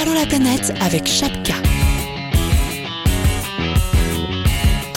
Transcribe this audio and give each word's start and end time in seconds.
Allô 0.00 0.14
la 0.14 0.26
planète 0.26 0.72
avec 0.80 1.08
Chapka. 1.08 1.54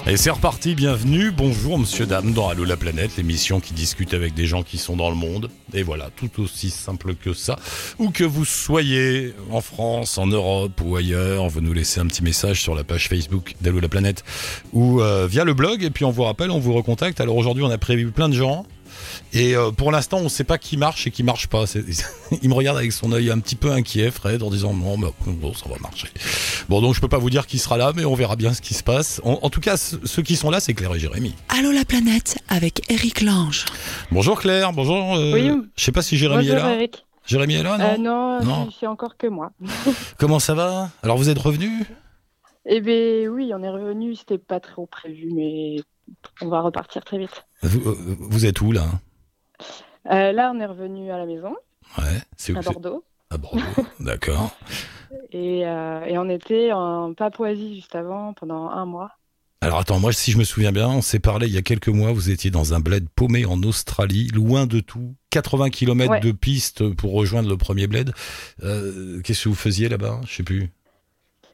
Et 0.06 0.16
c'est 0.16 0.30
reparti, 0.30 0.76
bienvenue, 0.76 1.32
bonjour 1.32 1.80
monsieur, 1.80 2.06
dame, 2.06 2.34
dans 2.34 2.50
Allô 2.50 2.66
la 2.66 2.78
planète, 2.78 3.18
l'émission 3.18 3.60
qui 3.60 3.74
discute 3.74 4.14
avec 4.14 4.36
des 4.36 4.46
gens 4.46 4.62
qui 4.62 4.78
sont 4.78 4.96
dans 4.96 5.10
le 5.10 5.16
monde. 5.16 5.50
Et 5.74 5.82
voilà, 5.82 6.12
tout 6.16 6.40
aussi 6.40 6.70
simple 6.70 7.16
que 7.16 7.34
ça. 7.34 7.58
Où 7.98 8.12
que 8.12 8.24
vous 8.24 8.46
soyez, 8.46 9.34
en 9.50 9.62
France, 9.62 10.20
en 10.20 10.28
Europe 10.28 10.80
ou 10.86 10.96
ailleurs, 10.96 11.50
vous 11.50 11.62
nous 11.62 11.74
laissez 11.74 12.00
un 12.00 12.06
petit 12.06 12.22
message 12.22 12.62
sur 12.62 12.76
la 12.76 12.84
page 12.84 13.08
Facebook 13.08 13.56
d'Allô 13.62 13.80
la 13.80 13.90
planète 13.90 14.24
ou 14.72 15.02
euh, 15.02 15.26
via 15.26 15.46
le 15.46 15.56
blog. 15.56 15.82
Et 15.84 15.90
puis 15.90 16.06
on 16.06 16.12
vous 16.12 16.24
rappelle, 16.24 16.52
on 16.52 16.60
vous 16.60 16.74
recontacte. 16.74 17.20
Alors 17.22 17.38
aujourd'hui, 17.38 17.64
on 17.64 17.72
a 17.72 17.80
prévu 17.80 18.12
plein 18.12 18.30
de 18.30 18.36
gens. 18.36 18.68
Et 19.34 19.56
euh, 19.56 19.72
pour 19.72 19.92
l'instant, 19.92 20.18
on 20.18 20.24
ne 20.26 20.30
sait 20.30 20.44
pas 20.44 20.58
qui 20.58 20.78
marche 20.78 21.08
et 21.08 21.12
qui 21.12 21.24
marche 21.24 21.48
pas. 21.48 21.64
Il 22.42 22.50
me 22.50 22.54
regarde 22.54 22.78
avec 22.78 22.92
son 22.92 23.12
œil 23.12 23.30
un 23.32 23.40
petit 23.40 23.56
peu 23.56 23.72
inquiet, 23.72 24.12
Fred, 24.12 24.44
en 24.44 24.50
disant 24.50 24.74
non, 24.74 24.98
mais 24.98 25.08
bon, 25.26 25.54
ça 25.54 25.68
va 25.70 25.78
marcher. 25.80 26.08
Bon, 26.70 26.82
donc 26.82 26.96
je 26.96 27.02
peux 27.02 27.08
pas 27.08 27.18
vous 27.18 27.30
dire 27.30 27.48
qui 27.48 27.58
sera 27.60 27.78
là, 27.78 27.92
mais 27.96 28.06
on 28.06 28.16
verra 28.16 28.36
bien 28.36 28.54
ce 28.54 28.62
qui 28.62 28.74
se 28.74 28.84
passe. 28.84 29.22
En, 29.24 29.40
en 29.42 29.50
tout 29.50 29.62
cas, 29.62 29.78
ce- 29.78 29.96
ceux 30.06 30.22
qui 30.22 30.36
sont 30.36 30.50
là, 30.50 30.60
c'est 30.60 30.74
Claire 30.74 30.94
et 30.96 31.00
Jérémy. 31.00 31.34
Allô 31.50 31.72
la 31.72 31.86
planète 31.86 32.38
avec 32.50 32.90
Eric 32.92 33.22
Lange. 33.22 33.66
Bonjour 34.12 34.40
Claire, 34.40 34.74
bonjour. 34.74 35.16
euh, 35.16 35.34
Oui. 35.34 35.52
Je 35.76 35.84
sais 35.84 35.92
pas 35.92 36.02
si 36.02 36.18
Jérémy 36.18 36.48
Bonjour 36.48 36.58
est 36.66 36.70
là. 36.70 36.74
Eric. 36.76 37.06
Jérémy 37.26 37.54
est 37.56 37.64
là, 37.64 37.78
non, 37.78 37.86
Euh, 37.86 37.98
non, 37.98 38.44
Non. 38.44 38.66
c'est- 38.72 38.78
c'est 38.82 38.88
encore 38.88 39.16
que 39.18 39.28
moi. 39.28 39.52
Comment 40.18 40.40
ça 40.40 40.54
va? 40.56 40.90
Alors 41.04 41.18
vous 41.18 41.30
êtes 41.30 41.38
revenu? 41.40 41.70
Eh 42.66 42.80
bien 42.82 43.28
oui, 43.30 43.52
on 43.56 43.64
est 43.64 43.70
revenu, 43.70 44.16
c'était 44.16 44.38
pas 44.38 44.60
trop 44.60 44.86
prévu, 44.86 45.30
mais 45.34 45.78
on 46.42 46.48
va 46.48 46.62
repartir 46.62 47.04
très 47.04 47.18
vite. 47.18 47.46
vous, 47.64 47.90
euh, 47.90 48.16
vous 48.20 48.46
êtes 48.46 48.62
où 48.62 48.72
là 48.72 48.86
Euh, 50.10 50.32
là, 50.32 50.52
on 50.56 50.60
est 50.60 50.66
revenu 50.66 51.12
à 51.12 51.18
la 51.18 51.26
maison, 51.26 51.56
Ouais, 51.98 52.22
c'est 52.38 52.54
où 52.54 52.58
à 52.58 52.62
Bordeaux, 52.62 53.04
À 53.30 53.38
Bordeaux. 53.38 53.62
D'accord. 54.00 54.52
et, 55.32 55.66
euh, 55.68 56.06
et 56.06 56.18
on 56.18 56.30
était 56.30 56.72
en 56.72 57.14
Papouasie 57.14 57.76
juste 57.76 57.96
avant, 57.96 58.34
pendant 58.34 58.70
un 58.70 58.86
mois. 58.86 59.12
Alors 59.64 59.78
attends, 59.78 60.00
moi 60.00 60.12
si 60.12 60.32
je 60.32 60.40
me 60.40 60.44
souviens 60.44 60.72
bien, 60.72 60.88
on 60.90 61.02
s'est 61.02 61.20
parlé 61.20 61.46
il 61.46 61.54
y 61.54 61.58
a 61.58 61.62
quelques 61.62 61.90
mois, 61.90 62.12
vous 62.12 62.32
étiez 62.32 62.50
dans 62.50 62.74
un 62.74 62.80
bled 62.80 63.08
paumé 63.16 63.46
en 63.46 63.62
Australie, 63.62 64.28
loin 64.30 64.66
de 64.66 64.80
tout, 64.80 65.14
80 65.30 65.70
km 65.70 66.10
Ouais. 66.14 66.20
de 66.20 66.32
piste 66.32 66.90
pour 66.96 67.14
rejoindre 67.14 67.48
le 67.48 67.58
premier 67.58 67.86
bled. 67.86 68.12
Euh, 68.64 69.22
Qu'est-ce 69.22 69.44
que 69.44 69.50
vous 69.50 69.56
faisiez 69.56 69.88
là-bas? 69.88 70.20
Je 70.26 70.34
sais 70.34 70.42
plus. 70.44 70.72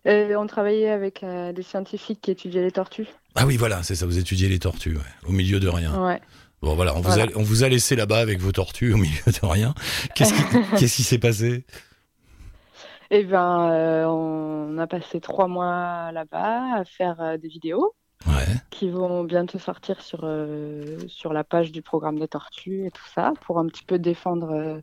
Euh, 0.06 0.36
on 0.36 0.48
travaillait 0.48 0.90
avec 0.90 1.24
euh, 1.24 1.52
des 1.52 1.64
scientifiques 1.64 2.22
qui 2.22 2.32
étudiaient 2.32 2.62
les 2.64 2.72
tortues. 2.72 3.08
Ah 3.36 3.46
oui, 3.46 3.58
voilà, 3.58 3.84
c'est 3.84 3.96
ça, 3.96 4.06
vous 4.06 4.18
étudiez 4.18 4.48
les 4.50 4.60
tortues, 4.60 4.96
ouais, 4.96 5.28
au 5.28 5.32
milieu 5.32 5.60
de 5.60 5.68
rien. 5.68 6.00
Ouais. 6.02 6.22
Bon 6.62 6.76
voilà, 6.76 6.96
on 6.96 7.02
vous, 7.02 7.20
a, 7.20 7.26
on 7.36 7.44
vous 7.44 7.64
a 7.64 7.70
laissé 7.70 7.96
là-bas 7.96 8.20
avec 8.20 8.40
vos 8.40 8.52
tortues 8.52 8.94
au 8.94 8.98
milieu 8.98 9.22
de 9.26 9.46
rien. 9.46 9.74
Qu'est-ce 10.16 10.34
qui 10.78 10.88
s'est 11.04 11.20
passé? 11.20 11.66
Et 13.10 13.24
ben, 13.24 13.70
euh, 13.72 14.06
on 14.06 14.78
a 14.78 14.88
passé 14.88 15.22
trois 15.22 15.48
mois 15.48 16.12
là-bas 16.12 16.80
à 16.80 16.84
faire 16.86 17.38
des 17.40 17.48
vidéos 17.48 17.94
Ouais. 18.26 18.46
qui 18.72 18.90
vont 18.90 19.24
bientôt 19.24 19.60
sortir 19.60 20.02
sur, 20.02 20.22
euh, 20.24 20.98
sur 21.08 21.34
la 21.34 21.44
page 21.44 21.72
du 21.72 21.84
programme 21.84 22.18
des 22.18 22.28
tortues 22.28 22.88
et 22.88 22.92
tout 22.92 23.06
ça, 23.14 23.32
pour 23.46 23.60
un 23.60 23.68
petit 23.68 23.84
peu 23.84 24.00
défendre 24.00 24.52
euh, 24.52 24.82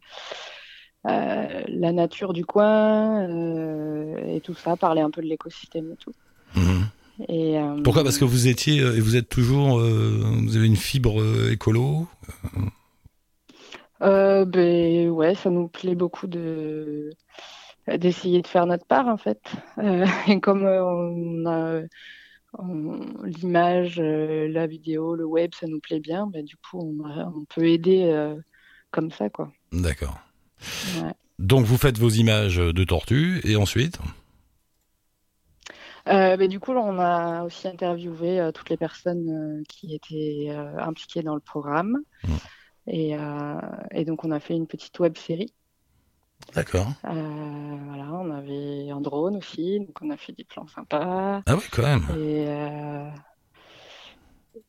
la 1.05 1.93
nature 1.93 2.33
du 2.33 2.45
coin 2.45 3.29
euh, 3.29 4.35
et 4.35 4.41
tout 4.41 4.55
ça, 4.55 4.77
parler 4.77 5.03
un 5.03 5.11
peu 5.11 5.23
de 5.23 5.27
l'écosystème 5.27 5.93
et 5.93 5.97
tout. 5.97 6.13
Mhm. 6.57 6.87
Et, 7.29 7.59
euh, 7.59 7.81
Pourquoi? 7.83 8.03
Parce 8.03 8.19
que 8.19 8.25
vous 8.25 8.49
étiez 8.49 8.81
euh, 8.81 8.97
et 8.97 9.01
vous 9.01 9.17
êtes 9.17 9.29
toujours, 9.29 9.79
euh, 9.79 10.21
vous 10.43 10.57
avez 10.57 10.67
une 10.67 10.77
fibre 10.77 11.21
euh, 11.21 11.53
écolo? 11.53 12.09
euh, 14.03 14.45
ben, 14.45 15.11
ouais, 15.11 15.35
ça 15.35 15.51
nous 15.51 15.69
plaît 15.69 15.95
beaucoup 15.95 16.27
de 16.27 17.11
d'essayer 17.99 18.41
de 18.41 18.47
faire 18.47 18.65
notre 18.65 18.87
part 18.87 19.07
en 19.09 19.19
fait. 19.19 19.41
Euh, 19.79 20.07
et 20.29 20.41
comme 20.41 20.65
euh, 20.65 20.83
on 20.83 21.47
a 21.47 21.83
l'image, 23.25 23.99
euh, 23.99 24.49
la 24.49 24.67
vidéo, 24.67 25.15
le 25.15 25.25
web, 25.25 25.51
ça 25.55 25.67
nous 25.67 25.81
plaît 25.81 26.01
bien, 26.01 26.27
ben, 26.27 26.45
du 26.45 26.57
coup 26.57 26.81
on, 26.81 27.45
peut 27.45 27.69
aider 27.69 28.05
euh, 28.05 28.37
comme 28.91 29.11
ça 29.11 29.29
quoi. 29.29 29.53
D'accord. 29.73 30.19
Ouais. 31.03 31.13
Donc 31.39 31.65
vous 31.65 31.77
faites 31.77 31.99
vos 31.99 32.11
images 32.11 32.57
de 32.57 32.85
tortues 32.85 33.41
et 33.45 33.57
ensuite 33.57 33.99
Euh, 36.07 36.37
ben, 36.37 36.49
du 36.49 36.61
coup, 36.61 36.73
on 36.73 36.99
a 36.99 37.45
aussi 37.45 37.67
interviewé 37.67 38.39
euh, 38.39 38.53
toutes 38.53 38.69
les 38.69 38.77
personnes 38.77 39.31
euh, 39.31 39.63
qui 39.69 39.95
étaient 39.95 40.55
impliquées 40.79 41.23
dans 41.23 41.35
le 41.35 41.41
programme. 41.41 41.99
Mm. 42.25 42.35
Et, 42.87 43.17
et 43.93 44.05
donc, 44.05 44.25
on 44.27 44.31
a 44.31 44.41
fait 44.41 44.55
une 44.55 44.67
petite 44.67 44.99
web 44.99 45.17
série. 45.17 45.55
D'accord. 46.55 46.89
Voilà, 47.03 48.13
on 48.13 48.31
avait 48.31 48.91
un 48.91 49.01
drone 49.01 49.37
aussi, 49.37 49.81
donc 49.81 49.97
on 50.03 50.11
a 50.11 50.19
fait 50.19 50.33
des 50.33 50.45
plans 50.45 50.67
sympas. 50.67 51.41
Ah 51.47 51.57
oui, 51.57 51.63
quand 51.73 51.81
même. 51.83 52.05
Et, 52.19 52.45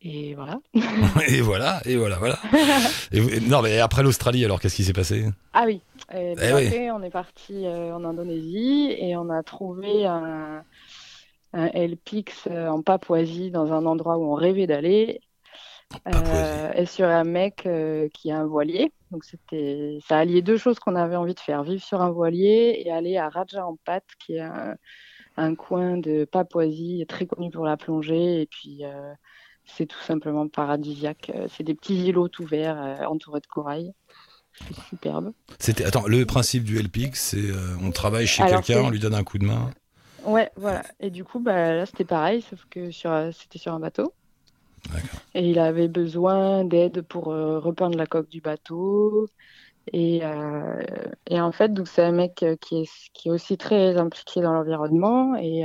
et 0.01 0.33
voilà. 0.35 0.59
et 1.27 1.41
voilà, 1.41 1.81
et 1.85 1.95
voilà, 1.95 2.17
voilà. 2.17 2.37
Et 3.11 3.39
non, 3.41 3.61
mais 3.61 3.79
après 3.79 4.03
l'Australie, 4.03 4.43
alors 4.45 4.59
qu'est-ce 4.59 4.75
qui 4.75 4.83
s'est 4.83 4.93
passé? 4.93 5.25
Ah 5.53 5.63
oui, 5.65 5.81
et 6.13 6.33
Eh 6.33 6.35
puis 6.35 6.53
oui. 6.53 6.67
après, 6.67 6.91
on 6.91 7.01
est 7.03 7.09
parti 7.09 7.65
euh, 7.65 7.95
en 7.95 8.03
Indonésie 8.03 8.95
et 8.97 9.15
on 9.15 9.29
a 9.29 9.43
trouvé 9.43 10.05
un, 10.05 10.63
un 11.53 11.67
LPX 11.67 12.47
euh, 12.49 12.67
en 12.67 12.81
Papouasie 12.81 13.51
dans 13.51 13.71
un 13.73 13.85
endroit 13.85 14.17
où 14.17 14.25
on 14.31 14.35
rêvait 14.35 14.67
d'aller. 14.67 15.21
Euh, 16.07 16.73
et 16.73 16.85
sur 16.87 17.07
un 17.07 17.23
mec 17.23 17.65
euh, 17.67 18.09
qui 18.09 18.31
a 18.31 18.39
un 18.39 18.45
voilier. 18.45 18.91
Donc 19.11 19.23
c'était, 19.23 19.99
ça 20.07 20.17
alliait 20.17 20.41
deux 20.41 20.57
choses 20.57 20.79
qu'on 20.79 20.95
avait 20.95 21.15
envie 21.15 21.35
de 21.35 21.39
faire, 21.39 21.63
vivre 21.63 21.83
sur 21.83 22.01
un 22.01 22.09
voilier 22.09 22.81
et 22.83 22.91
aller 22.91 23.17
à 23.17 23.29
Raja 23.29 23.63
Ampat, 23.65 24.01
qui 24.19 24.35
est 24.35 24.41
un, 24.41 24.75
un 25.37 25.55
coin 25.55 25.97
de 25.97 26.25
Papouasie 26.25 27.05
très 27.07 27.27
connu 27.27 27.51
pour 27.51 27.65
la 27.65 27.77
plongée. 27.77 28.41
Et 28.41 28.45
puis 28.47 28.83
euh, 28.83 29.13
c'est 29.65 29.85
tout 29.85 30.01
simplement 30.01 30.47
paradisiaque. 30.47 31.31
Euh, 31.35 31.47
C'est 31.49 31.63
des 31.63 31.75
petits 31.75 32.07
îlots 32.07 32.27
tout 32.27 32.45
verts 32.45 32.81
euh, 32.81 33.05
entourés 33.05 33.41
de 33.41 33.47
corail. 33.47 33.93
C'est 34.67 34.79
superbe. 34.89 35.33
C'était 35.59 35.83
attends, 35.83 36.07
le 36.07 36.25
principe 36.25 36.63
du 36.63 36.79
LPX, 36.79 37.11
c'est 37.13 37.37
euh, 37.37 37.75
on 37.81 37.91
travaille 37.91 38.25
chez 38.25 38.43
quelqu'un, 38.45 38.83
on 38.83 38.89
lui 38.89 38.99
donne 38.99 39.15
un 39.15 39.23
coup 39.23 39.37
de 39.37 39.45
main. 39.45 39.69
Ouais, 40.25 40.51
voilà. 40.55 40.83
Et 40.99 41.09
du 41.09 41.23
coup, 41.23 41.39
bah, 41.39 41.73
là, 41.75 41.85
c'était 41.85 42.05
pareil, 42.05 42.41
sauf 42.41 42.65
que 42.69 42.91
sur, 42.91 43.11
euh, 43.11 43.31
c'était 43.31 43.59
sur 43.59 43.73
un 43.73 43.79
bateau. 43.79 44.13
Et 45.33 45.49
il 45.49 45.59
avait 45.59 45.87
besoin 45.87 46.63
d'aide 46.63 47.01
pour 47.01 47.31
euh, 47.31 47.59
repeindre 47.59 47.97
la 47.97 48.05
coque 48.05 48.29
du 48.29 48.41
bateau. 48.41 49.27
Et, 49.93 50.21
euh, 50.23 50.83
et 51.27 51.39
en 51.39 51.51
fait, 51.51 51.73
donc 51.73 51.87
c'est 51.87 52.03
un 52.03 52.11
mec 52.11 52.43
qui 52.61 52.81
est, 52.81 52.89
qui 53.13 53.29
est 53.29 53.31
aussi 53.31 53.57
très 53.57 53.97
impliqué 53.97 54.41
dans 54.41 54.53
l'environnement. 54.53 55.35
Et, 55.35 55.63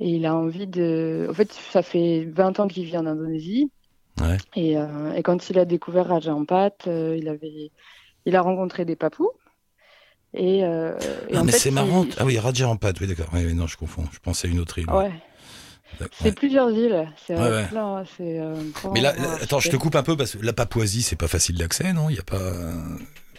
et 0.00 0.08
il 0.10 0.26
a 0.26 0.34
envie 0.34 0.66
de... 0.66 1.26
En 1.30 1.34
fait, 1.34 1.52
ça 1.52 1.82
fait 1.82 2.28
20 2.32 2.60
ans 2.60 2.68
qu'il 2.68 2.84
vit 2.84 2.96
en 2.96 3.06
Indonésie. 3.06 3.70
Ouais. 4.20 4.36
Et, 4.56 4.76
euh, 4.76 5.12
et 5.14 5.22
quand 5.22 5.48
il 5.50 5.58
a 5.58 5.64
découvert 5.64 6.06
Raja 6.08 6.32
Ampat, 6.32 6.70
euh, 6.86 7.16
il 7.18 7.28
avait... 7.28 7.70
il 8.26 8.36
a 8.36 8.40
rencontré 8.42 8.84
des 8.84 8.96
papous. 8.96 9.30
Et, 10.34 10.64
euh, 10.64 10.96
et 11.28 11.34
Ah 11.36 11.40
en 11.40 11.44
mais 11.44 11.52
c'est 11.52 11.70
il- 11.70 11.74
marrant. 11.74 12.04
Ah 12.18 12.24
oui, 12.24 12.38
Raja 12.38 12.68
Ampat, 12.68 12.92
oui 13.00 13.06
d'accord. 13.06 13.28
Oui, 13.32 13.54
non, 13.54 13.66
je 13.66 13.76
confonds. 13.76 14.04
Je 14.12 14.18
pensais 14.18 14.48
à 14.48 14.50
une 14.50 14.60
autre 14.60 14.78
île. 14.78 14.90
Ouais. 14.90 15.10
C'est 16.12 16.24
ouais. 16.26 16.32
plusieurs 16.32 16.70
îles. 16.70 17.08
C'est 17.26 17.34
Ouais, 17.34 17.40
euh, 17.40 17.66
plein. 17.66 18.04
Mais 18.92 19.00
là, 19.00 19.14
attends, 19.40 19.58
je 19.58 19.70
te 19.70 19.76
coupe 19.76 19.96
un 19.96 20.02
peu 20.02 20.16
parce 20.16 20.36
que 20.36 20.44
la 20.44 20.52
Papouasie, 20.52 21.02
c'est 21.02 21.16
pas 21.16 21.28
facile 21.28 21.56
d'accès, 21.56 21.92
non? 21.92 22.10
Il 22.10 22.16
y 22.16 22.18
a 22.18 22.22
pas. 22.22 22.38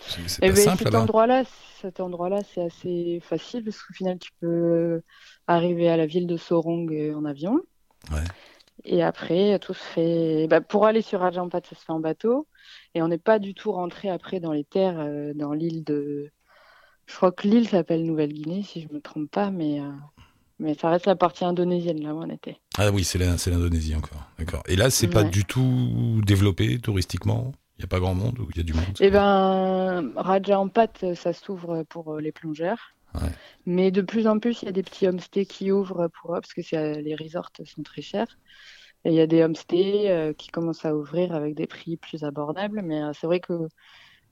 C'est 0.07 0.39
Eh 0.41 0.47
pas 0.49 0.55
ben, 0.55 0.63
simple 0.63 0.83
cet 0.83 0.95
endroit-là, 0.95 1.43
cet 1.81 1.99
endroit-là, 1.99 2.41
c'est 2.53 2.61
assez 2.61 3.19
facile 3.21 3.63
parce 3.63 3.81
qu'au 3.81 3.93
final, 3.93 4.19
tu 4.19 4.31
peux 4.39 5.01
arriver 5.47 5.89
à 5.89 5.97
la 5.97 6.05
ville 6.05 6.27
de 6.27 6.37
Sorong 6.37 6.91
euh, 6.91 7.15
en 7.15 7.25
avion. 7.25 7.59
Ouais. 8.11 8.23
Et 8.85 9.03
après, 9.03 9.59
tout 9.59 9.73
se 9.73 9.83
fait. 9.83 10.47
bah, 10.47 10.61
pour 10.61 10.85
aller 10.85 11.01
sur 11.01 11.23
Ajampat, 11.23 11.61
ça 11.69 11.75
se 11.75 11.83
fait 11.83 11.91
en 11.91 11.99
bateau. 11.99 12.47
Et 12.95 13.01
on 13.01 13.07
n'est 13.07 13.17
pas 13.17 13.39
du 13.39 13.53
tout 13.53 13.71
rentré 13.71 14.09
après 14.09 14.39
dans 14.39 14.53
les 14.53 14.63
terres, 14.63 14.99
euh, 14.99 15.33
dans 15.33 15.53
l'île 15.53 15.83
de. 15.83 16.31
Je 17.05 17.15
crois 17.15 17.31
que 17.31 17.47
l'île 17.47 17.67
s'appelle 17.67 18.05
Nouvelle-Guinée, 18.05 18.63
si 18.63 18.81
je 18.81 18.93
me 18.93 19.01
trompe 19.01 19.31
pas, 19.31 19.49
mais, 19.49 19.81
euh, 19.81 19.89
mais 20.59 20.75
ça 20.75 20.89
reste 20.89 21.07
la 21.07 21.15
partie 21.15 21.43
indonésienne, 21.43 22.01
là 22.03 22.13
où 22.13 22.21
on 22.21 22.29
était. 22.29 22.57
Ah 22.77 22.91
oui, 22.91 23.03
c'est 23.03 23.17
l'Indonésie 23.17 23.95
encore. 23.95 24.29
D'accord. 24.37 24.61
Et 24.67 24.75
là, 24.75 24.89
c'est 24.89 25.07
pas 25.07 25.23
du 25.23 25.43
tout 25.43 26.21
développé 26.23 26.77
touristiquement? 26.79 27.51
Il 27.79 27.83
y 27.83 27.85
a 27.85 27.87
pas 27.87 27.99
grand 27.99 28.13
monde 28.13 28.37
ou 28.39 28.47
il 28.51 28.57
y 28.57 28.59
a 28.59 28.63
du 28.63 28.73
monde. 28.73 28.83
Eh 28.99 29.09
ben, 29.09 30.11
Raja 30.17 30.59
Ampat, 30.59 31.15
ça 31.15 31.31
s'ouvre 31.31 31.83
pour 31.83 32.15
euh, 32.15 32.19
les 32.21 32.33
plongeurs. 32.33 32.93
Ouais. 33.15 33.31
Mais 33.65 33.89
de 33.89 34.01
plus 34.01 34.27
en 34.27 34.37
plus, 34.37 34.61
il 34.61 34.65
y 34.65 34.69
a 34.69 34.73
des 34.73 34.83
petits 34.83 35.07
homestays 35.07 35.45
qui 35.45 35.71
ouvrent 35.71 36.09
pour 36.21 36.35
eux, 36.35 36.41
parce 36.41 36.53
que 36.53 36.61
euh, 36.75 37.01
les 37.01 37.15
resorts 37.15 37.51
sont 37.65 37.81
très 37.83 38.01
chers. 38.01 38.37
Et 39.05 39.11
il 39.11 39.15
y 39.15 39.21
a 39.21 39.27
des 39.27 39.41
homestays 39.43 40.09
euh, 40.11 40.33
qui 40.33 40.49
commencent 40.49 40.83
à 40.85 40.93
ouvrir 40.93 41.33
avec 41.33 41.55
des 41.55 41.67
prix 41.67 41.95
plus 41.95 42.25
abordables. 42.25 42.81
Mais 42.83 43.01
euh, 43.01 43.11
c'est 43.13 43.27
vrai 43.27 43.39
que 43.39 43.53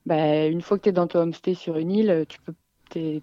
bah, 0.05 0.45
une 0.45 0.61
fois 0.61 0.77
que 0.77 0.83
tu 0.83 0.89
es 0.89 0.91
dans 0.91 1.07
ton 1.07 1.21
homestay 1.21 1.53
sur 1.53 1.77
une 1.77 1.91
île, 1.91 2.25
tu, 2.27 2.39
peux, 2.41 2.53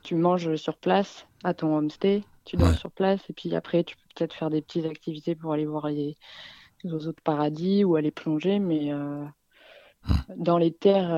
tu 0.03 0.15
manges 0.15 0.57
sur 0.57 0.79
place 0.79 1.27
à 1.45 1.53
ton 1.53 1.77
homestay, 1.77 2.25
tu 2.47 2.57
dors 2.57 2.71
Ouais. 2.71 2.77
sur 2.77 2.91
place, 2.91 3.21
et 3.29 3.35
puis 3.35 3.55
après, 3.55 3.85
tu 3.85 3.95
peux 3.97 4.03
peut-être 4.17 4.35
faire 4.35 4.49
des 4.51 4.63
petites 4.63 4.87
activités 4.87 5.35
pour 5.35 5.53
aller 5.53 5.67
voir 5.67 5.89
les, 5.89 6.17
les 6.83 6.93
oiseaux 6.93 7.13
de 7.13 7.21
paradis 7.23 7.85
ou 7.85 7.97
aller 7.97 8.11
plonger. 8.11 8.59
Mais 8.59 8.93
euh, 8.93 9.25
dans 10.37 10.59
les 10.59 10.73
terres, 10.73 11.11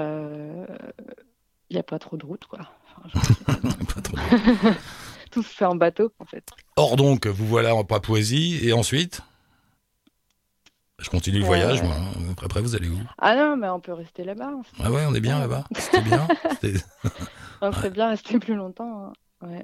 il 1.71 1.75
n'y 1.75 1.79
a 1.81 1.83
pas 1.83 1.99
trop 1.99 2.17
de 2.17 2.25
route, 2.27 2.45
quoi. 2.47 2.61
Enfin, 2.97 3.09
je- 3.09 3.55
Pas 3.95 4.01
trop 4.03 4.17
loin. 4.17 4.75
tout 5.31 5.43
se 5.43 5.49
fait 5.55 5.65
en 5.65 5.75
bateau, 5.75 6.13
en 6.19 6.25
fait. 6.25 6.49
Or 6.77 6.97
donc, 6.97 7.27
vous 7.27 7.47
voilà 7.47 7.75
en 7.75 7.85
Papouasie, 7.85 8.61
et 8.63 8.73
ensuite? 8.73 9.21
Je 10.99 11.11
continue 11.11 11.39
le 11.39 11.45
Euh. 11.45 11.47
voyage, 11.47 11.83
moi. 11.83 11.95
hein. 11.95 12.31
Après, 12.33 12.47
après, 12.47 12.61
vous 12.63 12.75
allez 12.75 12.89
où? 12.89 12.99
Ah 13.19 13.37
non, 13.37 13.57
mais 13.57 13.69
on 13.69 13.81
peut 13.81 13.93
rester 13.93 14.25
là-bas. 14.25 14.53
Ah 14.83 14.91
ouais, 14.91 15.05
on 15.07 15.15
est 15.15 15.21
bien 15.21 15.39
là-bas 15.39 15.65
C'était 15.77 16.01
bien 16.01 16.27
On 17.61 17.73
serait 17.73 17.91
bien 17.91 18.09
resté 18.09 18.39
plus 18.39 18.55
longtemps. 18.55 19.13
hein. 19.43 19.61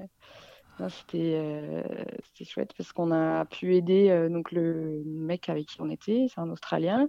C'était 0.88 1.34
euh, 1.36 1.82
c'était 2.24 2.48
chouette 2.50 2.72
parce 2.76 2.92
qu'on 2.92 3.12
a 3.12 3.44
pu 3.44 3.76
aider 3.76 4.08
euh, 4.10 4.28
donc 4.28 4.52
le 4.52 5.02
mec 5.06 5.48
avec 5.48 5.66
qui 5.66 5.80
on 5.80 5.90
était, 5.90 6.26
c'est 6.32 6.40
un 6.40 6.50
Australien, 6.50 7.08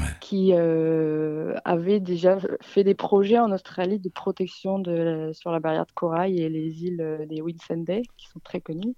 Ouais. 0.00 0.08
qui 0.20 0.52
euh, 0.52 1.54
avait 1.64 2.00
déjà 2.00 2.38
fait 2.62 2.84
des 2.84 2.94
projets 2.94 3.38
en 3.38 3.52
Australie 3.52 3.98
de 3.98 4.08
protection 4.08 4.78
de, 4.78 5.30
sur 5.34 5.50
la 5.50 5.60
barrière 5.60 5.86
de 5.86 5.92
corail 5.92 6.40
et 6.40 6.48
les 6.48 6.84
îles 6.84 7.26
des 7.28 7.40
Whitsunday, 7.42 8.02
qui 8.16 8.28
sont 8.28 8.40
très 8.40 8.60
connues, 8.60 8.94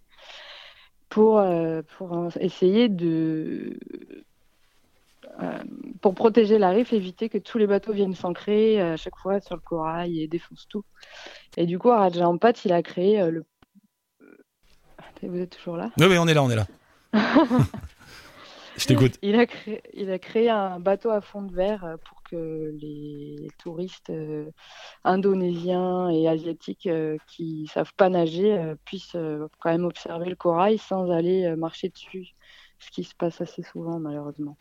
pour, 1.08 1.42
essayer 2.40 2.88
de 2.88 3.78
pour 6.00 6.14
protéger 6.14 6.58
la 6.58 6.70
rive, 6.70 6.92
éviter 6.94 7.28
que 7.28 7.38
tous 7.38 7.58
les 7.58 7.66
bateaux 7.66 7.92
viennent 7.92 8.14
s'ancrer 8.14 8.80
à 8.80 8.96
chaque 8.96 9.16
fois 9.16 9.40
sur 9.40 9.56
le 9.56 9.60
corail 9.60 10.22
et 10.22 10.28
défoncent 10.28 10.68
tout. 10.68 10.84
Et 11.56 11.66
du 11.66 11.78
coup, 11.78 11.88
Raja 11.88 12.26
Ampat, 12.26 12.52
il 12.64 12.72
a 12.72 12.82
créé 12.82 13.30
le. 13.30 13.44
Vous 15.28 15.38
êtes 15.38 15.50
toujours 15.50 15.76
là 15.76 15.90
Oui, 15.98 16.06
oui, 16.06 16.18
on 16.18 16.26
est 16.26 16.34
là, 16.34 16.42
on 16.42 16.50
est 16.50 16.56
là. 16.56 16.66
Je 18.76 18.86
t'écoute. 18.86 19.18
il 19.22 19.36
a, 19.36 19.46
créé, 19.46 19.82
il 19.92 20.10
a 20.10 20.18
créé 20.18 20.50
un 20.50 20.80
bateau 20.80 21.10
à 21.10 21.20
fond 21.20 21.42
de 21.42 21.54
verre 21.54 21.84
euh, 21.84 21.96
pour 22.08 22.22
que 22.24 22.74
les 22.80 23.48
touristes 23.58 24.10
euh, 24.10 24.50
indonésiens 25.04 26.08
et 26.10 26.26
asiatiques 26.28 26.86
euh, 26.86 27.16
qui 27.28 27.70
savent 27.72 27.92
pas 27.96 28.08
nager 28.08 28.52
euh, 28.52 28.74
puissent 28.84 29.16
quand 29.60 29.70
même 29.70 29.84
observer 29.84 30.28
le 30.28 30.36
corail 30.36 30.78
sans 30.78 31.10
aller 31.10 31.54
marcher 31.56 31.88
dessus, 31.88 32.28
ce 32.78 32.90
qui 32.90 33.04
se 33.04 33.14
passe 33.14 33.40
assez 33.40 33.62
souvent 33.62 33.98
malheureusement. 34.00 34.56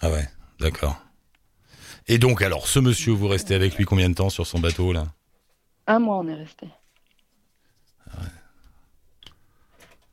Ah 0.00 0.10
ouais, 0.10 0.28
d'accord. 0.60 0.96
Et 2.06 2.18
donc, 2.18 2.42
alors, 2.42 2.66
ce 2.66 2.78
monsieur, 2.78 3.12
vous 3.12 3.28
restez 3.28 3.54
avec 3.54 3.76
lui 3.76 3.84
combien 3.84 4.08
de 4.08 4.14
temps 4.14 4.30
sur 4.30 4.46
son 4.46 4.58
bateau, 4.58 4.92
là? 4.92 5.06
Un 5.86 5.98
mois 5.98 6.18
on 6.18 6.28
est 6.28 6.34
resté. 6.34 6.68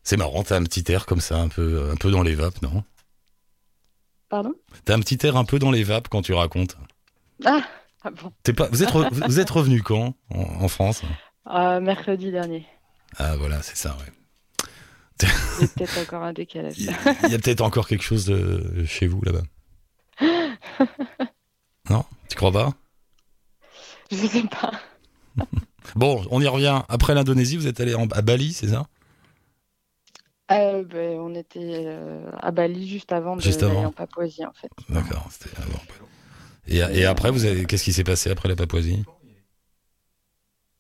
C'est 0.06 0.18
marrant, 0.18 0.44
t'as 0.44 0.56
un 0.58 0.64
petit 0.64 0.90
air 0.92 1.06
comme 1.08 1.20
ça, 1.20 1.38
un 1.38 1.48
peu, 1.50 1.90
un 1.92 1.96
peu 1.96 2.12
dans 2.12 2.22
les 2.24 2.36
vapes, 2.36 2.62
non? 2.62 2.84
Pardon? 4.30 4.54
T'as 4.86 4.94
un 4.96 5.00
petit 5.00 5.18
air 5.26 5.36
un 5.36 5.46
peu 5.46 5.60
dans 5.60 5.72
les 5.72 5.84
vapes 5.84 6.08
quand 6.10 6.22
tu 6.22 6.34
racontes. 6.34 6.78
ah, 7.44 7.62
ah 8.04 8.12
bon 8.12 8.32
T'es 8.44 8.54
pas, 8.54 8.70
vous 8.72 8.84
êtes, 8.84 8.90
re- 8.92 9.10
vous 9.26 9.40
êtes 9.40 9.50
revenu 9.50 9.82
quand 9.82 10.16
en, 10.30 10.42
en 10.42 10.68
France? 10.68 11.02
Euh, 11.48 11.80
Mercredi 11.82 12.32
dernier. 12.32 12.66
Ah 13.18 13.36
voilà, 13.36 13.62
c'est 13.64 13.76
ça, 13.78 13.98
ouais. 13.98 14.12
Il 15.24 15.62
y 15.62 15.64
a 15.64 15.68
peut-être 15.70 15.98
encore 16.00 16.24
un 16.24 16.34
décalage. 16.34 16.78
Il 16.78 16.86
y 16.86 16.90
a, 17.36 17.38
peut-être 17.40 17.62
encore 17.62 17.88
quelque 17.88 18.04
chose 18.04 18.26
de 18.26 18.84
chez 18.86 19.08
vous 19.08 19.22
là-bas. 19.24 19.44
Non? 21.90 22.04
Tu 22.30 22.36
crois 22.36 22.52
pas? 22.52 22.74
Je 24.12 24.18
sais 24.18 24.44
pas. 24.44 24.72
Bon, 25.96 26.26
on 26.32 26.42
y 26.42 26.48
revient. 26.48 26.82
Après 26.90 27.14
l'Indonésie, 27.14 27.58
vous 27.58 27.68
êtes 27.68 27.80
allé 27.80 27.94
en- 27.94 28.08
à 28.08 28.22
Bali, 28.24 28.54
c'est 28.54 28.70
ça? 28.70 28.88
Euh, 30.52 30.84
ben, 30.84 31.20
on 31.20 31.34
était 31.34 31.86
euh, 31.88 32.30
à 32.40 32.52
Bali 32.52 32.88
juste 32.88 33.12
avant 33.12 33.36
de 33.36 33.42
Juste 33.42 33.64
avant. 33.64 33.86
en 33.86 33.92
Papouasie 33.92 34.46
en 34.46 34.54
fait. 34.54 34.70
D'accord. 34.90 35.28
c'était 35.32 35.58
avant. 35.58 35.80
Et, 36.68 36.78
et 37.00 37.06
après, 37.06 37.32
vous 37.32 37.46
avez, 37.46 37.66
qu'est-ce 37.66 37.84
qui 37.84 37.94
s'est 37.94 38.04
passé 38.04 38.30
après 38.32 38.50
la 38.50 38.56
Papouasie? 38.56 39.04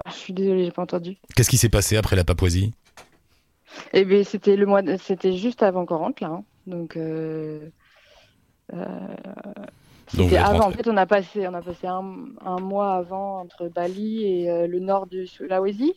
Ah, 0.03 0.09
Je 0.11 0.15
suis 0.15 0.33
désolée, 0.33 0.65
j'ai 0.65 0.71
pas 0.71 0.83
entendu. 0.83 1.17
Qu'est-ce 1.35 1.49
qui 1.49 1.57
s'est 1.57 1.69
passé 1.69 1.97
après 1.97 2.15
la 2.15 2.23
Papouasie? 2.23 2.73
Eh 3.93 4.05
ben 4.05 4.23
c'était 4.23 4.55
le 4.55 4.65
mois, 4.67 4.81
de- 4.83 4.97
c'était 4.97 5.35
juste 5.35 5.63
avant 5.63 5.85
qu'on 5.85 5.97
rentre 5.97 6.21
là. 6.23 6.29
hein. 6.29 6.43
Donc, 6.67 6.95
euh, 6.95 7.69
euh, 8.73 9.15
Donc, 10.13 10.31
avant. 10.33 10.67
En 10.67 10.71
fait, 10.71 10.87
on 10.87 10.97
a 10.97 11.05
passé, 11.05 11.47
on 11.47 11.53
a 11.53 11.61
passé 11.61 11.87
un, 11.87 12.25
un 12.45 12.59
mois 12.59 12.93
avant 12.95 13.41
entre 13.41 13.67
Bali 13.67 14.23
et 14.25 14.67
le 14.67 14.79
nord 14.79 15.07
du 15.07 15.27
Sulawesi. 15.27 15.93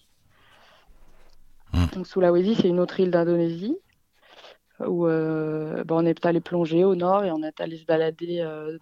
Donc 1.95 2.07
Sulawesi, 2.07 2.55
c'est 2.55 2.69
une 2.69 2.81
autre 2.81 3.01
île 3.01 3.11
d'Indonésie 3.11 3.77
où 4.81 5.07
euh, 5.07 5.83
ben, 5.85 5.97
on 5.97 6.07
est 6.07 6.25
allé 6.25 6.41
plonger 6.41 6.85
au 6.85 6.95
nord 6.95 7.25
et 7.25 7.31
on 7.33 7.43
est 7.43 7.61
allé 7.61 7.77
se 7.79 7.85
balader 7.85 8.41
euh, 8.41 8.79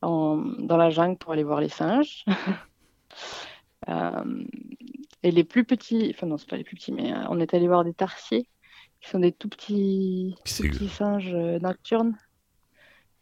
en- 0.00 0.36
dans 0.58 0.76
la 0.76 0.90
jungle 0.90 1.18
pour 1.18 1.32
aller 1.32 1.44
voir 1.44 1.60
les 1.60 1.68
singes. 1.68 2.24
Euh, 3.88 4.44
et 5.22 5.30
les 5.30 5.44
plus 5.44 5.64
petits, 5.64 6.12
enfin 6.14 6.26
non, 6.26 6.36
c'est 6.36 6.48
pas 6.48 6.56
les 6.58 6.64
plus 6.64 6.76
petits, 6.76 6.92
mais 6.92 7.12
on 7.30 7.40
est 7.40 7.54
allé 7.54 7.66
voir 7.68 7.84
des 7.84 7.94
tarsiers, 7.94 8.46
qui 9.00 9.08
sont 9.08 9.20
des 9.20 9.32
tout 9.32 9.48
petits, 9.48 10.34
tout 10.36 10.42
C'est- 10.44 10.68
petits 10.68 10.88
singes 10.88 11.32
nocturnes 11.34 12.18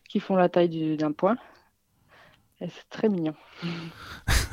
qui 0.08 0.18
font 0.18 0.34
la 0.34 0.48
taille 0.48 0.70
du- 0.70 0.96
d'un 0.96 1.12
poing. 1.12 1.36
C'est 2.58 2.88
très 2.88 3.08
mignon. 3.10 3.34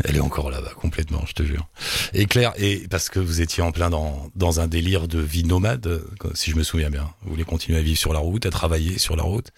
Elle 0.03 0.17
est 0.17 0.21
encore 0.21 0.51
là-bas, 0.51 0.73
complètement, 0.75 1.25
je 1.25 1.33
te 1.33 1.43
jure. 1.43 1.67
Et 2.13 2.25
Claire, 2.25 2.51
et 2.57 2.85
parce 2.89 3.07
que 3.09 3.19
vous 3.19 3.39
étiez 3.41 3.63
en 3.63 3.71
plein 3.71 3.89
dans, 3.89 4.29
dans 4.35 4.59
un 4.59 4.67
délire 4.67 5.07
de 5.07 5.19
vie 5.19 5.45
nomade, 5.45 6.03
si 6.33 6.51
je 6.51 6.57
me 6.57 6.63
souviens 6.63 6.89
bien, 6.89 7.09
vous 7.21 7.31
voulez 7.31 7.45
continuer 7.45 7.77
à 7.79 7.81
vivre 7.81 7.97
sur 7.97 8.11
la 8.11 8.19
route, 8.19 8.45
à 8.45 8.49
travailler 8.49 8.97
sur 8.97 9.15
la 9.15 9.23
route. 9.23 9.51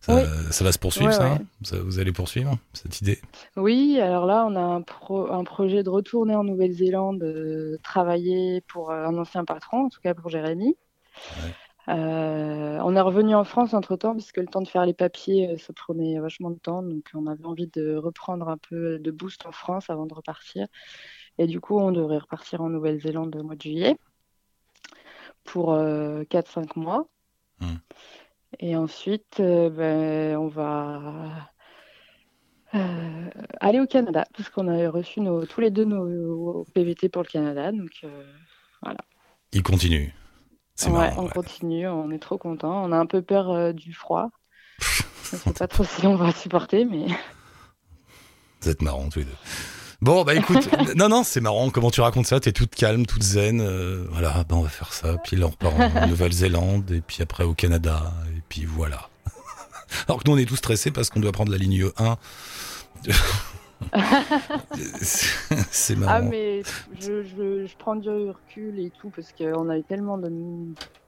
Ça, 0.00 0.14
Oui. 0.14 0.22
ça 0.50 0.64
va 0.64 0.72
se 0.72 0.78
poursuivre, 0.78 1.08
Ouais, 1.10 1.14
ça, 1.14 1.24
ouais. 1.24 1.30
hein? 1.40 1.44
Ça, 1.62 1.76
Vous 1.78 1.98
allez 1.98 2.12
poursuivre 2.12 2.56
cette 2.72 3.02
idée? 3.02 3.20
Oui, 3.56 4.00
alors 4.00 4.24
là, 4.24 4.46
on 4.48 4.56
a 4.56 4.60
un, 4.60 4.80
pro- 4.80 5.30
un 5.30 5.44
projet 5.44 5.82
de 5.82 5.90
retourner 5.90 6.34
en 6.34 6.42
Nouvelle-Zélande, 6.44 7.22
euh, 7.22 7.76
travailler 7.82 8.62
pour 8.62 8.90
euh, 8.92 9.04
un 9.04 9.18
ancien 9.18 9.44
patron, 9.44 9.84
en 9.84 9.88
tout 9.90 10.00
cas 10.00 10.14
pour 10.14 10.30
Jérémy. 10.30 10.74
Ouais. 11.44 11.54
Euh, 11.90 12.78
on 12.84 12.94
est 12.94 13.00
revenu 13.00 13.34
en 13.34 13.44
France 13.44 13.74
entre-temps, 13.74 14.14
puisque 14.14 14.36
le 14.36 14.46
temps 14.46 14.62
de 14.62 14.68
faire 14.68 14.86
les 14.86 14.94
papiers, 14.94 15.50
euh, 15.50 15.56
ça 15.58 15.72
prenait 15.72 16.18
vachement 16.20 16.50
de 16.50 16.58
temps. 16.58 16.82
Donc, 16.82 17.10
on 17.14 17.26
avait 17.26 17.44
envie 17.44 17.66
de 17.66 17.96
reprendre 17.96 18.48
un 18.48 18.56
peu 18.56 18.98
de 18.98 19.10
boost 19.10 19.44
en 19.46 19.52
France 19.52 19.90
avant 19.90 20.06
de 20.06 20.14
repartir. 20.14 20.68
Et 21.38 21.46
du 21.46 21.60
coup, 21.60 21.78
on 21.78 21.90
devrait 21.90 22.18
repartir 22.18 22.60
en 22.60 22.68
Nouvelle-Zélande 22.68 23.34
au 23.36 23.42
mois 23.42 23.56
de 23.56 23.62
juillet 23.62 23.96
pour 25.44 25.72
euh, 25.72 26.22
4-5 26.24 26.78
mois. 26.78 27.06
Hmm. 27.60 27.76
Et 28.58 28.76
ensuite, 28.76 29.40
euh, 29.40 29.70
ben, 29.70 30.36
on 30.36 30.48
va 30.48 31.50
euh, 32.74 33.30
aller 33.60 33.80
au 33.80 33.86
Canada, 33.86 34.26
parce 34.36 34.48
qu'on 34.50 34.68
a 34.68 34.90
reçu 34.90 35.20
nos, 35.20 35.46
tous 35.46 35.60
les 35.60 35.70
deux 35.70 35.84
nos 35.84 36.64
PVT 36.74 37.08
pour 37.08 37.22
le 37.22 37.28
Canada. 37.28 37.72
Donc, 37.72 38.00
euh, 38.04 38.24
Il 39.52 39.62
continue. 39.62 40.14
C'est 40.80 40.88
ouais, 40.88 41.10
marrant. 41.10 41.24
on 41.24 41.26
ouais. 41.26 41.32
continue, 41.34 41.86
on 41.88 42.10
est 42.10 42.18
trop 42.18 42.38
content. 42.38 42.82
On 42.82 42.90
a 42.90 42.96
un 42.96 43.04
peu 43.04 43.20
peur 43.20 43.50
euh, 43.50 43.72
du 43.74 43.92
froid. 43.92 44.30
Je 44.80 45.36
sais 45.36 45.52
pas 45.52 45.68
trop 45.68 45.84
si 45.84 46.06
on 46.06 46.16
va 46.16 46.32
supporter, 46.32 46.86
mais 46.86 47.04
Vous 48.62 48.70
êtes 48.70 48.80
marrants 48.80 49.10
tous 49.10 49.18
les 49.18 49.26
deux. 49.26 49.36
Bon, 50.00 50.24
bah 50.24 50.34
écoute, 50.34 50.70
non, 50.96 51.10
non, 51.10 51.22
c'est 51.22 51.42
marrant 51.42 51.68
comment 51.68 51.90
tu 51.90 52.00
racontes 52.00 52.24
ça, 52.24 52.40
t'es 52.40 52.52
toute 52.52 52.74
calme, 52.74 53.04
toute 53.04 53.22
zen, 53.22 53.60
euh, 53.60 54.06
voilà, 54.10 54.42
bah 54.48 54.56
on 54.56 54.62
va 54.62 54.70
faire 54.70 54.94
ça, 54.94 55.18
puis 55.18 55.36
là 55.36 55.48
on 55.48 55.50
repart 55.50 55.74
en 55.78 56.06
Nouvelle-Zélande, 56.08 56.90
et 56.90 57.02
puis 57.02 57.18
après 57.22 57.44
au 57.44 57.52
Canada, 57.52 58.14
et 58.34 58.40
puis 58.48 58.64
voilà. 58.64 59.10
Alors 60.08 60.22
que 60.22 60.30
nous 60.30 60.34
on 60.34 60.38
est 60.38 60.46
tous 60.46 60.56
stressés 60.56 60.90
parce 60.90 61.10
qu'on 61.10 61.20
doit 61.20 61.32
prendre 61.32 61.52
la 61.52 61.58
ligne 61.58 61.90
1. 61.98 62.16
C'est- 65.70 65.96
marrant. 65.96 66.12
ah 66.16 66.20
mais 66.20 66.62
je, 66.98 67.22
je, 67.22 67.66
je 67.66 67.76
prends 67.76 67.96
du 67.96 68.08
recul 68.08 68.78
et 68.78 68.90
tout 68.90 69.10
parce 69.10 69.32
qu'on 69.32 69.68
a 69.68 69.78
eu 69.78 69.82
tellement 69.82 70.18
de 70.18 70.30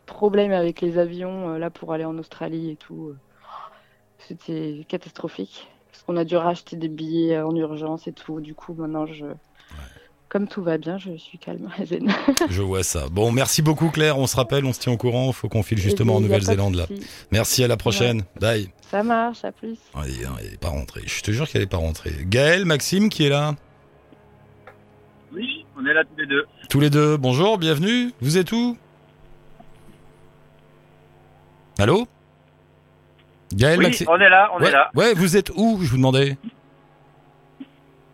problèmes 0.07 0.53
avec 0.53 0.81
les 0.81 0.99
avions 0.99 1.51
euh, 1.51 1.59
là 1.59 1.71
pour 1.71 1.93
aller 1.93 2.05
en 2.05 2.19
Australie 2.19 2.71
et 2.71 2.77
tout. 2.77 3.09
euh. 3.09 3.17
C'était 4.19 4.85
catastrophique 4.89 5.69
parce 5.91 6.03
qu'on 6.05 6.17
a 6.17 6.25
dû 6.25 6.37
racheter 6.37 6.77
des 6.77 6.89
billets 6.89 7.41
en 7.41 7.55
urgence 7.55 8.07
et 8.07 8.13
tout. 8.13 8.41
Du 8.41 8.55
coup 8.55 8.75
maintenant 8.75 9.07
je 9.07 9.27
comme 10.33 10.49
tout 10.49 10.63
va 10.63 10.79
bien, 10.79 10.97
je 10.97 11.15
suis 11.19 11.37
calme 11.37 11.69
et 11.79 11.85
zen. 11.85 12.11
Je 12.49 12.63
vois 12.63 12.83
ça. 12.83 13.09
Bon, 13.11 13.31
merci 13.31 13.61
beaucoup 13.61 13.91
Claire, 13.91 14.17
on 14.17 14.27
se 14.27 14.35
rappelle, 14.35 14.65
on 14.65 14.73
se 14.73 14.81
tient 14.81 14.91
au 14.93 14.97
courant, 14.97 15.31
faut 15.33 15.51
qu'on 15.51 15.63
file 15.63 15.77
justement 15.77 16.17
en 16.17 16.21
Nouvelle-Zélande 16.23 16.75
là. 16.75 16.87
Merci, 17.31 17.63
à 17.63 17.69
la 17.69 17.77
prochaine. 17.77 18.23
Bye. 18.41 18.71
Ça 18.91 19.03
marche, 19.03 19.45
à 19.45 19.53
plus. 19.53 19.77
Ah, 19.95 20.05
il- 20.07 20.27
Elle 20.43 20.51
n'est 20.53 20.57
pas 20.57 20.71
rentrée, 20.71 21.03
je 21.05 21.21
te 21.21 21.31
jure 21.33 21.47
qu'elle 21.47 21.61
n'est 21.61 21.67
pas 21.67 21.77
rentrée. 21.77 22.13
Gaël, 22.23 22.65
Maxime 22.65 23.11
qui 23.11 23.27
est 23.27 23.29
là? 23.29 23.55
Oui, 25.35 25.67
on 25.77 25.85
est 25.85 25.93
là 25.93 26.03
tous 26.05 26.19
les 26.19 26.27
deux. 26.27 26.45
Tous 26.71 26.81
les 26.81 26.89
deux, 26.91 27.19
bonjour, 27.19 27.59
bienvenue. 27.59 28.13
Vous 28.23 28.39
êtes 28.39 28.53
où? 28.53 28.79
Allô? 31.79 32.07
Gaël, 33.55 33.79
oui, 33.79 33.85
Maxime 33.85 34.07
on 34.11 34.19
est 34.19 34.31
là, 34.31 34.51
on 34.55 34.61
ouais, 34.63 34.69
est 34.69 34.73
là. 34.73 34.91
ouais, 34.95 35.13
vous 35.13 35.37
êtes 35.37 35.51
où 35.55 35.79
Je 35.83 35.91
vous 35.91 35.97
demandais? 35.99 36.39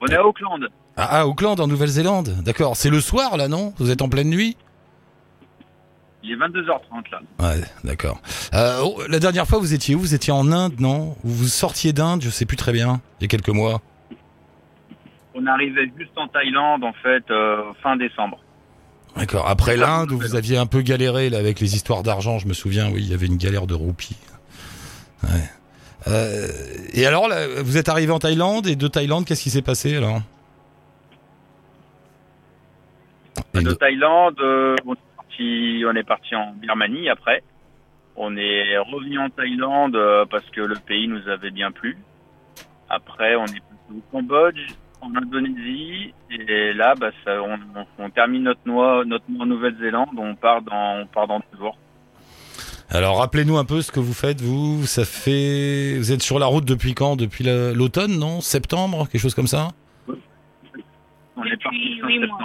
On 0.01 0.07
est 0.07 0.17
à 0.17 0.25
Auckland. 0.27 0.67
Ah, 1.01 1.29
Auckland, 1.29 1.61
en 1.61 1.69
Nouvelle-Zélande. 1.69 2.43
D'accord, 2.43 2.77
c'est 2.77 2.91
le 2.91 3.01
soir 3.01 3.37
là, 3.37 3.47
non? 3.47 3.73
Vous 3.79 3.91
êtes 3.91 4.03
en 4.03 4.09
pleine 4.09 4.29
nuit? 4.29 4.57
Il 6.25 6.33
est 6.33 6.37
22h30 6.37 7.11
là. 7.13 7.21
Ouais, 7.39 7.63
d'accord. 7.85 8.21
Euh, 8.53 8.81
oh, 8.83 9.01
la 9.09 9.21
dernière 9.21 9.47
fois, 9.47 9.61
vous 9.61 9.73
étiez 9.75 9.95
où? 9.95 10.01
Vous 10.01 10.15
étiez 10.15 10.33
en 10.33 10.51
Inde, 10.51 10.81
non? 10.81 11.17
Ou 11.23 11.29
Vous 11.29 11.47
sortiez 11.47 11.93
d'Inde, 11.93 12.23
je 12.23 12.31
sais 12.31 12.47
plus 12.47 12.57
très 12.57 12.73
bien, 12.73 13.01
il 13.21 13.23
y 13.23 13.25
a 13.27 13.29
quelques 13.29 13.49
mois. 13.49 13.81
on 15.35 15.47
arrivait 15.47 15.91
juste 15.97 16.11
en 16.17 16.27
Thaïlande 16.27 16.83
en 16.83 16.93
fait 16.95 17.25
euh, 17.31 17.63
fin 17.81 17.97
décembre. 17.97 18.41
D'accord. 19.17 19.49
Après 19.49 19.77
l'Inde, 19.77 20.11
où 20.11 20.19
vous 20.19 20.35
aviez 20.35 20.59
un 20.59 20.67
peu 20.67 20.81
galéré 20.83 21.31
là, 21.31 21.39
avec 21.39 21.61
les 21.61 21.77
histoires 21.77 22.03
d'argent, 22.03 22.41
je 22.41 22.49
me 22.49 22.55
souviens, 22.55 22.91
oui, 22.91 23.03
il 23.03 23.09
y 23.09 23.15
avait 23.15 23.27
une 23.27 23.37
galère 23.37 23.69
de 23.69 23.75
roupies. 23.75 24.17
Ouais. 25.23 25.31
Euh, 26.09 26.49
et 26.93 27.07
alors, 27.07 27.29
là, 27.29 27.63
vous 27.63 27.77
êtes 27.77 27.89
arrivé 27.89 28.13
en 28.13 28.19
Thaïlande, 28.19 28.67
et 28.67 28.75
de 28.75 28.89
Thaïlande, 28.89 29.25
qu'est-ce 29.25 29.43
qui 29.45 29.51
s'est 29.51 29.63
passé 29.63 29.97
alors? 29.97 30.21
Et 33.61 33.65
De 33.65 33.71
de- 33.71 33.75
Thaïlande, 33.75 34.37
euh, 34.41 34.77
on, 34.87 34.95
est 34.95 34.99
parti, 35.17 35.85
on 35.87 35.95
est 35.95 36.03
parti 36.07 36.35
en 36.35 36.53
Birmanie 36.55 37.09
après. 37.09 37.43
On 38.17 38.37
est 38.37 38.77
revenu 38.79 39.19
en 39.19 39.31
Thaïlande 39.31 39.95
euh, 39.97 40.25
parce 40.29 40.49
que 40.51 40.61
le 40.61 40.77
pays 40.77 41.07
nous 41.09 41.29
avait 41.29 41.51
bien 41.53 41.71
plu. 41.71 41.97
Après, 42.91 43.37
on 43.37 43.45
est 43.45 43.61
passé 43.61 43.97
au 43.97 44.03
Cambodge, 44.11 44.61
en 45.01 45.15
Indonésie, 45.15 46.13
et 46.31 46.73
là, 46.73 46.95
bah, 46.97 47.11
ça, 47.25 47.41
on, 47.43 47.55
on- 47.79 47.87
on 48.05 48.11
termine 48.11 48.43
notre 48.45 48.61
mois, 48.67 49.05
notre 49.05 49.25
mois 49.29 49.45
en 49.45 49.47
Nouvelle-Zélande. 49.47 50.09
On 50.17 50.35
part 50.35 50.63
dans, 50.63 51.01
on 51.03 51.07
part 51.07 51.29
dans 51.29 51.39
deux 51.39 51.59
jours. 51.59 51.77
Alors, 52.91 53.19
rappelez-nous 53.19 53.59
un 53.59 53.65
peu 53.67 53.83
ce 53.83 53.93
que 53.93 54.01
vous 54.01 54.15
faites, 54.15 54.41
vous. 54.41 54.87
Ça 54.87 55.05
fait. 55.05 55.97
Vous 55.99 56.11
êtes 56.11 56.23
sur 56.23 56.39
la 56.39 56.47
route 56.47 56.65
depuis 56.65 56.95
quand? 56.95 57.17
Depuis 57.17 57.45
la- 57.45 57.73
l'automne, 57.75 58.19
non? 58.19 58.41
Septembre? 58.41 59.07
Quelque 59.13 59.21
chose 59.21 59.35
comme 59.35 59.47
ça? 59.47 59.69
On 61.37 61.45
est 61.45 61.63
parti 61.63 62.01
fin 62.01 62.09
huit 62.09 62.19
mois. 62.27 62.39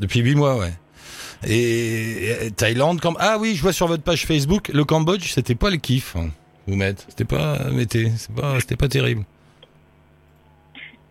Depuis 0.00 0.20
huit 0.20 0.34
mois, 0.34 0.56
ouais. 0.58 0.72
Et, 1.46 2.50
Thaïlande, 2.56 3.00
Cam- 3.00 3.16
ah 3.20 3.36
oui, 3.38 3.54
je 3.54 3.62
vois 3.62 3.72
sur 3.72 3.86
votre 3.86 4.02
page 4.02 4.26
Facebook, 4.26 4.68
le 4.68 4.84
Cambodge, 4.84 5.28
c'était 5.32 5.54
pas 5.54 5.70
le 5.70 5.76
kiff. 5.76 6.16
hein, 6.16 6.28
Vous 6.66 6.74
mettez, 6.76 7.04
c'était 7.08 7.24
pas, 7.24 7.70
mettez, 7.70 8.10
c'est 8.16 8.34
pas, 8.34 8.58
c'était 8.60 8.76
pas 8.76 8.88
terrible. 8.88 9.22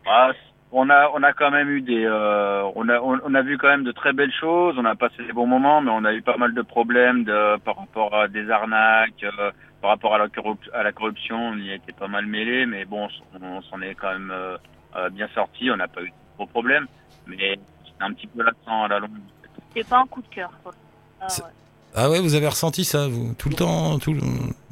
Ah, 0.05 0.31
on 0.71 0.89
a, 0.89 1.09
on 1.13 1.24
a 1.24 1.33
quand 1.33 1.51
même 1.51 1.69
eu 1.69 1.81
des, 1.81 2.03
euh, 2.05 2.63
on 2.75 2.88
a, 2.89 3.00
on, 3.00 3.19
on 3.24 3.33
a 3.36 3.41
vu 3.41 3.57
quand 3.57 3.67
même 3.69 3.83
de 3.83 3.91
très 3.91 4.13
belles 4.13 4.33
choses. 4.39 4.75
On 4.77 4.86
a 4.86 4.95
passé 4.95 5.24
des 5.25 5.33
bons 5.33 5.47
moments, 5.47 5.81
mais 5.81 5.91
on 5.91 6.03
a 6.05 6.13
eu 6.13 6.21
pas 6.21 6.38
mal 6.38 6.53
de 6.53 6.62
problèmes 6.62 7.24
de, 7.24 7.57
par 7.59 7.77
rapport 7.77 8.13
à 8.15 8.27
des 8.27 8.50
arnaques, 8.50 9.24
euh, 9.24 9.51
par 9.81 9.91
rapport 9.91 10.13
à 10.15 10.17
la, 10.17 10.27
corrup- 10.27 10.69
à 10.74 10.83
la 10.83 10.91
corruption. 10.91 11.38
On 11.38 11.57
y 11.57 11.71
a 11.71 11.75
été 11.75 11.93
pas 11.93 12.07
mal 12.07 12.25
mêlé, 12.25 12.65
mais 12.65 12.86
bon, 12.86 13.07
on, 13.41 13.45
on 13.45 13.62
s'en 13.63 13.81
est 13.81 13.95
quand 13.95 14.12
même 14.12 14.31
euh, 14.31 14.57
euh, 14.97 15.09
bien 15.09 15.27
sorti. 15.33 15.71
On 15.71 15.77
n'a 15.77 15.88
pas 15.88 16.01
eu 16.01 16.07
de 16.09 16.13
gros 16.38 16.47
problèmes, 16.47 16.88
mais 17.27 17.57
un 17.99 18.13
petit 18.13 18.27
peu 18.27 18.43
lassant 18.43 18.83
à 18.83 18.87
la 18.87 18.99
longue. 18.99 19.11
C'est 19.75 19.87
pas 19.87 19.99
un 19.99 20.07
coup 20.07 20.21
de 20.21 20.27
cœur. 20.27 20.51
quoi. 20.63 20.73
Ah, 21.21 21.27
ouais. 21.27 21.43
Ah 21.95 22.09
ouais, 22.09 22.19
vous 22.19 22.35
avez 22.35 22.47
ressenti 22.47 22.83
ça, 22.85 23.07
vous, 23.07 23.33
tout 23.37 23.49
le 23.49 23.55
temps, 23.55 23.97
tout, 23.99 24.13
le- 24.13 24.21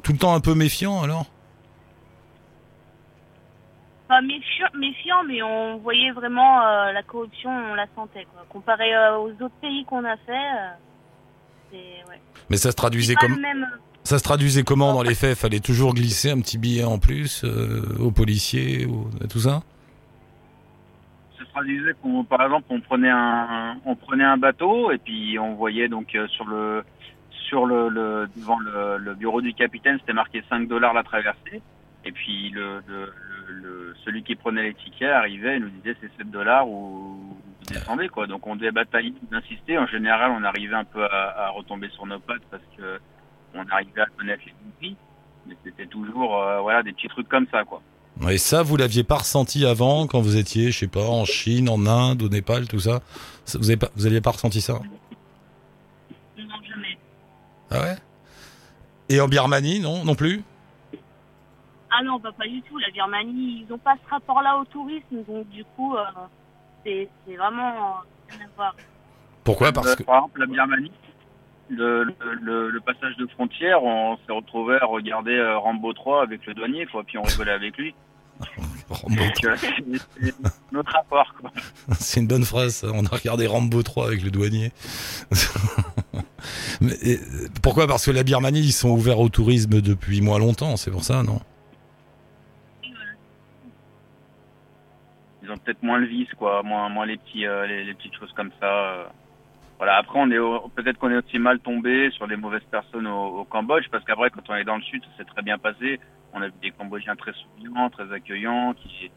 tout 0.02 0.12
le 0.12 0.18
temps 0.18 0.34
un 0.34 0.40
peu 0.40 0.54
méfiant, 0.54 1.02
alors? 1.02 1.26
Pas 4.08 4.20
méfiant, 4.20 4.68
méfiant, 4.78 5.24
mais 5.26 5.42
on 5.42 5.78
voyait 5.78 6.12
vraiment 6.12 6.62
euh, 6.64 6.92
la 6.92 7.02
corruption, 7.02 7.50
on 7.50 7.74
la 7.74 7.86
sentait. 7.96 8.24
Quoi. 8.32 8.44
Comparé 8.48 8.94
euh, 8.94 9.16
aux 9.18 9.30
autres 9.30 9.56
pays 9.60 9.84
qu'on 9.84 10.04
a 10.04 10.16
fait, 10.18 10.32
euh, 10.32 10.70
c'est 11.72 12.08
ouais. 12.08 12.20
Mais 12.48 12.56
ça 12.56 12.70
se 12.70 12.76
traduisait 12.76 13.16
comme, 13.16 13.40
même. 13.40 13.66
ça 14.04 14.18
se 14.18 14.22
traduisait 14.22 14.62
comment 14.62 14.92
dans 14.92 15.02
les 15.02 15.16
faits? 15.16 15.36
Fallait 15.36 15.58
toujours 15.58 15.92
glisser 15.94 16.30
un 16.30 16.40
petit 16.40 16.58
billet 16.58 16.84
en 16.84 17.00
plus 17.00 17.42
euh, 17.42 17.96
aux 17.98 18.12
policiers, 18.12 18.86
ou 18.86 19.10
tout 19.28 19.40
ça? 19.40 19.62
Qu'on, 22.02 22.24
par 22.24 22.42
exemple, 22.42 22.66
on 22.68 22.80
prenait 22.80 23.10
un, 23.10 23.78
on 23.86 23.96
prenait 23.96 24.24
un 24.24 24.36
bateau 24.36 24.90
et 24.90 24.98
puis 24.98 25.38
on 25.38 25.54
voyait 25.54 25.88
donc 25.88 26.14
euh, 26.14 26.28
sur 26.28 26.44
le, 26.44 26.84
sur 27.30 27.64
le, 27.64 28.28
devant 28.36 28.58
le, 28.58 29.14
bureau 29.14 29.40
du 29.40 29.54
capitaine, 29.54 29.96
c'était 30.00 30.12
marqué 30.12 30.44
5 30.50 30.68
dollars 30.68 30.92
la 30.92 31.02
traversée. 31.02 31.62
Et 32.04 32.12
puis 32.12 32.50
le, 32.50 32.82
celui 34.04 34.22
qui 34.22 34.34
prenait 34.34 34.64
les 34.64 34.74
tickets 34.74 35.10
arrivait 35.10 35.56
et 35.56 35.60
nous 35.60 35.70
disait 35.70 35.96
c'est 36.00 36.14
7 36.18 36.30
dollars 36.30 36.68
ou 36.68 37.16
vous 37.58 37.72
descendez 37.72 38.08
quoi. 38.08 38.26
Donc 38.26 38.46
on 38.46 38.56
devait 38.56 38.70
batailler, 38.70 39.14
d'insister. 39.30 39.78
En 39.78 39.86
général, 39.86 40.32
on 40.32 40.44
arrivait 40.44 40.74
un 40.74 40.84
peu 40.84 41.04
à, 41.04 41.48
retomber 41.54 41.88
sur 41.88 42.04
nos 42.04 42.18
pattes 42.18 42.44
parce 42.50 42.62
que 42.76 43.00
on 43.54 43.66
arrivait 43.68 44.02
à 44.02 44.06
connaître 44.06 44.42
les 44.46 44.52
prix. 44.78 44.96
Mais 45.46 45.56
c'était 45.64 45.86
toujours 45.86 46.42
euh, 46.42 46.60
voilà 46.60 46.82
des 46.82 46.92
petits 46.92 47.08
trucs 47.08 47.28
comme 47.28 47.46
ça 47.50 47.64
quoi. 47.64 47.80
Et 48.30 48.38
ça, 48.38 48.62
vous 48.62 48.76
l'aviez 48.76 49.04
pas 49.04 49.16
ressenti 49.18 49.66
avant, 49.66 50.06
quand 50.06 50.20
vous 50.20 50.36
étiez, 50.36 50.70
je 50.72 50.78
sais 50.78 50.86
pas, 50.88 51.06
en 51.06 51.24
Chine, 51.24 51.68
en 51.68 51.86
Inde, 51.86 52.22
au 52.22 52.28
Népal, 52.28 52.66
tout 52.66 52.80
ça? 52.80 53.00
Vous 53.54 53.68
avez 53.70 53.76
pas, 53.76 53.88
vous 53.94 54.06
aviez 54.06 54.20
pas 54.22 54.30
ressenti 54.30 54.60
ça? 54.60 54.80
Non, 56.38 56.44
jamais. 56.68 56.98
Ah 57.70 57.80
ouais? 57.82 57.96
Et 59.10 59.20
en 59.20 59.28
Birmanie, 59.28 59.80
non, 59.80 60.04
non 60.04 60.14
plus? 60.14 60.42
Ah 61.90 62.02
non, 62.04 62.18
bah, 62.18 62.30
pas 62.36 62.46
du 62.48 62.62
tout. 62.62 62.78
La 62.78 62.90
Birmanie, 62.90 63.64
ils 63.68 63.72
ont 63.72 63.78
pas 63.78 63.94
ce 64.04 64.10
rapport-là 64.10 64.58
au 64.58 64.64
tourisme, 64.64 65.22
donc 65.28 65.48
du 65.50 65.64
coup, 65.76 65.94
euh, 65.94 66.02
c'est 66.84 67.08
c'est 67.26 67.36
vraiment 67.36 67.68
euh, 67.68 68.30
rien 68.30 68.46
à 68.46 68.48
voir. 68.56 68.76
Pourquoi? 69.44 69.72
Parce 69.72 69.88
Euh, 69.88 69.94
que 69.94 70.02
Par 70.02 70.16
exemple, 70.16 70.40
la 70.40 70.46
Birmanie, 70.46 70.90
le, 71.68 72.04
le, 72.04 72.14
le- 72.40 72.70
le 72.70 72.80
passage 72.80 73.16
de 73.18 73.26
frontière, 73.28 73.82
on 73.84 74.16
s'est 74.26 74.32
retrouvé 74.32 74.78
à 74.80 74.86
regarder 74.86 75.40
Rambo 75.62 75.92
3 75.92 76.22
avec 76.22 76.44
le 76.46 76.54
douanier, 76.54 76.86
quoi, 76.86 77.04
puis 77.04 77.18
on 77.18 77.22
rigolait 77.22 77.52
avec 77.52 77.76
lui. 77.76 77.94
Rambo 78.88 79.22
notre 80.72 80.92
rapport, 80.92 81.34
quoi. 81.40 81.50
C'est 81.98 82.20
une 82.20 82.26
bonne 82.26 82.44
phrase. 82.44 82.76
ça. 82.76 82.88
On 82.92 83.04
a 83.04 83.08
regardé 83.08 83.46
Rambo 83.46 83.82
3 83.82 84.06
avec 84.06 84.22
le 84.22 84.30
douanier. 84.30 84.72
Mais, 86.80 86.92
et, 87.02 87.18
pourquoi? 87.62 87.86
Parce 87.86 88.06
que 88.06 88.10
la 88.10 88.22
Birmanie, 88.22 88.60
ils 88.60 88.72
sont 88.72 88.90
ouverts 88.90 89.18
au 89.20 89.28
tourisme 89.28 89.80
depuis 89.80 90.20
moins 90.20 90.38
longtemps. 90.38 90.76
C'est 90.76 90.90
pour 90.90 91.04
ça, 91.04 91.22
non? 91.22 91.40
Ils 95.42 95.50
ont 95.50 95.56
peut-être 95.58 95.82
moins 95.82 95.98
le 95.98 96.06
vice, 96.06 96.28
quoi, 96.36 96.62
moins, 96.62 96.88
moins 96.88 97.06
les 97.06 97.16
petits, 97.16 97.46
euh, 97.46 97.66
les, 97.66 97.84
les 97.84 97.94
petites 97.94 98.14
choses 98.18 98.32
comme 98.36 98.50
ça. 98.60 98.66
euh. 98.66 99.04
Voilà. 99.78 99.96
Après, 99.98 100.18
on 100.18 100.30
est 100.30 100.38
peut-être 100.74 100.98
qu'on 100.98 101.10
est 101.10 101.16
aussi 101.24 101.38
mal 101.38 101.60
tombé 101.60 102.10
sur 102.12 102.26
des 102.26 102.36
mauvaises 102.36 102.64
personnes 102.70 103.06
au, 103.06 103.40
au 103.40 103.44
Cambodge, 103.44 103.84
parce 103.90 104.04
qu'après, 104.04 104.30
quand 104.30 104.48
on 104.48 104.54
est 104.56 104.64
dans 104.64 104.76
le 104.76 104.82
sud, 104.82 105.02
ça 105.04 105.08
s'est 105.18 105.30
très 105.30 105.42
bien 105.42 105.58
passé. 105.58 106.00
On 106.36 106.42
a 106.42 106.48
vu 106.48 106.54
des 106.62 106.70
Cambodgiens 106.70 107.16
très 107.16 107.32
souriants, 107.32 107.88
très 107.88 108.12
accueillants, 108.12 108.74
qui, 108.74 109.10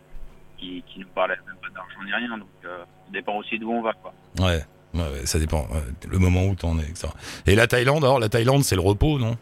qui, 0.58 0.84
qui 0.88 1.00
nous 1.02 1.08
parlaient 1.08 1.36
même 1.46 1.58
pas 1.62 1.70
d'argent 1.76 2.02
ni 2.06 2.14
rien. 2.14 2.38
Donc, 2.38 2.48
euh, 2.64 2.80
ça 3.06 3.12
dépend 3.12 3.36
aussi 3.38 3.60
d'où 3.60 3.70
on 3.72 3.82
va, 3.82 3.92
quoi. 3.94 4.14
ouais. 4.40 4.64
ouais, 4.94 5.00
ouais, 5.02 5.26
ça 5.26 5.38
dépend. 5.38 5.64
ouais, 5.64 5.84
le 6.10 6.18
moment 6.18 6.46
où 6.46 6.56
t'en 6.56 6.80
es, 6.80 6.84
etc. 6.84 7.10
Et 7.46 7.56
la 7.56 7.68
Thaïlande, 7.68 8.06
alors, 8.06 8.20
la 8.20 8.30
Thaïlande, 8.30 8.64
c'est 8.64 8.76
le 8.76 8.82
repos, 8.82 9.20
non? 9.20 9.36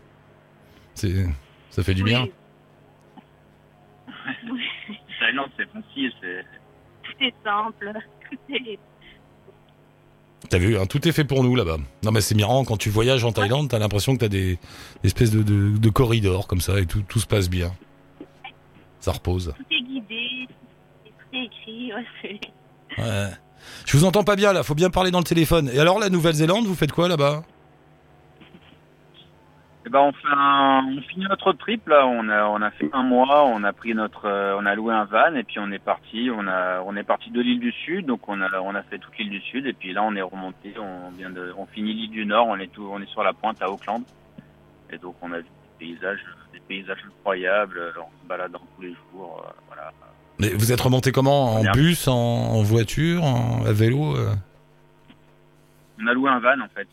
C'est, 0.95 1.27
ça 1.69 1.83
fait 1.83 1.93
du 1.93 2.03
bien? 2.03 2.25
Oui, 4.51 4.61
Thaïlande, 5.19 5.49
c'est 5.55 5.69
facile, 5.69 6.11
c'est. 6.19 6.45
tout 7.03 7.13
est 7.23 7.33
simple. 7.43 7.93
T'as 10.49 10.57
vu, 10.59 10.77
hein, 10.77 10.85
tout 10.85 11.05
est 11.07 11.11
fait 11.11 11.25
pour 11.25 11.43
nous 11.43 11.55
là-bas. 11.55 11.77
Non, 12.03 12.11
mais 12.11 12.21
c'est 12.21 12.35
marrant 12.35 12.63
quand 12.63 12.77
tu 12.77 12.89
voyages 12.89 13.23
en 13.25 13.31
Thaïlande, 13.33 13.69
t'as 13.69 13.79
l'impression 13.79 14.15
que 14.15 14.19
t'as 14.21 14.29
des 14.29 14.57
espèces 15.03 15.31
de, 15.31 15.43
de, 15.43 15.77
de 15.77 15.89
corridors 15.89 16.47
comme 16.47 16.61
ça 16.61 16.79
et 16.79 16.85
tout, 16.85 17.01
tout 17.07 17.19
se 17.19 17.27
passe 17.27 17.49
bien. 17.49 17.73
Ça 18.99 19.11
repose. 19.11 19.53
tout 19.57 19.75
est 19.75 19.81
guidé, 19.81 20.47
tout 21.05 21.37
est 21.37 21.45
écrit. 21.45 21.91
Ouais. 22.97 23.29
Je 23.85 23.97
vous 23.97 24.05
entends 24.05 24.23
pas 24.23 24.35
bien 24.37 24.53
là, 24.53 24.63
faut 24.63 24.75
bien 24.75 24.89
parler 24.89 25.11
dans 25.11 25.19
le 25.19 25.25
téléphone. 25.25 25.69
Et 25.73 25.79
alors 25.79 25.99
la 25.99 26.09
Nouvelle-Zélande, 26.09 26.65
vous 26.65 26.75
faites 26.75 26.91
quoi 26.93 27.07
là-bas? 27.09 27.43
Eh 29.87 29.89
ben, 29.89 29.99
on 30.01 30.11
fait 30.11 30.27
un, 30.35 30.85
on 30.85 31.01
finit 31.03 31.27
notre 31.29 31.53
trip 31.53 31.87
là. 31.87 32.05
On 32.05 32.27
a, 32.27 32.43
on 32.47 32.61
a 32.61 32.71
fait 32.71 32.89
un 32.91 33.03
mois. 33.03 33.45
On 33.45 33.63
a 33.63 33.71
pris 33.71 33.93
notre, 33.93 34.25
euh, 34.25 34.57
on 34.59 34.65
a 34.65 34.75
loué 34.75 34.93
un 34.93 35.05
van 35.05 35.33
et 35.33 35.43
puis 35.43 35.59
on 35.59 35.71
est 35.71 35.79
parti. 35.79 36.29
On 36.29 36.45
a, 36.45 36.81
on 36.81 36.97
est 36.97 37.05
parti 37.05 37.31
de 37.31 37.39
l'île 37.39 37.61
du 37.61 37.71
Sud. 37.71 38.05
Donc 38.05 38.27
on 38.27 38.41
a, 38.41 38.59
on 38.59 38.75
a 38.75 38.83
fait 38.83 38.99
toute 38.99 39.17
l'île 39.17 39.29
du 39.29 39.39
Sud 39.39 39.65
et 39.65 39.71
puis 39.71 39.93
là 39.93 40.03
on 40.03 40.13
est 40.17 40.21
remonté. 40.21 40.73
On 40.77 41.11
vient 41.11 41.29
de, 41.29 41.53
on 41.57 41.65
finit 41.67 41.93
l'île 41.93 42.09
du 42.09 42.25
Nord. 42.25 42.47
On 42.47 42.57
est 42.57 42.67
tout, 42.67 42.85
on 42.91 43.01
est 43.01 43.09
sur 43.09 43.23
la 43.23 43.31
pointe 43.31 43.61
à 43.61 43.69
Auckland. 43.71 44.03
Et 44.89 44.97
donc 44.97 45.15
on 45.21 45.31
a 45.31 45.37
vu 45.37 45.45
des 45.79 45.85
paysages, 45.87 46.19
des 46.51 46.59
paysages 46.59 47.05
incroyables 47.07 47.77
euh, 47.77 48.01
en 48.01 48.09
se 48.21 48.27
baladant 48.27 48.59
tous 48.75 48.81
les 48.81 48.93
jours. 49.13 49.41
euh, 49.47 49.51
voilà. 49.67 49.93
Mais 50.37 50.49
vous 50.49 50.73
êtes 50.73 50.81
remonté 50.81 51.13
comment? 51.13 51.53
En 51.55 51.63
bus, 51.71 52.09
en, 52.09 52.13
en 52.13 52.61
voiture, 52.61 53.23
en, 53.23 53.65
à 53.65 53.71
vélo 53.71 54.17
euh? 54.17 54.35
On 56.01 56.07
a 56.07 56.13
loué 56.13 56.29
un 56.29 56.39
van 56.39 56.59
en 56.59 56.67
fait. 56.75 56.89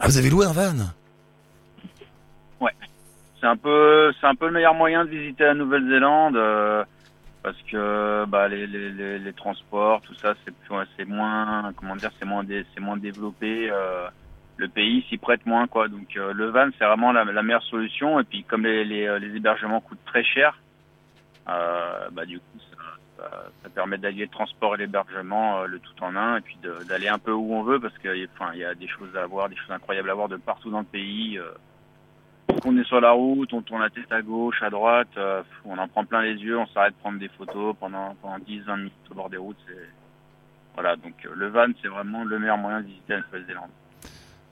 Ah, 0.00 0.08
vous 0.08 0.18
avez 0.18 0.28
loué 0.28 0.44
un 0.44 0.52
van? 0.52 0.72
C'est 3.44 3.50
un 3.50 3.58
peu, 3.58 4.10
c'est 4.18 4.26
un 4.26 4.34
peu 4.34 4.46
le 4.46 4.52
meilleur 4.52 4.72
moyen 4.72 5.04
de 5.04 5.10
visiter 5.10 5.44
la 5.44 5.52
Nouvelle-Zélande 5.52 6.34
euh, 6.34 6.82
parce 7.42 7.60
que 7.70 8.24
bah, 8.24 8.48
les, 8.48 8.66
les, 8.66 9.18
les, 9.18 9.32
transports, 9.34 10.00
tout 10.00 10.14
ça, 10.14 10.32
c'est 10.46 10.72
ouais, 10.72 11.04
moins, 11.04 11.70
comment 11.76 11.94
dire, 11.94 12.10
c'est 12.18 12.24
moins, 12.24 12.42
moins 12.80 12.96
développé. 12.96 13.70
euh, 13.70 14.08
le 14.56 14.68
pays 14.68 15.04
s'y 15.10 15.18
prête 15.18 15.44
moins, 15.44 15.66
quoi. 15.66 15.88
Donc 15.88 16.16
euh, 16.16 16.32
le 16.32 16.46
van, 16.46 16.70
c'est 16.78 16.86
vraiment 16.86 17.12
la, 17.12 17.42
meilleure 17.42 17.62
solution. 17.64 18.18
Et 18.18 18.24
puis 18.24 18.44
comme 18.44 18.64
les, 18.64 18.82
les, 18.82 19.36
hébergements 19.36 19.82
coûtent 19.82 20.06
très 20.06 20.24
cher, 20.24 20.58
bah 21.46 22.24
du 22.26 22.38
coup, 22.38 22.58
ça, 23.18 23.68
permet 23.74 23.98
d'allier 23.98 24.22
le 24.22 24.30
transport 24.30 24.76
et 24.76 24.78
l'hébergement, 24.78 25.64
le 25.64 25.80
tout 25.80 26.02
en 26.02 26.16
un, 26.16 26.38
et 26.38 26.40
puis 26.40 26.56
d'aller 26.88 27.08
un 27.08 27.18
peu 27.18 27.32
où 27.32 27.54
on 27.54 27.62
veut 27.62 27.78
parce 27.78 27.98
que, 27.98 28.08
enfin, 28.32 28.54
y 28.54 28.64
a 28.64 28.74
des 28.74 28.88
choses 28.88 29.14
à 29.16 29.26
voir, 29.26 29.50
des 29.50 29.56
choses 29.56 29.72
incroyables 29.72 30.08
à 30.08 30.14
voir 30.14 30.30
de 30.30 30.36
partout 30.36 30.70
dans 30.70 30.78
le 30.78 30.86
pays. 30.86 31.38
Qu'on 32.62 32.76
est 32.78 32.84
sur 32.84 33.00
la 33.00 33.12
route, 33.12 33.52
on 33.52 33.62
tourne 33.62 33.80
la 33.82 33.90
tête 33.90 34.10
à 34.10 34.22
gauche, 34.22 34.62
à 34.62 34.70
droite, 34.70 35.08
euh, 35.16 35.42
on 35.64 35.76
en 35.78 35.88
prend 35.88 36.04
plein 36.04 36.22
les 36.22 36.34
yeux, 36.34 36.58
on 36.58 36.66
s'arrête 36.68 36.94
de 36.94 36.98
prendre 37.00 37.18
des 37.18 37.28
photos 37.28 37.74
pendant, 37.78 38.14
pendant 38.22 38.38
10-20 38.38 38.76
minutes 38.78 38.92
au 39.10 39.14
bord 39.14 39.30
des 39.30 39.36
routes. 39.36 39.56
C'est... 39.66 39.88
Voilà, 40.74 40.96
donc 40.96 41.14
euh, 41.24 41.30
le 41.34 41.48
van, 41.48 41.66
c'est 41.82 41.88
vraiment 41.88 42.24
le 42.24 42.38
meilleur 42.38 42.58
moyen 42.58 42.80
de 42.80 42.86
visiter 42.86 43.12
la 43.14 43.20
Nouvelle-Zélande. 43.20 43.70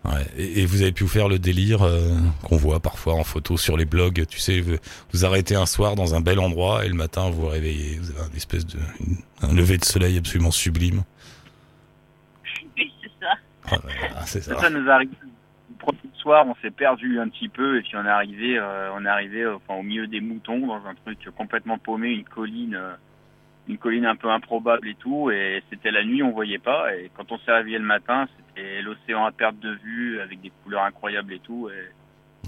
Ouais. 0.04 0.26
Et, 0.36 0.62
et 0.62 0.66
vous 0.66 0.82
avez 0.82 0.90
pu 0.92 1.06
faire 1.06 1.28
le 1.28 1.38
délire 1.38 1.82
euh, 1.82 2.00
qu'on 2.42 2.56
voit 2.56 2.80
parfois 2.80 3.14
en 3.14 3.22
photo 3.24 3.56
sur 3.56 3.76
les 3.76 3.84
blogs. 3.84 4.24
Tu 4.26 4.40
sais, 4.40 4.60
vous, 4.60 4.76
vous 5.12 5.24
arrêtez 5.24 5.54
un 5.54 5.66
soir 5.66 5.94
dans 5.94 6.14
un 6.14 6.20
bel 6.20 6.38
endroit 6.40 6.84
et 6.84 6.88
le 6.88 6.94
matin 6.94 7.30
vous 7.30 7.42
vous 7.42 7.48
réveillez. 7.48 7.98
Vous 7.98 8.10
avez 8.18 8.28
une 8.30 8.36
espèce 8.36 8.66
de 8.66 8.78
une- 9.00 9.18
un 9.48 9.54
lever 9.54 9.78
de 9.78 9.84
soleil 9.84 10.18
absolument 10.18 10.50
sublime. 10.50 11.02
Oui, 12.76 12.92
c'est 13.02 13.10
ça. 13.20 13.32
Ah, 14.16 14.26
ça. 14.26 14.40
Ça, 14.40 14.58
ça 14.60 14.70
nous 14.70 14.88
arrive. 14.90 15.10
Premier 15.78 15.98
soir, 16.14 16.46
on 16.46 16.54
s'est 16.62 16.70
perdu 16.70 17.18
un 17.18 17.28
petit 17.28 17.48
peu 17.48 17.78
et 17.78 17.82
puis 17.82 17.96
on 17.96 18.04
est 18.04 18.08
arrivé, 18.08 18.58
euh, 18.58 18.92
on 18.94 19.04
est 19.04 19.08
arrivé 19.08 19.42
euh, 19.42 19.56
au 19.68 19.82
milieu 19.82 20.06
des 20.06 20.20
moutons 20.20 20.66
dans 20.66 20.86
un 20.86 20.94
truc 21.04 21.18
complètement 21.36 21.78
paumé, 21.78 22.10
une 22.10 22.24
colline, 22.24 22.74
euh, 22.74 22.94
une 23.68 23.78
colline 23.78 24.06
un 24.06 24.16
peu 24.16 24.30
improbable 24.30 24.88
et 24.88 24.94
tout. 24.94 25.30
Et 25.30 25.62
c'était 25.70 25.90
la 25.90 26.04
nuit, 26.04 26.22
on 26.22 26.30
voyait 26.30 26.58
pas. 26.58 26.94
Et 26.96 27.10
quand 27.16 27.30
on 27.32 27.38
s'est 27.38 27.52
réveillé 27.52 27.78
le 27.78 27.84
matin, 27.84 28.26
c'était 28.36 28.82
l'océan 28.82 29.24
à 29.24 29.32
perte 29.32 29.58
de 29.58 29.72
vue 29.84 30.20
avec 30.20 30.40
des 30.40 30.52
couleurs 30.62 30.82
incroyables 30.82 31.32
et 31.32 31.40
tout. 31.40 31.68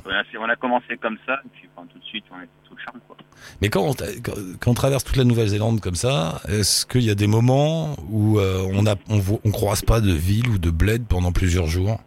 On 0.06 0.48
a, 0.48 0.56
commencé 0.56 0.96
comme 0.96 1.18
ça 1.24 1.40
et 1.44 1.48
puis 1.52 1.68
tout 1.76 1.98
de 1.98 2.04
suite, 2.04 2.24
on 2.32 2.38
était 2.38 2.48
tout 2.68 2.76
charme. 2.84 3.00
Mais 3.62 3.68
quand 3.68 3.94
on, 4.66 4.74
traverse 4.74 5.04
toute 5.04 5.16
la 5.16 5.24
Nouvelle-Zélande 5.24 5.80
comme 5.80 5.94
ça, 5.94 6.40
est-ce 6.48 6.84
qu'il 6.84 7.02
y 7.02 7.10
a 7.10 7.14
des 7.14 7.28
moments 7.28 7.94
où 8.10 8.38
on 8.40 8.86
a 8.86 8.96
on, 9.08 9.50
croise 9.50 9.82
pas 9.82 10.00
de 10.00 10.12
ville 10.12 10.48
ou 10.48 10.58
de 10.58 10.70
bled 10.70 11.06
pendant 11.06 11.32
plusieurs 11.32 11.66
jours? 11.66 12.00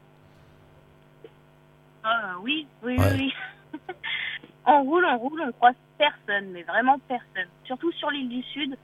Oui, 2.42 2.68
oui, 2.84 2.98
Ouais. 2.98 3.12
oui. 3.14 3.34
oui. 3.74 3.80
on 4.66 4.84
roule, 4.84 5.06
on 5.06 5.18
roule, 5.18 5.42
on 5.48 5.52
croise 5.54 5.76
personne, 5.98 6.50
mais 6.52 6.64
vraiment 6.64 7.00
personne. 7.08 7.48
Surtout 7.66 7.92
sur 7.94 8.10
l'île 8.12 8.30
du 8.30 8.42
Sud, 8.44 8.78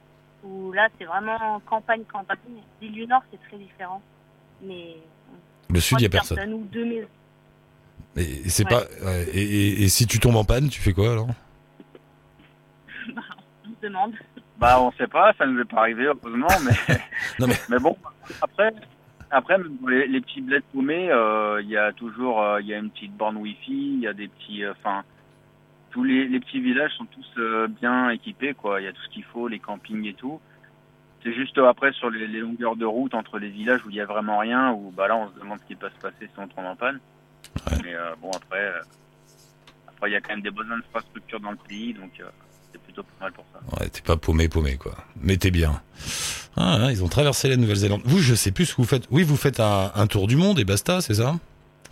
où 0.43 0.71
là, 0.71 0.89
c'est 0.97 1.05
vraiment 1.05 1.59
campagne, 1.65 2.03
campagne. 2.11 2.37
L'île 2.81 2.91
du 2.91 3.07
Nord, 3.07 3.23
c'est 3.31 3.41
très 3.47 3.57
différent. 3.57 4.01
Mais 4.61 4.95
Le 5.69 5.79
sud, 5.79 5.99
il 5.99 6.03
y 6.03 6.07
a 6.07 6.09
personne. 6.09 6.53
Ou 6.53 6.63
deux 6.71 6.85
maisons. 6.85 7.07
Et 8.15 8.49
c'est 8.49 8.63
Ouais. 8.65 8.69
pas. 8.69 9.05
ouais, 9.05 9.23
et, 9.33 9.41
et- 9.41 9.83
et 9.83 9.89
si 9.89 10.05
tu 10.05 10.19
tombes 10.19 10.35
en 10.35 10.43
panne, 10.45 10.69
tu 10.69 10.79
fais 10.81 10.93
quoi 10.93 11.11
alors? 11.11 11.27
On 13.65 13.69
se 13.69 13.81
demande. 13.81 14.13
Bah, 14.57 14.79
on 14.81 14.91
sait 14.93 15.07
pas, 15.07 15.33
ça 15.37 15.45
nous 15.45 15.59
est 15.59 15.65
pas 15.65 15.79
arrivé, 15.81 16.03
heureusement, 16.05 16.47
mais, 16.63 16.95
Non, 17.39 17.47
mais- 17.69 17.79
bon, 17.79 17.97
après, 18.41 18.71
après, 19.33 19.57
même 19.57 19.77
pour 19.77 19.89
les, 19.89 20.07
les 20.07 20.21
petits 20.21 20.41
bleds 20.41 20.63
paumés, 20.71 21.11
euh, 21.11 21.61
il 21.61 21.69
y 21.69 21.77
a 21.77 21.91
toujours, 21.91 22.41
euh, 22.41 22.61
il 22.61 22.67
y 22.67 22.73
a 22.73 22.77
une 22.77 22.89
petite 22.89 23.15
borne 23.15 23.37
Wi-Fi, 23.37 23.93
il 23.95 23.99
y 23.99 24.07
a 24.07 24.13
des 24.13 24.27
petits, 24.27 24.63
euh, 24.63 24.71
enfin, 24.71 25.03
tous 25.91 26.03
les, 26.03 26.27
les 26.27 26.39
petits 26.39 26.61
villages 26.61 26.91
sont 26.97 27.05
tous 27.05 27.39
bien 27.81 28.09
équipés, 28.09 28.53
quoi. 28.53 28.81
Il 28.81 28.85
y 28.85 28.87
a 28.87 28.93
tout 28.93 29.01
ce 29.01 29.09
qu'il 29.09 29.23
faut, 29.23 29.47
les 29.47 29.59
campings 29.59 30.05
et 30.05 30.13
tout. 30.13 30.39
C'est 31.23 31.33
juste 31.33 31.57
après 31.57 31.93
sur 31.93 32.09
les, 32.09 32.27
les 32.27 32.39
longueurs 32.39 32.75
de 32.75 32.85
route 32.85 33.13
entre 33.13 33.39
les 33.39 33.49
villages 33.49 33.85
où 33.85 33.89
il 33.89 33.95
y 33.95 34.01
a 34.01 34.05
vraiment 34.05 34.39
rien, 34.39 34.71
où 34.73 34.91
bah 34.91 35.07
là 35.07 35.15
on 35.15 35.29
se 35.29 35.39
demande 35.39 35.59
ce 35.59 35.65
qui 35.65 35.75
peut 35.75 35.89
se 35.89 36.01
passer 36.01 36.27
si 36.27 36.37
on 36.37 36.47
tombe 36.47 36.65
en 36.65 36.75
panne. 36.75 36.99
Ouais. 37.71 37.77
Mais 37.83 37.95
euh, 37.95 38.13
bon 38.21 38.29
après, 38.31 38.65
euh, 38.65 38.81
après 39.87 40.09
il 40.09 40.13
y 40.13 40.15
a 40.17 40.21
quand 40.21 40.33
même 40.33 40.41
des 40.41 40.51
bonnes 40.51 40.71
infrastructures 40.71 41.39
dans 41.39 41.51
le 41.51 41.57
pays, 41.57 41.93
donc 41.93 42.11
euh, 42.19 42.25
c'est 42.71 42.81
plutôt 42.81 43.03
pas 43.03 43.25
mal 43.25 43.31
pour 43.31 43.45
ça. 43.53 43.59
Ouais, 43.79 43.89
t'es 43.89 44.01
pas 44.01 44.17
paumé, 44.17 44.49
paumé 44.49 44.75
quoi. 44.75 44.95
Mais 45.21 45.37
t'es 45.37 45.51
bien. 45.51 45.81
Ah, 46.55 46.75
hein, 46.75 46.91
ils 46.91 47.03
ont 47.03 47.07
traversé 47.07 47.49
la 47.49 47.57
Nouvelle-Zélande. 47.57 48.01
Vous, 48.05 48.19
je 48.19 48.35
sais 48.35 48.51
plus 48.51 48.65
ce 48.67 48.75
que 48.75 48.81
vous 48.81 48.87
faites. 48.87 49.07
Oui, 49.09 49.23
vous 49.23 49.37
faites 49.37 49.59
un, 49.59 49.91
un 49.95 50.07
tour 50.07 50.27
du 50.27 50.35
monde 50.35 50.59
et 50.59 50.65
basta, 50.65 51.01
c'est 51.01 51.15
ça? 51.15 51.35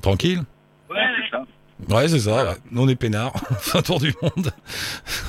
Tranquille? 0.01 0.43
Ouais, 0.89 0.97
c'est 1.23 1.31
ça. 1.31 1.95
Ouais, 1.95 2.07
c'est 2.07 2.19
ça. 2.19 2.55
on 2.75 2.87
est 2.87 2.95
peinards. 2.95 3.33
Un 3.73 3.81
tour 3.81 3.99
du 3.99 4.13
monde. 4.21 4.51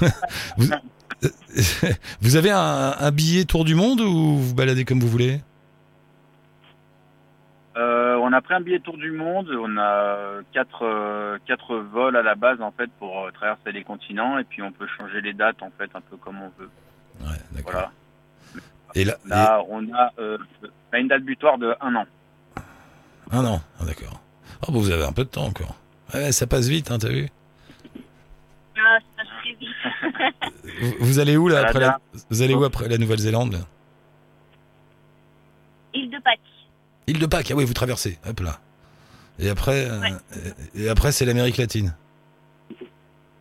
vous, 0.58 0.68
vous 2.20 2.36
avez 2.36 2.50
un, 2.50 2.94
un 2.98 3.10
billet 3.10 3.44
tour 3.44 3.64
du 3.64 3.74
monde 3.74 4.00
ou 4.00 4.12
vous 4.36 4.42
vous 4.48 4.54
baladez 4.54 4.84
comme 4.84 5.00
vous 5.00 5.08
voulez? 5.08 5.40
Euh, 7.76 8.16
on 8.16 8.32
a 8.34 8.40
pris 8.42 8.54
un 8.54 8.60
billet 8.60 8.80
tour 8.80 8.98
du 8.98 9.12
monde. 9.12 9.48
On 9.58 9.78
a 9.78 10.42
quatre, 10.52 10.84
euh, 10.84 11.38
quatre 11.46 11.76
vols 11.76 12.16
à 12.16 12.22
la 12.22 12.34
base 12.34 12.60
en 12.60 12.70
fait 12.70 12.90
pour 12.98 13.24
euh, 13.24 13.30
traverser 13.30 13.72
les 13.72 13.82
continents 13.82 14.38
et 14.38 14.44
puis 14.44 14.62
on 14.62 14.72
peut 14.72 14.86
changer 14.98 15.20
les 15.22 15.32
dates 15.32 15.62
en 15.62 15.70
fait 15.78 15.90
un 15.94 16.00
peu 16.02 16.16
comme 16.18 16.36
on 16.42 16.50
veut. 16.62 16.70
Ouais, 17.20 17.36
d'accord. 17.52 17.72
Voilà. 17.72 17.92
Et 18.94 19.04
là, 19.04 19.16
Là, 19.26 19.62
on 19.68 19.82
a, 19.94 20.12
euh, 20.18 20.38
une 20.94 21.08
date 21.08 21.22
butoir 21.22 21.58
de 21.58 21.74
un 21.80 21.94
an. 21.96 22.04
un 23.30 23.44
an. 23.46 23.60
Ah, 23.80 23.84
d'accord. 23.84 24.20
Oh, 24.62 24.72
bah, 24.72 24.78
vous 24.78 24.90
avez 24.90 25.04
un 25.04 25.12
peu 25.12 25.24
de 25.24 25.28
temps 25.30 25.46
encore. 25.46 25.74
Ouais, 26.14 26.30
ça 26.32 26.46
passe 26.46 26.66
vite, 26.68 26.90
hein, 26.90 26.98
t'as 26.98 27.08
vu 27.08 27.28
Ah, 28.76 28.98
ça 29.16 29.22
se 29.24 29.42
fait 29.42 29.56
vite. 29.58 30.78
vous, 31.00 31.06
vous 31.06 31.18
allez 31.18 31.36
où 31.36 31.48
là 31.48 31.60
après 31.66 31.80
la. 31.80 31.98
Vous 32.30 32.42
allez 32.42 32.54
où 32.54 32.64
après 32.64 32.88
la 32.88 32.98
Nouvelle-Zélande 32.98 33.64
Île 35.94 36.10
de 36.10 36.18
Pâques. 36.18 36.40
Île 37.06 37.18
de 37.18 37.26
Pâques. 37.26 37.50
Ah 37.50 37.54
oui, 37.54 37.64
vous 37.64 37.74
traversez. 37.74 38.18
Hop 38.26 38.40
là. 38.40 38.60
Et 39.38 39.48
après, 39.48 39.86
euh, 39.90 40.00
Ouais. 40.00 40.10
et 40.74 40.88
après 40.88 41.12
c'est 41.12 41.24
l'Amérique 41.24 41.56
latine. 41.56 41.94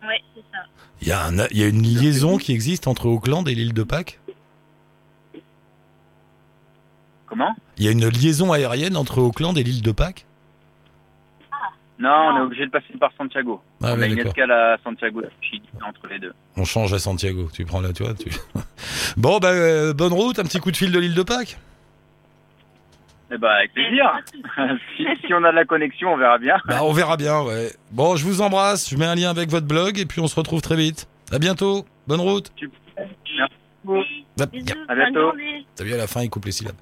Ouais, 0.02 0.20
c'est 0.34 0.40
ça. 0.52 0.64
Il 1.02 1.08
y, 1.08 1.12
a 1.12 1.26
un- 1.26 1.46
il 1.50 1.58
y 1.58 1.62
a 1.62 1.66
une 1.68 1.82
liaison 1.82 2.38
qui 2.38 2.52
existe 2.52 2.86
entre 2.86 3.06
Auckland 3.06 3.46
et 3.48 3.54
l'île 3.54 3.74
de 3.74 3.82
Pâques 3.82 4.18
Comment 7.32 7.56
Il 7.78 7.86
y 7.86 7.88
a 7.88 7.92
une 7.92 8.06
liaison 8.08 8.52
aérienne 8.52 8.94
entre 8.94 9.22
Auckland 9.22 9.56
et 9.56 9.62
l'île 9.62 9.80
de 9.80 9.90
Pâques 9.90 10.26
Non, 11.98 12.10
on 12.10 12.36
est 12.36 12.40
obligé 12.42 12.66
de 12.66 12.70
passer 12.70 12.92
par 13.00 13.10
Santiago. 13.16 13.62
Ah 13.82 13.86
on 13.86 13.86
a 13.86 13.96
ouais, 13.96 14.08
une 14.10 14.16
d'accord. 14.16 14.32
escale 14.32 14.50
à 14.50 14.76
Santiago 14.84 15.22
entre 15.82 16.08
les 16.10 16.18
deux. 16.18 16.34
On 16.58 16.66
change 16.66 16.92
à 16.92 16.98
Santiago. 16.98 17.48
Tu 17.50 17.64
prends 17.64 17.80
vois. 17.80 17.90
Tu... 17.90 18.28
bon, 19.16 19.38
bah, 19.38 19.48
euh, 19.48 19.94
bonne 19.94 20.12
route. 20.12 20.38
Un 20.40 20.42
petit 20.42 20.58
coup 20.58 20.70
de 20.70 20.76
fil 20.76 20.92
de 20.92 20.98
l'île 20.98 21.14
de 21.14 21.22
Pâques. 21.22 21.56
Eh 23.32 23.38
ben, 23.38 23.48
avec 23.48 23.72
plaisir. 23.72 24.12
si, 24.98 25.06
si 25.24 25.32
on 25.32 25.42
a 25.42 25.52
de 25.52 25.56
la 25.56 25.64
connexion, 25.64 26.12
on 26.12 26.18
verra 26.18 26.36
bien. 26.36 26.56
Bah, 26.68 26.80
on 26.82 26.92
verra 26.92 27.16
bien, 27.16 27.40
ouais. 27.40 27.72
Bon, 27.92 28.14
je 28.14 28.26
vous 28.26 28.42
embrasse. 28.42 28.90
Je 28.90 28.96
mets 28.98 29.06
un 29.06 29.14
lien 29.14 29.30
avec 29.30 29.48
votre 29.48 29.66
blog 29.66 29.98
et 29.98 30.04
puis 30.04 30.20
on 30.20 30.26
se 30.26 30.36
retrouve 30.36 30.60
très 30.60 30.76
vite. 30.76 31.08
À 31.32 31.38
bientôt. 31.38 31.86
Bonne 32.06 32.20
route. 32.20 32.52
Oui. 32.60 32.68
Bisous, 33.84 34.04
À 34.88 34.94
bientôt. 34.94 35.32
T'as 35.74 35.84
vu 35.84 35.94
à 35.94 35.96
la 35.96 36.06
fin, 36.06 36.22
il 36.22 36.30
coupe 36.30 36.44
les 36.44 36.52
syllabes. 36.52 36.76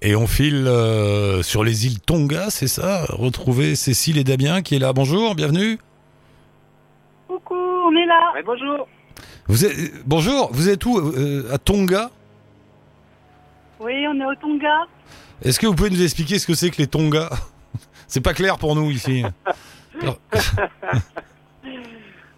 Et 0.00 0.16
on 0.16 0.26
file 0.26 0.66
euh, 0.66 1.42
sur 1.42 1.62
les 1.62 1.86
îles 1.86 2.00
Tonga, 2.00 2.50
c'est 2.50 2.66
ça? 2.66 3.04
Retrouver 3.08 3.76
Cécile 3.76 4.18
et 4.18 4.24
Damien 4.24 4.62
qui 4.62 4.74
est 4.74 4.80
là. 4.80 4.92
Bonjour, 4.92 5.36
bienvenue. 5.36 5.78
Coucou, 7.28 7.54
on 7.54 7.92
est 7.94 8.06
là. 8.06 8.32
Ouais, 8.34 8.42
bonjour. 8.42 8.88
Vous 9.46 9.64
êtes, 9.64 10.04
bonjour, 10.04 10.50
vous 10.52 10.68
êtes 10.68 10.84
où 10.84 10.98
euh, 10.98 11.52
À 11.52 11.58
Tonga? 11.58 12.10
Oui, 13.78 14.04
on 14.08 14.20
est 14.20 14.24
au 14.24 14.34
Tonga. 14.34 14.86
Est-ce 15.42 15.60
que 15.60 15.66
vous 15.66 15.74
pouvez 15.74 15.90
nous 15.90 16.02
expliquer 16.02 16.40
ce 16.40 16.46
que 16.46 16.54
c'est 16.54 16.70
que 16.70 16.78
les 16.78 16.88
Tonga? 16.88 17.30
C'est 18.08 18.20
pas 18.20 18.34
clair 18.34 18.58
pour 18.58 18.74
nous 18.74 18.90
ici. 18.90 19.22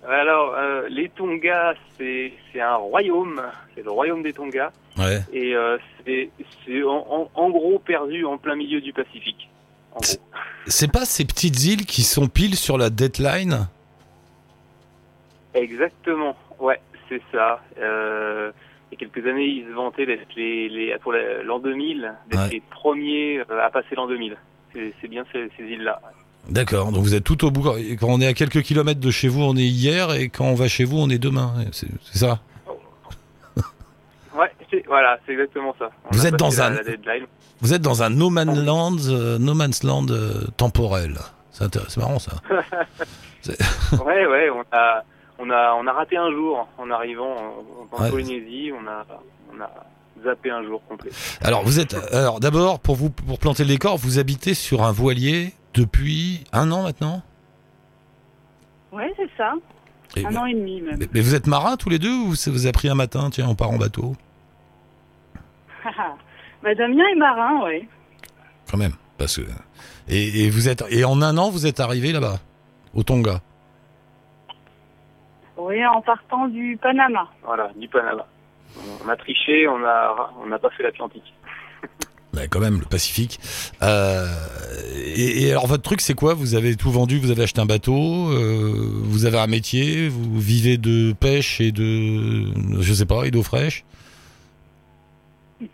Alors, 0.09 0.55
euh, 0.57 0.87
les 0.89 1.09
Tonga, 1.09 1.75
c'est 1.97 2.33
c'est 2.53 2.61
un 2.61 2.77
royaume, 2.77 3.41
c'est 3.75 3.83
le 3.83 3.91
royaume 3.91 4.23
des 4.23 4.33
Tonga, 4.35 4.71
ouais. 4.99 5.21
et 5.33 5.55
euh, 5.55 5.79
c'est 6.05 6.29
en, 6.85 7.51
gros 7.51 7.79
perdu 7.79 8.25
en 8.27 8.37
plein 8.37 8.55
milieu 8.55 8.81
du 8.81 8.93
Pacifique. 8.93 9.49
C'est 10.67 10.91
pas 10.93 11.05
ces 11.05 11.25
petites 11.25 11.65
îles 11.65 11.87
qui 11.87 12.03
sont 12.03 12.27
pile 12.27 12.57
sur 12.57 12.77
la 12.77 12.91
deadline? 12.91 13.67
Exactement, 15.55 16.37
ouais, 16.59 16.81
c'est 17.09 17.23
ça. 17.33 17.61
Euh, 17.79 18.51
il 18.91 18.95
y 19.01 19.05
a 19.05 19.09
quelques 19.09 19.27
années, 19.27 19.47
ils 19.47 19.65
se 19.67 19.73
vantaient 19.73 20.07
d'être 20.07 20.27
les, 20.37 20.69
les, 20.69 20.99
pour 20.99 21.13
la- 21.13 21.43
l'an 21.43 21.59
2000, 21.61 22.13
d'être 22.29 22.41
Ouais. 22.43 22.49
les 22.51 22.61
premiers 22.71 23.41
à 23.41 23.71
passer 23.71 23.95
l'an 23.95 24.07
2000. 24.07 24.37
C'est 24.73 24.93
c'est 25.01 25.09
bien 25.09 25.25
ces, 25.33 25.49
ces 25.57 25.63
îles-là. 25.65 26.01
D'accord, 26.49 26.93
donc 26.93 27.03
vous 27.03 27.15
êtes 27.15 27.25
tout 27.25 27.45
au 27.45 27.51
bout. 27.51 27.63
Quand 27.99 28.09
on 28.09 28.21
est 28.21 28.27
à 28.27 28.35
quelques 28.35 28.63
kilomètres 28.63 29.01
de 29.01 29.11
chez 29.11 29.29
vous, 29.29 29.43
on 29.43 29.57
est 29.57 29.63
hier, 29.63 30.13
et 30.13 30.29
quand 30.29 30.45
on 30.45 30.55
va 30.55 30.69
chez 30.69 30.85
vous, 30.85 30.99
on 30.99 31.09
est 31.09 31.19
demain. 31.19 31.55
C'est 31.73 31.89
ça? 32.19 32.41
Ouais, 34.37 34.51
voilà, 34.89 35.17
c'est 35.25 35.33
exactement 35.33 35.75
ça. 35.79 35.91
On 36.07 36.17
Vous 36.17 36.27
êtes 36.27 36.35
dans 36.35 36.61
un- 36.61 36.71
la. 36.71 36.81
Vous 37.61 37.73
êtes 37.73 37.83
dans 37.83 38.03
un 38.03 38.11
no 38.11 38.31
man's 38.31 38.59
land, 38.59 38.97
euh, 39.09 39.39
no 39.39 39.55
man's 39.55 39.85
land 39.85 40.07
euh, 40.11 40.43
temporel. 40.57 41.19
C'est 41.53 41.97
marrant 41.99 42.19
ça. 42.19 42.33
Ouais, 44.05 44.27
ouais, 44.27 44.49
on 44.51 44.65
a, 44.73 45.05
on 45.39 45.51
a, 45.51 45.75
on 45.75 45.87
a 45.87 45.93
raté 45.93 46.17
un 46.17 46.31
jour 46.33 46.67
en 46.79 46.91
arrivant 46.91 47.31
en, 47.93 47.97
en 47.97 48.03
Ouais. 48.03 48.11
Polynésie. 48.11 48.73
On 48.73 48.87
a, 48.89 49.07
on 49.57 49.61
a 49.63 49.71
zappé 50.25 50.51
un 50.51 50.65
jour 50.65 50.83
complet. 50.89 51.11
Alors 51.43 51.63
vous 51.63 51.79
êtes, 51.79 51.95
alors 52.13 52.41
d'abord 52.41 52.81
pour 52.81 52.97
vous 52.97 53.11
pour 53.11 53.39
planter 53.39 53.63
le 53.63 53.69
décor, 53.69 53.99
vous 53.99 54.19
habitez 54.19 54.55
sur 54.55 54.83
un 54.83 54.91
voilier 54.93 55.53
depuis 55.75 56.45
un 56.53 56.71
an 56.73 56.83
maintenant. 56.83 57.23
Oui, 58.93 59.05
c'est 59.17 59.31
ça. 59.37 59.55
Et- 60.17 60.25
Un 60.25 60.37
an 60.37 60.47
et 60.47 60.55
demi 60.55 60.81
même. 60.81 60.97
mais, 60.99 61.09
mais 61.13 61.21
vous 61.21 61.35
êtes 61.35 61.47
marins 61.49 61.77
tous 61.77 61.89
les 61.91 61.99
deux 61.99 62.15
ou 62.15 62.35
ça 62.37 62.51
vous 62.53 62.67
a 62.69 62.73
pris 62.73 62.89
un 62.89 62.95
matin 62.95 63.31
Tiens, 63.31 63.49
on 63.49 63.55
part 63.57 63.71
en 63.71 63.79
bateau. 63.79 64.15
bah, 66.63 66.75
Damien 66.75 67.05
est 67.13 67.17
marin, 67.17 67.65
oui. 67.65 67.89
Quand 68.71 68.79
même, 68.79 68.95
parce 69.19 69.37
que 69.37 69.43
et, 70.09 70.45
et 70.45 70.51
vous 70.51 70.69
êtes 70.69 70.85
et 70.91 71.05
en 71.05 71.21
un 71.23 71.37
an 71.39 71.51
vous 71.51 71.67
êtes 71.67 71.81
arrivé 71.81 72.13
là-bas. 72.13 72.39
au 72.95 73.03
Tonga. 73.03 73.41
Oui, 75.57 75.85
en 75.87 76.01
partant 76.03 76.49
du 76.49 76.79
Panama. 76.81 77.29
Voilà, 77.45 77.71
du 77.77 77.89
Panama. 77.89 78.27
On 79.05 79.09
a 79.09 79.17
triché, 79.17 79.69
on 79.69 79.85
a, 79.85 80.33
on 80.43 80.47
n'a 80.47 80.59
pas 80.59 80.71
fait 80.71 80.83
l'Atlantique. 80.83 81.33
Bah, 82.35 82.43
quand 82.49 82.61
même, 82.61 82.81
le 82.81 82.87
Pacifique. 82.87 83.39
Euh, 83.83 84.27
et, 85.17 85.45
et 85.45 85.51
alors, 85.53 85.67
votre 85.67 85.83
truc, 85.83 86.01
c'est 86.01 86.15
quoi? 86.15 86.35
Vous 86.35 86.55
avez 86.55 86.75
tout 86.77 86.91
vendu, 86.91 87.19
vous 87.19 87.31
avez 87.31 87.45
acheté 87.45 87.61
un 87.61 87.67
bateau, 87.67 88.31
euh, 88.31 88.73
vous 89.05 89.25
avez 89.25 89.39
un 89.39 89.47
métier, 89.47 90.09
vous 90.09 90.41
vivez 90.41 90.77
de 90.77 91.13
pêche 91.13 91.61
et 91.61 91.71
de, 91.73 92.47
je 92.81 92.93
sais 92.93 93.07
pas, 93.07 93.25
et 93.25 93.31
d'eau 93.31 93.43
fraîche? 93.43 93.85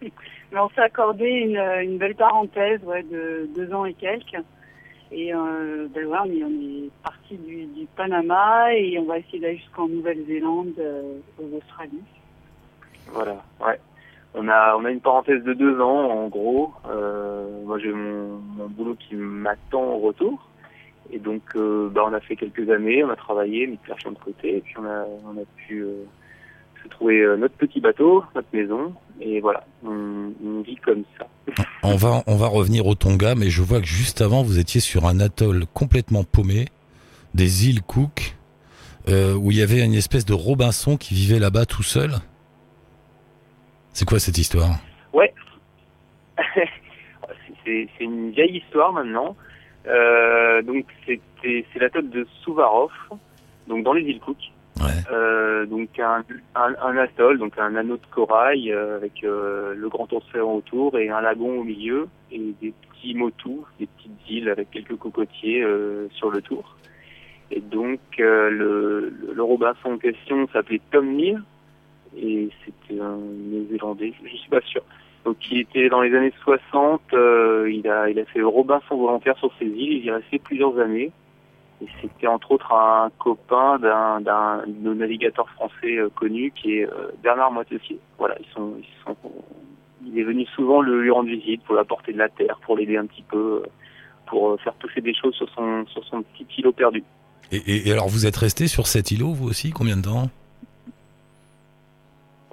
Mais 0.53 0.59
on 0.59 0.69
s'est 0.71 0.83
accordé 0.83 1.27
une, 1.27 1.59
une 1.83 1.97
belle 1.99 2.17
parenthèse 2.17 2.81
ouais, 2.85 3.05
de 3.05 3.49
deux 3.55 3.73
ans 3.73 3.85
et 3.85 3.95
quelques. 3.95 4.43
Et 5.13 5.35
euh, 5.35 5.89
ben 5.93 6.07
ouais, 6.07 6.19
on 6.25 6.31
est, 6.31 6.45
on 6.45 6.51
est 6.51 6.91
parti 7.03 7.37
du, 7.37 7.67
du 7.67 7.87
Panama 7.97 8.73
et 8.75 8.99
on 8.99 9.07
va 9.07 9.19
essayer 9.19 9.41
d'aller 9.41 9.59
jusqu'en 9.59 9.89
Nouvelle-Zélande, 9.89 10.75
euh, 10.79 11.19
aux 11.39 11.57
Australie. 11.57 12.03
Voilà, 13.13 13.43
ouais. 13.61 13.81
On 14.35 14.49
a, 14.49 14.77
on 14.77 14.85
a 14.85 14.91
une 14.91 15.01
parenthèse 15.01 15.43
de 15.43 15.55
deux 15.55 15.81
ans, 15.81 16.11
en 16.11 16.29
gros. 16.29 16.73
Euh, 16.89 17.65
moi, 17.65 17.79
j'ai 17.79 17.93
mon, 17.93 18.41
mon 18.57 18.69
boulot 18.69 18.97
qui 18.97 19.17
m'attend 19.17 19.83
au 19.83 19.99
retour. 19.99 20.51
Et 21.13 21.19
donc, 21.19 21.43
euh, 21.57 21.89
bah, 21.91 22.03
on 22.07 22.13
a 22.13 22.21
fait 22.21 22.37
quelques 22.37 22.71
années, 22.71 23.03
on 23.03 23.11
a 23.11 23.17
travaillé, 23.17 23.67
mis 23.67 23.77
de 23.77 24.11
de 24.11 24.19
côté, 24.19 24.59
et 24.59 24.61
puis 24.61 24.75
on 24.79 24.85
a, 24.85 25.05
on 25.27 25.41
a 25.41 25.45
pu 25.57 25.83
euh, 25.83 26.05
se 26.83 26.89
trouver 26.89 27.21
euh, 27.21 27.37
notre 27.37 27.55
petit 27.55 27.81
bateau, 27.81 28.23
notre 28.35 28.49
maison, 28.53 28.95
et 29.21 29.41
voilà, 29.41 29.65
on, 29.85 30.33
on 30.45 30.61
vit 30.63 30.77
comme 30.77 31.03
ça. 31.19 31.27
On 31.83 31.97
va, 31.97 32.23
on 32.27 32.37
va 32.37 32.47
revenir 32.47 32.87
au 32.87 32.95
Tonga, 32.95 33.35
mais 33.35 33.49
je 33.49 33.63
vois 33.63 33.81
que 33.81 33.87
juste 33.87 34.21
avant, 34.21 34.43
vous 34.43 34.59
étiez 34.59 34.81
sur 34.81 35.07
un 35.07 35.19
atoll 35.19 35.65
complètement 35.73 36.25
paumé, 36.25 36.67
des 37.35 37.69
îles 37.69 37.83
Cook, 37.83 38.37
euh, 39.09 39.35
où 39.35 39.51
il 39.51 39.57
y 39.57 39.63
avait 39.63 39.83
une 39.83 39.95
espèce 39.95 40.27
de 40.27 40.35
Robinson 40.35 40.99
qui 40.99 41.15
vivait 41.15 41.39
là-bas 41.39 41.65
tout 41.65 41.83
seul. 41.83 42.13
C'est 44.01 44.07
quoi 44.07 44.19
cette 44.19 44.39
histoire 44.39 44.71
Ouais. 45.13 45.31
c'est 47.67 47.87
une 48.01 48.31
vieille 48.31 48.57
histoire 48.57 48.95
maintenant. 48.95 49.37
Euh, 49.87 50.63
donc 50.63 50.87
c'était 51.05 51.67
c'est 51.73 51.79
la 51.79 51.91
tête 51.91 52.09
de 52.09 52.27
Suvarov, 52.43 52.93
donc 53.69 53.85
dans 53.85 53.93
les 53.93 54.01
îles 54.01 54.21
Cook. 54.21 54.39
Ouais. 54.81 54.87
Euh, 55.13 55.67
donc 55.67 55.91
un, 55.99 56.25
un, 56.55 56.75
un 56.83 56.97
atoll, 56.97 57.37
donc 57.39 57.59
un 57.59 57.77
anneau 57.77 57.99
de 57.99 58.07
corail 58.11 58.73
euh, 58.73 58.97
avec 58.97 59.21
le 59.21 59.89
grand 59.91 60.11
océan 60.15 60.51
autour 60.51 60.97
et 60.97 61.11
un 61.11 61.21
lagon 61.21 61.61
au 61.61 61.65
milieu 61.65 62.09
et 62.33 62.55
des 62.63 62.73
petits 62.73 63.15
motus, 63.15 63.61
des 63.79 63.87
petites 63.87 64.31
îles 64.31 64.49
avec 64.49 64.71
quelques 64.71 64.97
cocotiers 64.97 65.63
sur 66.13 66.31
le 66.31 66.41
tour. 66.41 66.75
Et 67.51 67.61
donc 67.61 68.01
le, 68.17 68.49
le, 68.51 69.35
le 69.35 69.43
Robinson 69.43 69.93
en 69.93 69.99
question 69.99 70.49
s'appelait 70.55 70.81
Tom 70.91 71.17
Neal 71.17 71.43
et 72.17 72.49
c'était 72.65 73.01
un 73.01 73.17
Néo-Zélandais, 73.17 74.13
je 74.23 74.37
suis 74.37 74.49
pas 74.49 74.61
sûr. 74.63 74.83
Donc 75.25 75.37
il 75.51 75.59
était 75.59 75.89
dans 75.89 76.01
les 76.01 76.15
années 76.15 76.33
60, 76.43 77.01
euh, 77.13 77.71
il 77.71 77.87
a 77.89 78.09
il 78.09 78.19
a 78.19 78.25
fait 78.25 78.43
Robinson 78.43 78.97
volontaire 78.97 79.37
sur 79.39 79.53
ces 79.59 79.67
îles, 79.67 79.93
il 79.99 80.05
y 80.05 80.09
est 80.09 80.13
resté 80.13 80.39
plusieurs 80.39 80.79
années. 80.79 81.13
Et 81.83 81.87
c'était 82.03 82.27
entre 82.27 82.53
autres 82.53 82.73
un 82.73 83.11
copain 83.19 83.79
d'un 83.79 84.21
d'un 84.21 84.65
de 84.67 84.83
nos 84.83 84.95
navigateurs 84.95 85.49
français 85.51 85.97
euh, 85.97 86.09
connu 86.15 86.53
qui 86.53 86.79
est 86.79 86.87
euh, 86.87 87.11
Bernard 87.23 87.53
Moitessier. 87.53 87.99
Voilà, 88.19 88.37
ils 88.41 88.53
sont 88.55 88.75
ils 88.79 89.05
sont 89.05 89.17
il 90.07 90.19
est 90.19 90.25
venu 90.25 90.47
souvent 90.55 90.81
le 90.81 91.03
lui 91.03 91.11
rendre 91.11 91.29
visite 91.29 91.63
pour 91.65 91.75
lui 91.75 91.81
apporter 91.81 92.13
de 92.13 92.19
la 92.19 92.29
terre, 92.29 92.59
pour 92.65 92.77
l'aider 92.77 92.97
un 92.97 93.07
petit 93.07 93.25
peu, 93.31 93.63
euh, 93.63 93.67
pour 94.27 94.51
euh, 94.51 94.57
faire 94.59 94.75
pousser 94.75 95.01
des 95.01 95.15
choses 95.15 95.35
sur 95.35 95.49
son 95.51 96.23
petit 96.23 96.47
îlot 96.59 96.73
perdu. 96.73 97.05
Et 97.53 97.91
alors, 97.91 98.09
vous 98.09 98.27
êtes 98.27 98.37
resté 98.37 98.69
sur 98.69 98.87
cet 98.87 99.11
îlot, 99.11 99.33
vous 99.33 99.49
aussi 99.49 99.71
Combien 99.71 99.97
de 99.97 100.03
temps? 100.03 100.31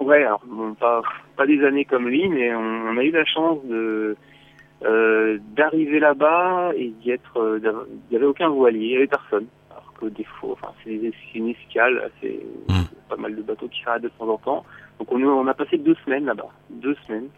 Ouais, 0.08 0.24
alors 0.24 0.40
bon, 0.46 0.72
pas 0.74 1.02
pas 1.36 1.46
des 1.46 1.62
années 1.64 1.84
comme 1.84 2.08
lui, 2.08 2.28
mais 2.28 2.54
on, 2.54 2.60
on 2.88 2.96
a 2.96 3.04
eu 3.04 3.10
la 3.10 3.24
chance 3.26 3.58
de 3.64 4.16
euh, 4.84 5.38
d'arriver 5.56 5.98
là-bas 6.00 6.70
et 6.76 6.88
d'y 7.00 7.10
être. 7.10 7.36
euh, 7.38 7.58
Il 8.10 8.14
y 8.14 8.16
avait 8.16 8.24
aucun 8.26 8.48
voilier, 8.48 8.86
il 8.86 8.92
y 8.92 8.96
avait 8.96 9.06
personne. 9.06 9.46
Alors 9.70 9.92
que 10.00 10.06
des 10.06 10.24
fois, 10.24 10.52
enfin 10.52 10.72
c'est 10.82 10.98
une 11.34 11.48
escale, 11.50 12.10
c'est 12.22 12.40
Hmm. 12.68 12.86
pas 13.08 13.16
mal 13.16 13.34
de 13.36 13.42
bateaux 13.42 13.68
qui 13.68 13.82
s'arrêtent 13.82 14.02
de 14.02 14.08
temps 14.08 14.28
en 14.28 14.38
temps. 14.38 14.64
Donc 14.98 15.12
on, 15.12 15.22
on 15.22 15.46
a 15.46 15.54
passé 15.54 15.76
deux 15.78 15.96
semaines 16.04 16.24
là-bas, 16.26 16.48
deux 16.70 16.96
semaines, 17.06 17.28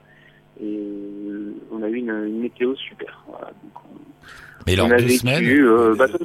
et 0.62 0.64
euh, 0.78 1.52
on 1.72 1.82
a 1.82 1.88
eu 1.88 1.96
une, 1.96 2.10
une 2.10 2.40
météo 2.40 2.74
super. 2.76 3.24
Voilà, 3.28 3.46
donc 3.48 3.74
on, 3.84 3.96
Mais 4.66 4.74
alors, 4.74 4.88
deux 4.88 5.08
semaines 5.08 5.44
euh, 5.44 5.94
bah, 5.96 6.06
ça, 6.08 6.18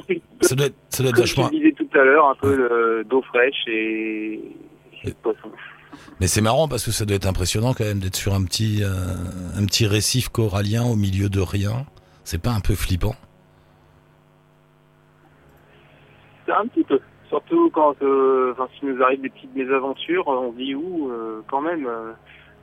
doit 0.54 0.66
être, 0.66 0.74
ça 0.90 1.02
doit 1.02 1.10
être 1.10 1.14
comme 1.16 1.22
vachement. 1.24 1.48
je 1.52 1.56
disais 1.58 1.72
tout 1.72 1.88
à 1.98 2.04
l'heure, 2.04 2.28
un 2.28 2.34
peu 2.36 3.04
d'eau 3.08 3.22
fraîche 3.22 3.64
et, 3.68 4.34
et 5.04 5.08
de 5.10 5.14
poisson. 5.22 5.50
Mais 6.20 6.26
c'est 6.26 6.40
marrant 6.40 6.68
parce 6.68 6.84
que 6.84 6.90
ça 6.90 7.04
doit 7.04 7.16
être 7.16 7.26
impressionnant 7.26 7.74
quand 7.74 7.84
même 7.84 7.98
d'être 7.98 8.16
sur 8.16 8.34
un 8.34 8.44
petit, 8.44 8.82
euh, 8.82 8.88
un 9.56 9.64
petit 9.66 9.86
récif 9.86 10.28
corallien 10.28 10.84
au 10.84 10.96
milieu 10.96 11.28
de 11.28 11.40
rien. 11.40 11.86
C'est 12.24 12.42
pas 12.42 12.50
un 12.50 12.60
peu 12.60 12.74
flippant? 12.74 13.14
C'est 16.46 16.52
un 16.52 16.66
petit 16.66 16.84
peu. 16.84 17.00
Surtout 17.28 17.70
quand, 17.70 17.94
euh, 18.02 18.52
enfin, 18.52 18.68
s'il 18.78 18.88
nous 18.88 19.02
arrive 19.02 19.20
des 19.20 19.28
petites 19.28 19.54
mésaventures, 19.54 20.28
on 20.28 20.52
se 20.52 20.56
dit 20.56 20.74
où, 20.74 21.10
euh, 21.10 21.42
quand 21.48 21.60
même, 21.60 21.86
euh, 21.86 22.12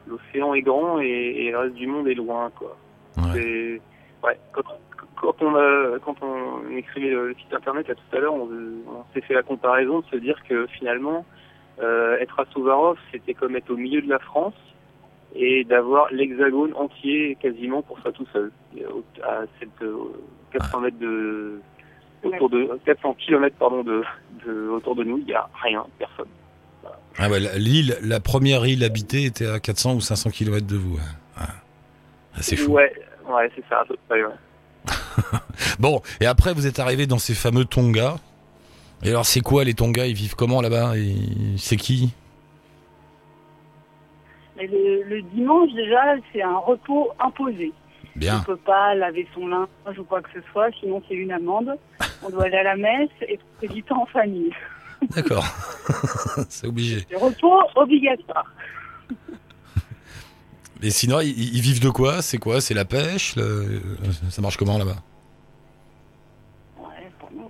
l'océan 0.07 0.53
est 0.53 0.61
grand 0.61 0.99
et, 1.01 1.05
et 1.05 1.51
le 1.51 1.57
reste 1.57 1.75
du 1.75 1.87
monde 1.87 2.07
est 2.07 2.13
loin, 2.13 2.49
quoi. 2.57 2.77
Ouais. 3.17 4.39
Quand, 4.53 4.63
quand 5.15 5.41
on 5.41 5.55
a, 5.55 5.99
quand 5.99 6.15
on 6.21 6.69
écrivait 6.75 7.09
le, 7.09 7.35
site 7.35 7.53
internet 7.53 7.87
là, 7.89 7.95
tout 7.95 8.15
à 8.15 8.19
l'heure, 8.19 8.33
on, 8.33 8.47
on 8.47 9.03
s'est 9.13 9.21
fait 9.21 9.33
la 9.33 9.43
comparaison 9.43 9.99
de 9.99 10.05
se 10.05 10.15
dire 10.15 10.41
que 10.47 10.65
finalement, 10.67 11.25
euh, 11.81 12.17
être 12.19 12.39
à 12.39 12.45
Souvarov, 12.53 12.97
c'était 13.11 13.33
comme 13.33 13.55
être 13.55 13.69
au 13.71 13.77
milieu 13.77 14.01
de 14.01 14.09
la 14.09 14.19
France 14.19 14.53
et 15.35 15.63
d'avoir 15.63 16.11
l'hexagone 16.11 16.73
entier 16.75 17.37
quasiment 17.41 17.81
pour 17.81 17.99
ça 18.01 18.11
tout 18.11 18.27
seul. 18.31 18.51
Au- 18.93 19.03
À 19.23 19.41
cette, 19.59 19.81
euh, 19.81 19.95
400 20.51 20.81
mètres 20.81 20.99
de, 20.99 21.59
autour 22.23 22.49
de 22.49 22.79
400 22.85 23.15
km 23.15 23.55
pardon 23.57 23.83
de, 23.83 24.03
de 24.45 24.69
autour 24.69 24.95
de 24.95 25.03
nous, 25.03 25.17
il 25.19 25.27
y 25.29 25.33
a 25.33 25.49
rien, 25.63 25.83
personne. 25.97 26.27
Ah 27.17 27.29
ouais, 27.29 27.39
l'île, 27.57 27.97
la 28.01 28.19
première 28.19 28.65
île 28.65 28.83
habitée 28.83 29.25
était 29.25 29.47
à 29.47 29.59
400 29.59 29.95
ou 29.95 30.01
500 30.01 30.29
km 30.31 30.65
de 30.67 30.75
vous. 30.75 30.95
ouais. 30.95 31.01
Ouais. 31.37 31.43
Ah, 32.35 32.41
c'est 32.41 32.55
fou. 32.55 32.71
Ouais, 32.73 32.91
ouais, 33.29 33.51
c'est 33.55 33.63
ça. 33.69 33.81
à 33.81 33.85
peu 33.85 33.95
près, 34.07 34.23
ouais. 34.23 34.31
Bon, 35.79 36.01
et 36.21 36.25
après 36.25 36.53
vous 36.53 36.67
êtes 36.67 36.79
arrivé 36.79 37.05
dans 37.07 37.19
ces 37.19 37.33
fameux 37.35 37.65
Tonga. 37.65 38.15
Et 39.03 39.09
alors 39.09 39.25
c'est 39.25 39.41
quoi 39.41 39.63
les 39.63 39.73
Tonga 39.73 40.05
Ils 40.07 40.13
vivent 40.15 40.35
comment 40.35 40.61
là-bas? 40.61 40.97
Et 40.97 41.15
C'est 41.57 41.75
qui? 41.77 42.11
Le, 44.57 45.03
le 45.03 45.21
dimanche, 45.33 45.71
déjà, 45.73 46.15
c'est 46.31 46.41
un 46.41 46.55
repos 46.57 47.11
imposé. 47.19 47.73
On 48.15 48.19
Bien. 48.19 48.39
ne 48.39 48.43
peut 48.45 48.55
pas 48.57 48.93
laver 48.95 49.27
son 49.33 49.47
linge 49.47 49.67
ou 49.97 50.03
quoi 50.03 50.21
que 50.21 50.29
ce 50.33 50.39
soit, 50.51 50.69
sinon 50.79 51.01
c'est 51.09 51.15
une 51.15 51.31
amende. 51.31 51.75
On 52.23 52.29
doit 52.29 52.45
aller 52.45 52.57
à 52.57 52.63
la 52.63 52.75
messe 52.77 53.09
et 53.27 53.39
passer 53.59 53.73
du 53.73 53.83
temps 53.83 54.03
en 54.03 54.05
famille. 54.05 54.51
D'accord. 55.15 55.43
c'est 56.49 56.67
obligé. 56.67 57.05
Le 57.11 57.17
repos 57.17 57.59
obligatoire. 57.75 58.45
Et 60.81 60.91
sinon, 60.91 61.19
ils, 61.19 61.55
ils 61.55 61.61
vivent 61.61 61.81
de 61.81 61.89
quoi? 61.89 62.21
C'est 62.21 62.37
quoi? 62.37 62.61
C'est 62.61 62.73
la 62.73 62.85
pêche? 62.85 63.35
Le- 63.35 63.81
Ça 64.29 64.41
marche 64.41 64.55
comment 64.57 64.77
là-bas? 64.77 64.97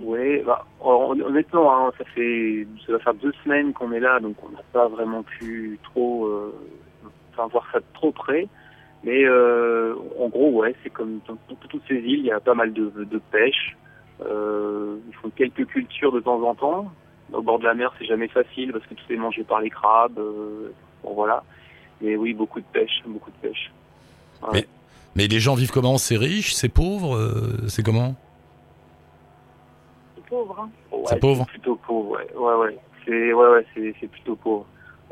Ouais, 0.02 0.44
bah, 0.46 0.66
hon- 0.82 1.20
honnêtement, 1.22 1.88
hein, 1.88 1.92
ça 1.98 2.04
fait, 2.06 2.68
ça 2.86 2.94
va 2.94 3.00
faire 3.00 3.14
deux 3.14 3.34
semaines 3.44 3.74
qu'on 3.74 3.92
est 3.92 4.00
là, 4.00 4.20
donc 4.20 4.36
on 4.44 4.50
n'a 4.50 4.62
pas 4.72 4.88
vraiment 4.88 5.24
pu 5.24 5.80
trop, 5.84 6.26
euh, 6.26 6.54
enfin 7.32 7.48
voir 7.48 7.66
ça 7.72 7.80
de 7.80 7.86
trop 7.94 8.12
près. 8.12 8.48
Mais 9.04 9.24
euh, 9.26 9.96
en 10.20 10.30
gros, 10.30 10.50
ouais, 10.52 10.76
c'est 10.84 10.90
comme 10.90 11.20
toutes 11.26 11.82
ces 11.88 11.96
îles, 11.96 12.20
il 12.20 12.26
y 12.26 12.32
a 12.32 12.40
pas 12.40 12.54
mal 12.54 12.72
de, 12.74 12.90
de 12.90 13.22
pêche. 13.32 13.76
Euh, 14.26 14.96
ils 15.10 15.16
font 15.16 15.30
quelques 15.30 15.66
cultures 15.66 16.12
de 16.14 16.20
temps 16.22 16.42
en 16.44 16.56
temps. 16.56 16.92
Au 17.34 17.42
bord 17.42 17.60
de 17.60 17.66
la 17.66 17.74
mer, 17.74 17.92
c'est 18.00 18.06
jamais 18.06 18.28
facile 18.30 18.72
parce 18.72 18.86
que 18.86 18.94
tout 18.94 19.04
est 19.12 19.18
mangé 19.18 19.44
par 19.44 19.60
les 19.60 19.70
crabes. 19.70 20.20
euh, 20.20 20.72
bon 21.04 21.14
voilà. 21.16 21.44
Mais 22.02 22.16
oui, 22.16 22.34
beaucoup 22.34 22.60
de 22.60 22.66
pêche, 22.72 23.02
beaucoup 23.06 23.32
de 23.32 23.48
pêche. 23.48 23.72
Ouais. 24.52 24.66
Mais 25.16 25.28
les 25.28 25.40
gens 25.40 25.56
vivent 25.56 25.72
comment? 25.72 25.98
C'est 25.98 26.18
riche? 26.18 26.54
C'est 26.54 26.70
pauvre? 26.70 27.16
Euh, 27.16 27.68
C'est 27.68 27.84
comment? 27.84 28.16
Pauvre. 30.34 30.60
Hein. 30.60 30.70
Ouais, 30.92 31.04
C'est 31.08 31.20
pauvre 31.20 31.46
plutôt 31.46 31.76
pauvre, 31.76 32.12
ouais. 32.12 32.28
Ouais, 32.36 32.56
ouais. 32.56 32.78
C'est, 33.06 33.34
ouais, 33.34 33.50
ouais, 33.50 33.66
c'est, 33.74 33.94
c'est 34.00 34.08
plutôt 34.08 34.36
pauvre. 34.36 34.66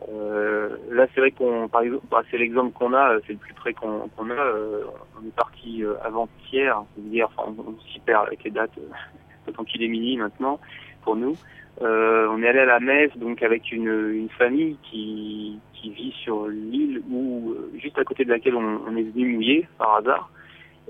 Euh, 0.09 0.77
là, 0.89 1.05
c'est 1.13 1.21
vrai 1.21 1.31
qu'on, 1.31 1.67
par 1.67 1.81
exemple, 1.81 2.05
bah, 2.09 2.23
c'est 2.31 2.37
l'exemple 2.37 2.71
qu'on 2.73 2.93
a, 2.93 3.17
c'est 3.27 3.33
le 3.33 3.39
plus 3.39 3.53
près 3.53 3.73
qu'on, 3.73 4.09
qu'on 4.15 4.29
a. 4.31 4.33
euh, 4.33 4.83
on 5.21 5.27
est 5.27 5.35
parti 5.35 5.83
euh, 5.83 5.93
avant-hier, 6.03 6.83
hier, 6.97 7.29
enfin, 7.35 7.53
on, 7.55 7.61
on 7.69 7.75
s'y 7.91 7.99
perd 7.99 8.25
avec 8.27 8.43
les 8.43 8.49
dates, 8.51 8.71
euh, 8.79 8.89
d'autant 9.45 9.63
qu'il 9.63 9.83
est 9.83 9.87
mini 9.87 10.17
maintenant 10.17 10.59
pour 11.03 11.15
nous. 11.15 11.35
Euh, 11.81 12.27
on 12.31 12.41
est 12.41 12.47
allé 12.47 12.59
à 12.59 12.65
la 12.65 12.79
messe, 12.79 13.15
donc 13.17 13.43
avec 13.43 13.71
une, 13.71 14.11
une 14.13 14.29
famille 14.29 14.77
qui, 14.83 15.59
qui 15.73 15.91
vit 15.91 16.11
sur 16.23 16.47
l'île 16.47 17.01
où, 17.11 17.53
juste 17.79 17.97
à 17.99 18.03
côté 18.03 18.25
de 18.25 18.29
laquelle 18.31 18.55
on, 18.55 18.81
on 18.87 18.95
est 18.95 19.03
venu 19.03 19.35
mouiller 19.35 19.67
par 19.77 19.95
hasard. 19.97 20.29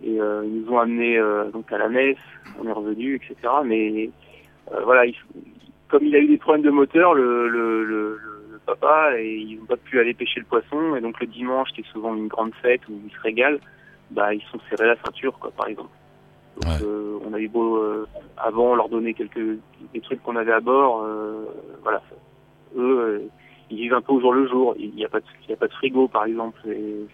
Et 0.04 0.20
euh, 0.20 0.44
ils 0.46 0.62
nous 0.62 0.72
ont 0.74 0.80
amenés 0.80 1.18
euh, 1.18 1.50
donc 1.52 1.72
à 1.72 1.78
la 1.78 1.90
messe, 1.90 2.18
on 2.60 2.68
est 2.68 2.72
revenu, 2.72 3.16
etc. 3.16 3.36
Mais 3.66 4.10
euh, 4.74 4.82
voilà, 4.84 5.06
il- 5.06 5.16
comme 5.90 6.04
il 6.06 6.16
a 6.16 6.20
eu 6.20 6.28
des 6.28 6.38
problèmes 6.38 6.64
de 6.64 6.70
moteur, 6.72 7.14
le, 7.14 7.48
le, 7.50 7.84
le, 7.84 8.18
le- 8.18 8.60
papa, 8.66 9.20
et 9.20 9.36
ils 9.38 9.58
n'ont 9.60 9.66
pas 9.66 9.76
pu 9.78 10.00
aller 10.00 10.14
pêcher 10.14 10.40
le 10.40 10.46
poisson. 10.46 10.96
Et 10.96 11.02
donc 11.02 11.20
le 11.20 11.26
dimanche, 11.28 11.70
qui 11.74 11.82
est 11.82 11.92
souvent 11.92 12.16
une 12.16 12.28
grande 12.28 12.54
fête 12.62 12.82
où 12.90 12.94
ils 13.06 13.12
se 13.12 13.20
régalent, 13.22 13.58
bah 14.12 14.34
ils 14.34 14.42
sont 14.52 14.60
serrés 14.70 14.86
la 14.88 14.96
ceinture, 15.04 15.38
quoi, 15.40 15.52
par 15.52 15.68
exemple. 15.68 15.90
Donc 16.58 16.66
Ouais. 16.68 16.78
euh, 16.82 17.18
on 17.26 17.34
avait 17.34 17.48
beau 17.48 17.78
euh, 17.78 18.08
avant 18.38 18.76
leur 18.76 18.88
donner 18.90 19.14
quelques 19.14 19.58
des 19.94 20.02
trucs 20.02 20.22
qu'on 20.22 20.36
avait 20.36 20.52
à 20.52 20.60
bord, 20.60 21.02
euh, 21.04 21.46
voilà. 21.82 22.02
Eux, 22.78 23.00
euh, 23.00 23.20
ils 23.72 23.78
vivent 23.78 23.94
un 23.94 24.02
peu 24.02 24.12
au 24.14 24.20
jour 24.22 24.34
le 24.34 24.48
jour. 24.48 24.76
Il 24.78 24.94
n'y 24.94 25.06
a 25.06 25.10
pas 25.10 25.20
de, 25.20 25.26
il 25.46 25.50
y 25.50 25.54
a 25.54 25.58
pas 25.58 25.68
de 25.68 25.74
frigo, 25.74 26.08
par 26.08 26.26
exemple. 26.26 26.60
Et 26.68 27.08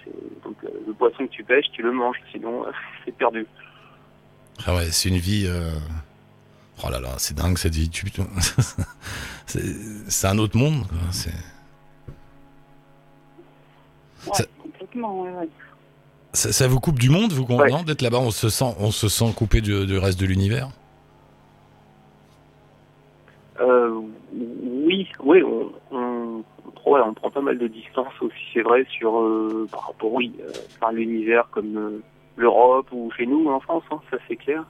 donc 0.44 0.56
euh, 0.64 0.70
le 0.88 0.94
poisson 0.94 1.26
que 1.28 1.32
tu 1.32 1.44
pêches, 1.44 1.66
tu 1.72 1.82
le 1.82 1.92
manges, 1.92 2.18
sinon 2.32 2.66
c'est 3.06 3.16
perdu. 3.16 3.46
Ah 4.66 4.76
ouais, 4.76 4.92
c'est 4.92 5.10
une 5.10 5.18
vie. 5.18 5.46
euh, 5.48 5.72
Oh 6.84 6.90
là 6.92 7.00
là, 7.00 7.10
c'est 7.18 7.36
dingue 7.36 7.58
cette 7.58 7.74
vie. 7.76 7.90
Tu- 7.90 8.06
c'est 9.46 10.28
un 10.28 10.38
autre 10.38 10.58
monde. 10.58 10.86
quoi. 10.88 10.98
C'est- 11.12 11.32
Ouais, 14.26 14.34
Ça- 14.34 14.46
complètement, 14.62 15.22
ouais, 15.22 15.32
ouais. 15.32 15.50
Ça, 16.34 16.52
ça 16.52 16.68
vous 16.68 16.80
coupe 16.80 17.00
du 17.00 17.10
monde, 17.10 17.32
vous, 17.32 17.46
Ouais. 17.56 17.70
non, 17.72 17.84
d'être 17.84 18.02
là-bas 18.02 18.20
On 18.20 18.32
se 18.32 18.50
sent, 18.50 18.76
on 18.80 18.92
se 18.92 19.08
sent 19.08 19.32
coupé 19.36 19.62
du, 19.62 19.86
du 19.86 19.98
reste 19.98 20.20
de 20.20 20.26
l'univers? 20.26 20.70
Ouais, 26.88 27.02
on 27.06 27.14
prend 27.14 27.30
pas 27.30 27.42
mal 27.42 27.58
de 27.58 27.68
distance 27.68 28.14
aussi, 28.22 28.44
c'est 28.54 28.62
vrai, 28.62 28.86
sur 28.90 29.20
euh, 29.20 29.68
par 29.72 29.88
rapport, 29.88 30.14
oui, 30.14 30.34
euh, 30.42 30.52
par 30.80 30.92
l'univers 30.92 31.48
comme 31.52 31.78
euh, 31.78 32.02
l'Europe 32.36 32.88
ou 32.92 33.12
chez 33.12 33.26
nous 33.26 33.48
en 33.50 33.60
France, 33.60 33.84
hein, 33.92 34.00
ça 34.10 34.18
c'est 34.28 34.36
clair. 34.36 34.64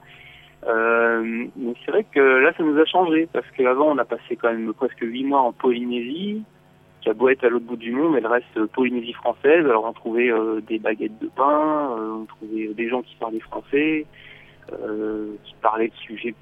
Euh, 0.66 1.46
mais 1.56 1.74
c'est 1.84 1.92
vrai 1.92 2.04
que 2.04 2.20
là, 2.20 2.52
ça 2.56 2.64
nous 2.64 2.78
a 2.78 2.84
changé 2.84 3.28
parce 3.32 3.48
qu'avant, 3.52 3.92
on 3.92 3.98
a 3.98 4.04
passé 4.04 4.36
quand 4.36 4.50
même 4.50 4.72
presque 4.74 5.00
huit 5.00 5.24
mois 5.24 5.40
en 5.40 5.52
Polynésie, 5.52 6.42
qui 7.00 7.08
a 7.08 7.14
beau 7.14 7.28
être 7.28 7.44
à 7.44 7.48
l'autre 7.48 7.66
bout 7.66 7.76
du 7.76 7.92
monde, 7.92 8.16
elle 8.16 8.26
reste 8.26 8.56
euh, 8.56 8.66
Polynésie 8.66 9.12
française. 9.12 9.64
Alors 9.64 9.84
on 9.84 9.92
trouvait 9.92 10.30
euh, 10.30 10.60
des 10.60 10.78
baguettes 10.78 11.18
de 11.20 11.28
pain, 11.28 11.96
euh, 11.96 12.22
on 12.22 12.24
trouvait 12.24 12.74
des 12.74 12.88
gens 12.88 13.02
qui 13.02 13.14
parlaient 13.16 13.38
français, 13.40 14.06
euh, 14.72 15.36
qui 15.44 15.54
parlaient 15.62 15.88
de 15.88 15.94
sujets 15.94 16.34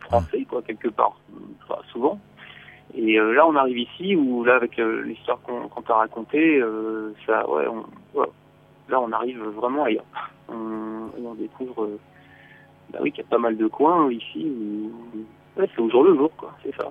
français, 0.00 0.46
quoi, 0.48 0.62
quelque 0.62 0.88
part, 0.88 1.18
enfin, 1.62 1.80
souvent. 1.92 2.18
Et 2.94 3.18
euh, 3.18 3.32
là, 3.32 3.46
on 3.46 3.54
arrive 3.54 3.78
ici 3.78 4.16
où, 4.16 4.44
là, 4.44 4.56
avec 4.56 4.78
euh, 4.78 5.02
l'histoire 5.02 5.40
qu'on 5.42 5.82
t'a 5.82 5.94
racontée, 5.94 6.58
euh, 6.58 7.14
ça, 7.26 7.48
ouais, 7.48 7.66
on, 7.66 8.18
ouais, 8.18 8.28
là, 8.88 9.00
on 9.00 9.12
arrive 9.12 9.40
vraiment 9.42 9.84
ailleurs. 9.84 10.06
On, 10.48 11.08
et 11.18 11.26
on 11.26 11.34
découvre, 11.34 11.84
euh, 11.84 11.98
bah 12.90 12.98
oui, 13.02 13.12
qu'il 13.12 13.22
y 13.22 13.26
a 13.26 13.30
pas 13.30 13.38
mal 13.38 13.56
de 13.56 13.66
coins 13.66 14.10
ici 14.10 14.46
où, 14.46 14.90
ouais, 15.60 15.68
c'est 15.74 15.80
au 15.80 15.90
jour 15.90 16.02
le 16.04 16.16
jour, 16.16 16.30
quoi, 16.36 16.56
c'est 16.62 16.74
ça. 16.74 16.90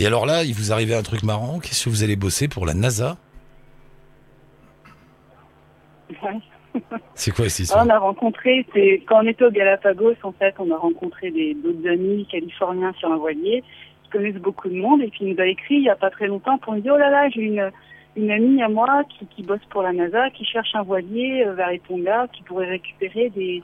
Et 0.00 0.06
alors 0.06 0.26
là, 0.26 0.44
il 0.44 0.54
vous 0.54 0.70
arrivait 0.70 0.94
un 0.94 1.02
truc 1.02 1.24
marrant. 1.24 1.58
Qu'est-ce 1.58 1.86
que 1.86 1.90
vous 1.90 2.04
allez 2.04 2.14
bosser 2.14 2.46
pour 2.46 2.64
la 2.66 2.74
NASA? 2.74 3.16
Ouais. 6.22 6.38
C'est 7.14 7.32
quoi 7.32 7.48
cette 7.48 7.64
histoire? 7.64 7.84
On 7.84 7.90
a 7.90 7.98
rencontré, 7.98 8.64
c'est 8.72 9.02
quand 9.08 9.24
on 9.24 9.26
était 9.26 9.44
au 9.44 9.50
Galapagos, 9.50 10.14
en 10.22 10.30
fait, 10.30 10.54
on 10.60 10.70
a 10.70 10.76
rencontré 10.76 11.32
des 11.32 11.54
d'autres 11.54 11.88
amis 11.88 12.28
californiens 12.30 12.92
sur 12.92 13.10
un 13.10 13.16
voilier 13.16 13.64
connaissent 14.10 14.34
beaucoup 14.36 14.68
de 14.68 14.74
monde 14.74 15.02
et 15.02 15.12
il 15.20 15.34
nous 15.34 15.40
a 15.40 15.46
écrit 15.46 15.76
il 15.76 15.82
y 15.82 15.90
a 15.90 15.96
pas 15.96 16.10
très 16.10 16.26
longtemps 16.26 16.58
pour 16.58 16.74
nous 16.74 16.80
dire 16.80 16.92
oh 16.94 16.98
là 16.98 17.10
là 17.10 17.28
j'ai 17.28 17.42
une 18.16 18.30
amie 18.30 18.62
à 18.62 18.68
moi 18.68 19.04
qui, 19.04 19.26
qui 19.26 19.42
bosse 19.42 19.64
pour 19.70 19.82
la 19.82 19.92
NASA 19.92 20.30
qui 20.30 20.44
cherche 20.44 20.74
un 20.74 20.82
voilier 20.82 21.44
euh, 21.46 21.54
vers 21.54 21.70
les 21.70 21.78
Tonga 21.80 22.26
qui 22.32 22.42
pourrait 22.42 22.68
récupérer 22.68 23.30
des 23.30 23.62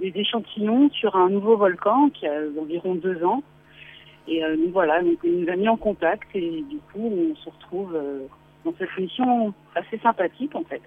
échantillons 0.00 0.90
sur 0.90 1.16
un 1.16 1.30
nouveau 1.30 1.56
volcan 1.56 2.10
qui 2.10 2.26
a 2.26 2.32
environ 2.60 2.94
deux 2.94 3.24
ans 3.24 3.42
et 4.26 4.44
euh, 4.44 4.56
voilà 4.72 5.02
donc 5.02 5.18
il 5.24 5.40
nous 5.40 5.50
a 5.50 5.56
mis 5.56 5.68
en 5.68 5.76
contact 5.76 6.28
et 6.34 6.62
du 6.68 6.78
coup 6.92 7.12
on 7.12 7.34
se 7.36 7.50
retrouve 7.50 7.94
euh, 7.94 8.20
dans 8.64 8.74
cette 8.78 8.96
mission 8.98 9.54
assez 9.74 9.98
sympathique 10.02 10.54
en 10.54 10.64
fait. 10.64 10.82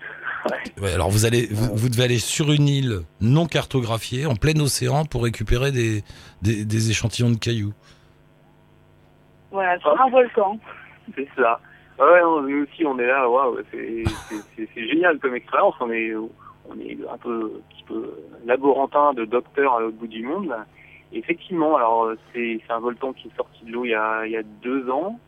Alors 0.94 1.10
vous 1.10 1.26
allez, 1.26 1.48
vous, 1.50 1.90
devez 1.90 2.04
aller 2.04 2.20
sur 2.20 2.52
une 2.52 2.68
île 2.68 3.00
non 3.22 3.46
cartographiée, 3.46 4.26
en 4.26 4.36
plein 4.36 4.60
océan, 4.60 5.06
pour 5.06 5.24
récupérer 5.24 5.72
des 5.72 6.92
échantillons 6.92 7.32
de 7.32 7.38
cailloux. 7.38 7.74
Voilà, 9.52 9.80
sur 9.80 10.00
un 10.00 10.10
volcan. 10.10 10.58
C'est 11.16 11.28
ça. 11.36 11.60
Ouais, 12.00 12.22
nous 12.22 12.64
aussi, 12.64 12.86
on 12.86 12.98
est 12.98 13.06
là, 13.06 13.30
waouh, 13.30 13.58
c'est 13.72 14.88
génial 14.88 15.20
comme 15.20 15.36
expérience. 15.36 15.76
On 15.80 15.92
est, 15.92 16.14
on 16.16 16.80
est 16.80 16.98
un 17.12 17.18
peu, 17.18 17.52
un 17.58 17.74
petit 17.74 17.84
peu 17.84 18.14
laborantin 18.46 19.14
de 19.14 19.26
docteur 19.26 19.76
à 19.76 19.82
l'autre 19.82 19.98
bout 19.98 20.08
du 20.08 20.24
monde. 20.24 20.48
là. 20.48 20.66
Et 21.14 21.20
effectivement, 21.20 21.76
alors 21.76 22.12
c'est 22.34 22.62
un 22.70 22.80
volcan 22.80 23.14
qui 23.14 23.28
est 23.28 23.36
sorti 23.36 23.66
de 23.66 23.72
l'eau 23.72 23.84
il 23.86 23.92
y 23.92 23.96
a, 23.96 24.26
il 24.26 24.32
y 24.32 24.38
a 24.38 24.44
deux 24.44 24.90
ans, 24.90 25.20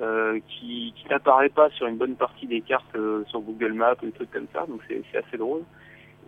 euh, 0.00 0.40
qui, 0.48 0.92
qui 0.96 1.08
n'apparaît 1.08 1.50
pas 1.50 1.70
sur 1.70 1.86
une 1.86 1.96
bonne 1.96 2.16
partie 2.16 2.46
des 2.46 2.60
cartes 2.60 2.96
euh, 2.96 3.24
sur 3.26 3.40
Google 3.40 3.74
Maps 3.74 3.94
ou 4.02 4.06
des 4.06 4.12
trucs 4.12 4.30
comme 4.30 4.48
ça, 4.52 4.66
donc 4.66 4.80
c'est 4.88 5.02
assez 5.16 5.36
drôle. 5.36 5.62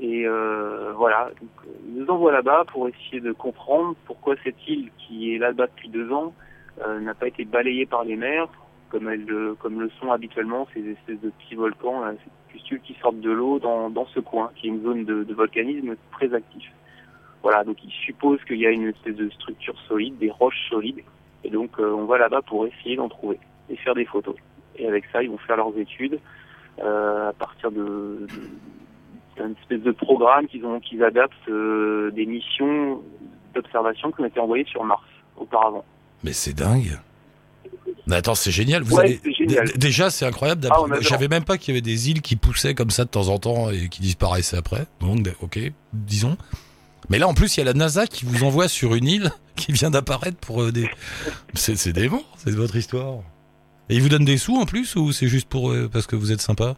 Et 0.01 0.27
euh, 0.27 0.93
voilà, 0.97 1.31
donc, 1.41 1.51
ils 1.87 1.95
nous 1.95 2.07
envoient 2.09 2.33
là-bas 2.33 2.65
pour 2.73 2.89
essayer 2.89 3.21
de 3.21 3.33
comprendre 3.33 3.95
pourquoi 4.07 4.35
cette 4.45 4.67
île 4.69 4.91
qui 4.99 5.35
est 5.35 5.39
là-bas 5.39 5.67
depuis 5.67 5.89
deux 5.89 6.13
ans 6.13 6.35
n'a 7.01 7.15
pas 7.15 7.29
été 7.29 7.45
balayée 7.45 7.87
par 7.87 8.05
les 8.05 8.17
mers, 8.17 8.49
comme, 8.91 9.09
elles, 9.09 9.25
le- 9.25 9.55
comme 9.55 9.81
le 9.81 9.91
sont 10.01 10.11
habituellement 10.13 10.67
ces 10.75 10.87
espèces 10.89 11.21
de 11.21 11.31
petits 11.31 11.55
volcans, 11.55 12.01
là, 12.01 12.13
ces 12.13 12.31
pustules 12.53 12.81
qui 12.81 12.95
sortent 13.01 13.21
de 13.21 13.31
l'eau 13.31 13.59
dans, 13.59 13.91
dans 13.91 14.07
ce 14.07 14.21
coin, 14.21 14.51
qui 14.55 14.67
est 14.67 14.71
une 14.71 14.83
zone 14.83 15.05
de, 15.05 15.25
de 15.25 15.35
volcanisme 15.35 15.97
très 16.13 16.33
actif. 16.35 16.71
Voilà, 17.43 17.65
donc 17.65 17.77
ils 17.85 17.91
supposent 17.91 18.43
qu'il 18.45 18.59
y 18.59 18.67
a 18.67 18.71
une 18.71 18.89
espèce 18.89 19.17
de 19.17 19.29
structure 19.31 19.79
solide, 19.89 20.17
des 20.19 20.31
roches 20.31 20.69
solides, 20.71 21.03
et 21.45 21.51
donc 21.51 21.79
euh, 21.79 21.93
on 21.93 22.07
va 22.07 22.19
là-bas 22.19 22.43
pour 22.43 22.67
essayer 22.67 22.97
d'en 22.97 23.09
trouver 23.09 23.39
et 23.69 23.77
faire 23.77 23.95
des 23.95 24.05
photos. 24.07 24.35
Et 24.77 24.87
avec 24.89 25.05
ça, 25.13 25.23
ils 25.23 25.31
vont 25.31 25.39
faire 25.39 25.57
leurs 25.57 25.77
études 25.79 26.19
euh, 26.83 27.29
à 27.29 27.33
partir 27.33 27.71
de, 27.71 28.27
de 28.29 28.29
d'un 29.37 29.51
espèce 29.61 29.81
de 29.83 29.91
programme 29.91 30.47
qu'ils 30.47 30.65
ont 30.65 30.79
qu'ils 30.79 31.03
adaptent 31.03 31.49
euh, 31.49 32.11
des 32.13 32.25
missions 32.25 33.03
d'observation 33.53 34.13
qui 34.13 34.21
ont 34.21 34.27
été 34.27 34.39
envoyées 34.39 34.65
sur 34.65 34.85
Mars 34.85 35.03
auparavant. 35.37 35.85
Mais 36.25 36.33
c'est 36.33 36.55
dingue. 36.55 36.99
Mais 38.07 38.17
attends, 38.17 38.35
c'est 38.35 38.51
génial. 38.51 38.83
Vous 38.83 38.97
Ouais, 38.97 39.21
génial. 39.39 39.71
Déjà, 39.77 40.11
c'est 40.11 40.27
incroyable. 40.27 40.69
Ah, 40.71 40.83
savais 41.03 41.29
même 41.29 41.45
pas 41.45 41.57
qu'il 41.59 41.73
y 41.73 41.77
avait 41.77 41.83
des 41.83 42.11
îles 42.11 42.23
qui 42.23 42.37
poussaient 42.37 42.75
comme 42.75 42.91
ça 42.91 43.05
de 43.05 43.11
temps 43.11 43.29
en 43.29 43.39
temps 43.39 43.71
et 43.71 43.89
qui 43.89 44.03
disparaissaient 44.03 44.57
après. 44.57 44.87
Donc, 45.01 45.27
ok, 45.41 45.61
disons. 45.93 46.37
Mais 47.11 47.19
là, 47.19 47.29
en 47.29 47.35
plus, 47.35 47.57
il 47.57 47.61
y 47.61 47.63
a 47.63 47.67
la 47.67 47.75
NASA 47.75 48.07
qui 48.07 48.25
vous 48.25 48.45
envoie 48.45 48.69
sur 48.69 48.95
une 48.95 49.07
île 49.07 49.31
qui 49.57 49.73
vient 49.73 49.91
d'apparaître 49.91 50.39
pour 50.39 50.63
euh, 50.63 50.73
des. 50.73 50.89
C'est 51.55 51.77
c'est 51.77 51.93
dément, 51.93 52.23
c'est 52.43 52.51
votre 52.51 52.77
histoire. 52.77 53.21
Et 53.91 53.97
ils 53.97 54.03
vous 54.03 54.09
donnent 54.09 54.25
des 54.25 54.39
sous 54.39 54.57
en 54.57 54.65
plus 54.65 54.97
ou 54.97 55.13
c'est 55.13 55.29
juste 55.29 55.47
pour 55.47 55.71
euh, 55.71 55.91
parce 55.93 56.07
que 56.07 56.17
vous 56.17 56.33
êtes 56.33 56.41
sympa? 56.41 56.77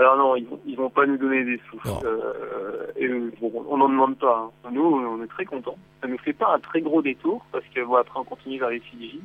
Alors 0.00 0.16
non, 0.16 0.34
ils 0.36 0.46
vont, 0.46 0.60
ils 0.66 0.76
vont 0.76 0.88
pas 0.90 1.04
nous 1.06 1.18
donner 1.18 1.44
des 1.44 1.60
sous. 1.70 1.78
Euh, 2.04 2.86
et 2.96 3.06
euh, 3.06 3.30
bon, 3.40 3.52
on 3.68 3.76
n'en 3.76 3.88
demande 3.88 4.16
pas. 4.18 4.50
hein. 4.64 4.70
Nous, 4.72 4.82
on 4.82 5.22
est 5.22 5.26
très 5.26 5.44
contents. 5.44 5.76
Ça 6.00 6.08
nous 6.08 6.16
fait 6.18 6.32
pas 6.32 6.54
un 6.54 6.58
très 6.58 6.80
gros 6.80 7.02
détour 7.02 7.44
parce 7.52 7.64
que 7.74 7.84
bon, 7.84 7.96
après 7.96 8.18
on 8.18 8.24
continue 8.24 8.58
vers 8.58 8.70
les 8.70 8.80
Fidji 8.80 9.20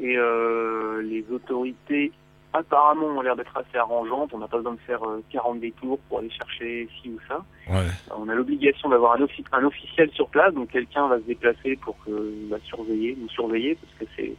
et 0.00 0.16
euh, 0.16 1.02
les 1.02 1.24
autorités 1.32 2.12
apparemment 2.52 3.06
ont 3.06 3.20
l'air 3.20 3.34
d'être 3.36 3.56
assez 3.56 3.76
arrangeantes. 3.76 4.30
On 4.32 4.38
n'a 4.38 4.46
pas 4.48 4.58
besoin 4.58 4.74
de 4.74 4.78
faire 4.80 5.02
euh, 5.04 5.22
40 5.32 5.58
détours 5.60 5.98
pour 6.08 6.18
aller 6.20 6.30
chercher 6.30 6.88
ci 7.02 7.10
ou 7.10 7.18
ça. 7.26 7.42
Ouais. 7.68 7.86
On 8.16 8.28
a 8.28 8.34
l'obligation 8.34 8.88
d'avoir 8.88 9.14
un, 9.14 9.24
offi- 9.24 9.44
un 9.52 9.64
officiel 9.64 10.10
sur 10.12 10.28
place, 10.28 10.54
donc 10.54 10.70
quelqu'un 10.70 11.08
va 11.08 11.16
se 11.18 11.24
déplacer 11.24 11.76
pour 11.76 11.96
que, 12.04 12.48
va 12.48 12.58
surveiller, 12.60 13.16
nous 13.20 13.28
surveiller, 13.30 13.74
parce 13.76 13.92
que 13.98 14.04
c'est, 14.16 14.32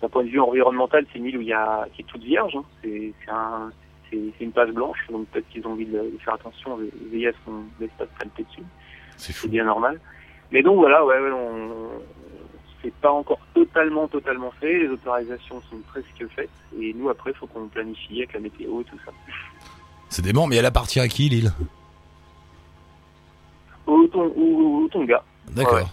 d'un 0.00 0.08
point 0.08 0.22
de 0.24 0.28
vue 0.28 0.40
environnemental, 0.40 1.04
c'est 1.12 1.18
une 1.18 1.26
île 1.26 1.38
où 1.38 1.42
il 1.42 1.48
y 1.48 1.52
a, 1.52 1.86
qui 1.94 2.02
est 2.02 2.06
toute 2.06 2.22
vierge. 2.22 2.54
hein. 2.56 2.64
C'est 2.82 3.12
un, 3.28 3.70
c'est, 4.38 4.44
une 4.44 4.52
page 4.52 4.70
blanche, 4.70 4.98
donc 5.10 5.26
peut-être 5.28 5.48
qu'ils 5.48 5.66
ont 5.66 5.72
envie 5.72 5.86
de, 5.86 5.98
de 5.98 6.18
faire 6.24 6.34
attention, 6.34 6.76
de 6.78 6.90
veiller 7.10 7.28
à 7.28 7.32
ce 7.32 7.36
qu'on 7.44 7.52
ne 7.52 7.64
laisse 7.80 7.90
pas 7.98 8.04
de 8.04 8.10
saleté 8.18 8.44
dessus. 8.44 8.62
C'est 9.16 9.48
bien 9.48 9.64
normal. 9.64 10.00
Mais 10.52 10.62
donc 10.62 10.76
voilà, 10.76 11.04
ouais, 11.04 11.18
ouais, 11.18 11.30
on, 11.32 11.70
c'est 12.82 12.92
pas 12.94 13.10
encore 13.12 13.40
totalement, 13.54 14.06
totalement 14.08 14.50
fait. 14.60 14.78
Les 14.80 14.88
autorisations 14.88 15.60
sont 15.70 15.78
presque 15.88 16.26
faites, 16.34 16.50
et 16.78 16.92
nous 16.94 17.08
après, 17.08 17.30
il 17.30 17.36
faut 17.36 17.46
qu'on 17.46 17.66
planifie 17.68 18.18
avec 18.18 18.34
la 18.34 18.40
météo 18.40 18.80
et 18.80 18.84
tout 18.84 18.98
ça. 19.04 19.12
C'est 20.10 20.22
dément, 20.22 20.46
mais 20.46 20.56
elle 20.56 20.66
appartient 20.66 21.00
à 21.00 21.08
qui 21.08 21.28
l'île 21.28 21.52
Au, 23.86 24.06
Ton- 24.08 24.32
au- 24.36 24.84
au 24.84 24.88
Tonga. 24.88 25.22
D'accord. 25.50 25.74
Ouais. 25.74 25.84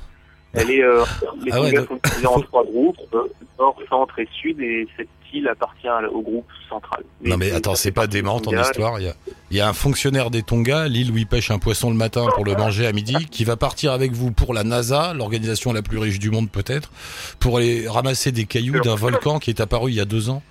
Elle 0.54 0.72
est, 0.72 0.84
euh, 0.84 1.04
les 1.44 1.52
Ah 1.52 1.62
ouais, 1.62 1.72
Tonga 1.72 1.80
donc- 1.82 1.88
sont 1.88 2.00
divisés 2.10 2.28
en 2.28 2.40
trois 2.42 2.64
groupes, 2.66 2.98
euh, 3.14 3.28
nord, 3.58 3.78
centre 3.90 4.20
et 4.20 4.28
sud, 4.34 4.60
et 4.62 4.88
cette 4.98 5.10
île 5.34 5.48
appartient 5.48 5.88
au 6.12 6.22
groupe 6.22 6.48
central. 6.70 7.04
Non 7.24 7.38
mais 7.38 7.52
attends, 7.52 7.76
c'est 7.76 7.92
pas 7.92 8.08
dément 8.08 8.40
ton 8.40 8.60
histoire. 8.60 9.00
Il 9.00 9.06
y 9.06 9.10
a, 9.10 9.14
il 9.52 9.58
y 9.58 9.62
a 9.62 9.68
un 9.68 9.74
fonctionnaire 9.74 10.30
des 10.30 10.44
Tonga, 10.44 10.88
l'île 10.88 11.12
où 11.12 11.18
il 11.18 11.28
pêche 11.28 11.52
un 11.52 11.60
poisson 11.60 11.90
le 11.90 11.96
matin 11.96 12.28
pour 12.36 12.46
le 12.46 12.56
manger 12.56 12.88
à 12.88 12.92
midi, 12.92 13.28
qui 13.30 13.44
va 13.44 13.58
partir 13.58 13.92
avec 13.92 14.12
vous 14.12 14.32
pour 14.32 14.54
la 14.54 14.64
NASA, 14.64 15.14
l'organisation 15.14 15.74
la 15.74 15.82
plus 15.82 15.98
riche 15.98 16.20
du 16.20 16.30
monde 16.32 16.50
peut-être, 16.50 16.92
pour 17.40 17.58
aller 17.58 17.88
ramasser 17.88 18.32
des 18.32 18.46
cailloux 18.46 18.80
d'un 18.80 18.96
volcan 18.96 19.40
qui 19.40 19.50
est 19.50 19.60
apparu 19.60 19.92
il 19.92 19.96
y 19.96 20.02
a 20.02 20.06
deux 20.06 20.30
ans. 20.30 20.42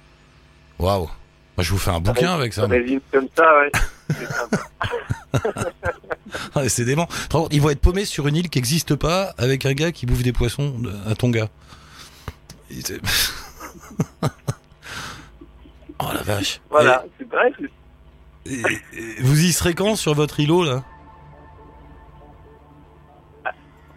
Waouh. 0.78 1.08
Moi 1.56 1.64
je 1.64 1.70
vous 1.72 1.78
fais 1.78 1.90
un 1.90 2.00
bouquin 2.00 2.32
avec 2.32 2.52
ça. 2.52 2.66
Comme 3.12 3.28
ça, 3.36 3.44
ouais. 3.58 3.70
C'est 6.68 6.84
dément. 6.86 7.08
Ils 7.50 7.60
vont 7.60 7.70
être 7.70 7.80
paumés 7.80 8.04
sur 8.04 8.28
une 8.28 8.36
île 8.36 8.48
qui 8.48 8.58
n'existe 8.58 8.94
pas 8.94 9.34
avec 9.36 9.66
un 9.66 9.72
gars 9.72 9.92
qui 9.92 10.06
bouffe 10.06 10.22
des 10.22 10.32
poissons 10.32 10.74
à 11.06 11.14
Tonga. 11.14 11.48
Oh 16.02 16.06
la 16.14 16.22
vache. 16.22 16.60
Voilà, 16.70 17.04
c'est 17.18 17.28
et- 18.46 18.62
et 18.98 19.22
vous 19.22 19.38
y 19.44 19.52
serez 19.52 19.74
quand 19.74 19.96
sur 19.96 20.14
votre 20.14 20.40
îlot 20.40 20.64
là? 20.64 20.82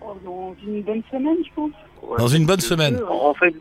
Oh, 0.02 0.16
Dans 0.24 0.56
une 0.66 0.82
bonne 0.82 1.02
semaine, 1.10 1.38
je 1.48 1.54
pense. 1.56 1.72
ouais, 2.02 2.18
Dans 2.18 2.28
une 2.28 2.46
bonne 2.46 2.60
semaine. 2.60 3.02
En 3.10 3.34
fait, 3.34 3.54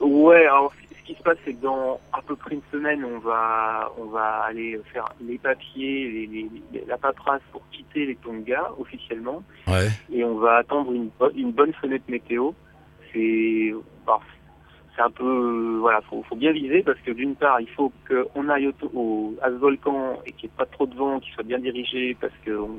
ouais. 0.00 0.46
Alors, 0.46 0.72
ce 0.90 1.06
qui 1.06 1.14
se 1.18 1.22
passe, 1.22 1.38
c'est 1.44 1.54
que 1.54 1.62
dans 1.62 1.98
à 2.12 2.22
peu 2.22 2.36
près 2.36 2.54
une 2.54 2.62
semaine, 2.72 3.04
on 3.04 3.18
va, 3.18 3.90
on 3.98 4.04
va 4.06 4.42
aller 4.44 4.80
faire 4.92 5.06
les 5.20 5.38
papiers, 5.38 6.08
les, 6.10 6.26
les- 6.26 6.50
les- 6.72 6.84
la 6.86 6.96
paperasse 6.98 7.42
pour 7.52 7.62
quitter 7.72 8.06
les 8.06 8.16
Tonga 8.16 8.70
officiellement, 8.78 9.42
Ouais. 9.66 9.88
et 10.12 10.22
on 10.24 10.38
va 10.38 10.56
attendre 10.58 10.92
une, 10.92 11.10
bo- 11.18 11.30
une 11.34 11.50
bonne 11.52 11.72
fenêtre 11.74 12.04
météo. 12.08 12.52
C'est, 13.12 13.74
alors, 14.06 14.22
c'est 14.96 15.02
un 15.02 15.10
peu, 15.10 15.24
euh, 15.24 15.78
voilà, 15.78 16.00
faut, 16.02 16.22
faut 16.22 16.36
bien 16.36 16.52
viser 16.52 16.82
parce 16.82 16.98
que 17.00 17.10
d'une 17.10 17.36
part, 17.36 17.60
il 17.60 17.68
faut 17.68 17.92
qu'on 18.08 18.48
aille 18.48 18.72
au, 18.94 19.34
à 19.42 19.48
ce 19.48 19.54
volcan 19.54 20.18
et 20.24 20.32
qu'il 20.32 20.48
n'y 20.48 20.54
ait 20.54 20.58
pas 20.58 20.66
trop 20.66 20.86
de 20.86 20.94
vent, 20.94 21.20
qu'il 21.20 21.32
soit 21.34 21.44
bien 21.44 21.58
dirigé 21.58 22.16
parce 22.20 22.32
qu'on 22.44 22.70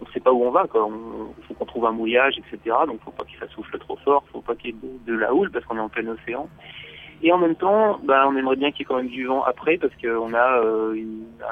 on 0.00 0.06
sait 0.12 0.20
pas 0.20 0.32
où 0.32 0.44
on 0.44 0.50
va, 0.50 0.66
quoi. 0.66 0.86
On, 0.86 1.34
faut 1.46 1.54
qu'on 1.54 1.66
trouve 1.66 1.86
un 1.86 1.92
mouillage, 1.92 2.38
etc. 2.38 2.76
Donc, 2.86 3.00
faut 3.04 3.10
pas 3.10 3.24
qu'il 3.24 3.38
souffle 3.50 3.78
trop 3.78 3.96
fort, 3.96 4.24
faut 4.32 4.40
pas 4.40 4.54
qu'il 4.54 4.70
y 4.70 4.72
ait 4.72 4.76
de, 5.06 5.14
la 5.14 5.34
houle 5.34 5.50
parce 5.50 5.64
qu'on 5.66 5.76
est 5.76 5.80
en 5.80 5.88
plein 5.88 6.06
océan. 6.08 6.48
Et 7.22 7.32
en 7.32 7.38
même 7.38 7.56
temps, 7.56 7.98
bah, 8.04 8.26
on 8.28 8.36
aimerait 8.36 8.56
bien 8.56 8.70
qu'il 8.70 8.80
y 8.80 8.82
ait 8.82 8.86
quand 8.86 8.96
même 8.96 9.08
du 9.08 9.26
vent 9.26 9.42
après 9.42 9.76
parce 9.76 9.92
qu'on 10.00 10.32
a 10.34 10.62
euh, 10.62 10.96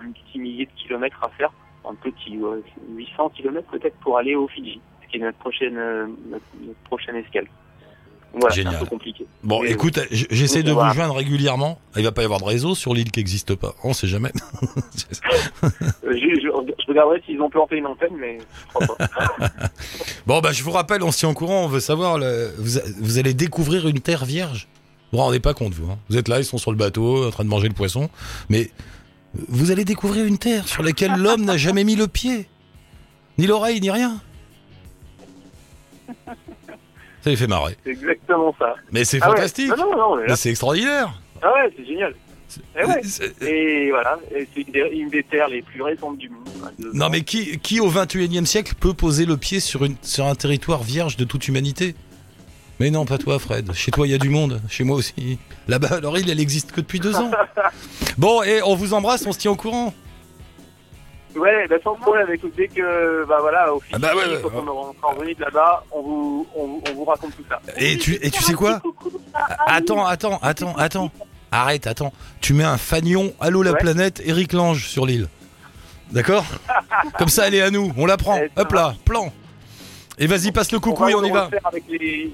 un 0.00 0.10
petit 0.12 0.38
millier 0.38 0.66
de 0.66 0.70
kilomètres 0.76 1.22
à 1.22 1.28
faire, 1.30 1.52
un 1.84 1.94
petit, 1.94 2.38
ouais, 2.38 2.62
800 2.90 3.30
kilomètres 3.30 3.68
peut-être 3.70 3.96
pour 3.98 4.16
aller 4.16 4.36
au 4.36 4.46
Fidji, 4.46 4.80
ce 5.02 5.08
qui 5.08 5.16
est 5.16 5.20
notre 5.20 5.36
euh, 5.62 6.06
notre 6.30 6.78
prochaine 6.84 7.16
escale. 7.16 7.48
C'est 8.50 8.56
Génial. 8.56 8.74
un 8.74 8.78
peu 8.80 8.86
compliqué. 8.86 9.24
Bon, 9.42 9.62
Mais, 9.62 9.70
écoute, 9.70 9.98
j'essaie 10.10 10.62
de 10.62 10.70
vous 10.70 10.92
joindre 10.92 11.14
régulièrement. 11.14 11.78
Il 11.96 12.02
va 12.04 12.12
pas 12.12 12.20
y 12.20 12.24
avoir 12.26 12.38
de 12.40 12.44
réseau 12.44 12.74
sur 12.74 12.92
l'île 12.92 13.10
qui 13.10 13.20
n'existe 13.20 13.54
pas. 13.54 13.74
On 13.82 13.94
sait 13.94 14.06
jamais. 14.08 14.30
euh, 15.64 15.68
je, 16.04 16.10
je- 16.10 16.72
je 16.82 16.86
regarderai 16.88 17.22
s'ils 17.24 17.40
ont 17.40 17.48
planté 17.48 17.76
une 17.76 17.86
antenne, 17.86 18.14
mais. 18.18 18.38
Bon, 20.26 20.40
bah, 20.40 20.52
je 20.52 20.62
vous 20.62 20.70
rappelle, 20.72 21.02
on 21.02 21.12
se 21.12 21.18
tient 21.18 21.28
au 21.30 21.34
courant. 21.34 21.64
On 21.64 21.68
veut 21.68 21.80
savoir, 21.80 22.18
le- 22.18 22.52
vous, 22.58 22.78
a- 22.78 22.82
vous 23.00 23.18
allez 23.18 23.32
découvrir 23.32 23.86
une 23.88 24.00
terre 24.00 24.24
vierge. 24.24 24.68
Vous 25.12 25.18
vous 25.18 25.24
rendez 25.24 25.40
pas 25.40 25.54
compte, 25.54 25.72
vous. 25.72 25.90
hein. 25.90 25.98
Vous 26.10 26.18
êtes 26.18 26.28
là, 26.28 26.38
ils 26.38 26.44
sont 26.44 26.58
sur 26.58 26.72
le 26.72 26.76
bateau, 26.76 27.26
en 27.26 27.30
train 27.30 27.44
de 27.44 27.48
manger 27.48 27.68
le 27.68 27.74
poisson. 27.74 28.10
Mais 28.50 28.70
vous 29.48 29.70
allez 29.70 29.84
découvrir 29.84 30.24
une 30.26 30.36
terre 30.38 30.66
sur 30.68 30.82
laquelle 30.82 31.14
l'homme 31.16 31.44
n'a 31.44 31.56
jamais 31.56 31.84
mis 31.84 31.94
le 31.94 32.06
pied. 32.08 32.48
Ni 33.38 33.46
l'oreille, 33.46 33.80
ni 33.80 33.90
rien. 33.90 34.20
Ça 37.26 37.30
les 37.30 37.36
fait 37.36 37.48
marrer. 37.48 37.76
c'est 37.82 37.90
exactement 37.90 38.54
ça. 38.56 38.76
Mais 38.92 39.04
c'est 39.04 39.18
Ah 39.20 39.30
ouais. 39.30 39.34
fantastique. 39.36 39.68
Non, 39.70 39.76
non, 39.90 39.96
non, 39.96 40.14
mais 40.16 40.22
là- 40.22 40.26
Mais 40.28 40.36
c'est 40.36 40.50
extraordinaire. 40.50 41.12
ah 41.42 41.52
ouais, 41.54 41.72
c'est 41.76 41.84
génial. 41.84 42.14
Eh 42.80 42.84
ouais. 42.84 43.00
Et 43.48 43.90
voilà, 43.90 44.16
c'est 44.30 44.62
une 44.92 45.10
des- 45.10 45.24
terres 45.24 45.48
les 45.48 45.60
plus 45.62 45.82
récentes 45.82 46.18
du 46.18 46.28
monde. 46.28 46.46
Non 46.94 47.08
mais 47.10 47.22
qui, 47.22 47.58
qui 47.58 47.80
au 47.80 47.88
21e 47.90 48.46
siècle 48.46 48.74
peut 48.78 48.94
poser 48.94 49.26
le 49.26 49.36
pied 49.36 49.58
sur, 49.58 49.84
une, 49.84 49.96
sur 50.02 50.24
un 50.26 50.36
territoire 50.36 50.84
vierge 50.84 51.16
de 51.16 51.24
toute 51.24 51.48
humanité? 51.48 51.96
Mais 52.78 52.90
non, 52.92 53.04
pas 53.06 53.18
toi 53.18 53.40
Fred. 53.40 53.72
Chez 53.72 53.90
toi 53.90 54.06
il 54.06 54.12
y 54.12 54.14
a 54.14 54.18
du 54.18 54.28
monde, 54.30 54.62
chez 54.68 54.84
moi 54.84 54.96
aussi. 54.96 55.40
Là-bas, 55.66 55.98
leur 56.00 56.16
île, 56.18 56.30
elle 56.30 56.38
existe 56.38 56.70
que 56.70 56.80
depuis 56.80 57.00
deux 57.00 57.16
ans. 57.16 57.32
Bon, 58.18 58.40
et 58.44 58.62
on 58.62 58.76
vous 58.76 58.94
embrasse, 58.94 59.26
on 59.26 59.32
se 59.32 59.38
tient 59.40 59.50
au 59.50 59.56
courant. 59.56 59.92
Ouais, 61.36 61.66
bah, 61.68 61.76
sans 61.84 61.94
problème. 61.96 62.26
Écoute, 62.32 62.52
dès 62.56 62.68
que, 62.68 63.24
bah 63.26 63.38
voilà, 63.40 63.72
au 63.74 63.80
final, 63.80 64.00
Ah 64.02 64.06
bah 64.14 64.16
ouais, 64.18 64.26
ouais, 64.34 64.40
quand 64.42 64.48
ouais. 64.48 64.64
on 64.68 64.94
sera 64.94 65.12
revenu 65.14 65.34
de 65.34 65.40
là-bas, 65.40 65.84
on 65.92 66.02
vous, 66.02 66.46
on, 66.56 66.66
vous- 66.66 66.82
on 66.90 66.94
vous 66.94 67.04
raconte 67.04 67.36
tout 67.36 67.44
ça. 67.48 67.60
Et 67.76 67.96
tu, 67.98 68.14
et 68.22 68.30
tu 68.30 68.42
sais 68.42 68.54
quoi? 68.54 68.80
Attends, 69.66 70.06
attends, 70.06 70.38
attends, 70.42 70.74
attends. 70.76 71.10
Arrête, 71.52 71.86
attends. 71.86 72.12
Tu 72.40 72.52
mets 72.54 72.64
un 72.64 72.76
fanion 72.78 73.32
Allô 73.40 73.62
la 73.62 73.74
planète 73.74 74.20
Eric 74.24 74.52
Lange 74.52 74.86
sur 74.86 75.06
l'île. 75.06 75.28
D'accord? 76.10 76.44
Comme 77.18 77.28
ça, 77.28 77.46
elle 77.48 77.54
est 77.54 77.62
à 77.62 77.70
nous. 77.70 77.92
On 77.96 78.06
la 78.06 78.16
prend. 78.16 78.36
Eh, 78.38 78.50
Hop 78.60 78.72
là, 78.72 78.94
plan. 79.04 79.32
Et 80.18 80.26
vas-y, 80.26 80.50
passe 80.52 80.72
le 80.72 80.78
coucou 80.80 81.02
va 81.04 81.10
et 81.10 81.14
on 81.14 81.24
y 81.24 81.30
va. 81.30 81.50
Avec 81.64 81.84
les... 81.88 82.32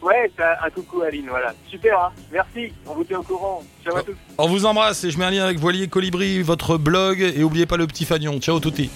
Ouais, 0.00 0.30
un, 0.38 0.66
un 0.66 0.70
coucou 0.70 1.02
Aline, 1.02 1.26
voilà. 1.28 1.54
Super, 1.68 1.98
hein. 1.98 2.12
merci, 2.32 2.72
on 2.86 2.94
vous 2.94 3.04
tient 3.04 3.18
au 3.18 3.22
courant. 3.22 3.64
Ciao 3.84 3.96
à 3.96 4.02
tous. 4.02 4.14
On 4.38 4.46
vous 4.48 4.64
embrasse 4.64 5.02
et 5.04 5.10
je 5.10 5.18
mets 5.18 5.24
un 5.24 5.30
lien 5.30 5.44
avec 5.44 5.58
Voilier 5.58 5.88
Colibri, 5.88 6.40
votre 6.42 6.78
blog, 6.78 7.20
et 7.20 7.42
oubliez 7.42 7.66
pas 7.66 7.76
le 7.76 7.86
petit 7.86 8.04
fanion. 8.04 8.38
Ciao 8.40 8.60
touti. 8.60 8.90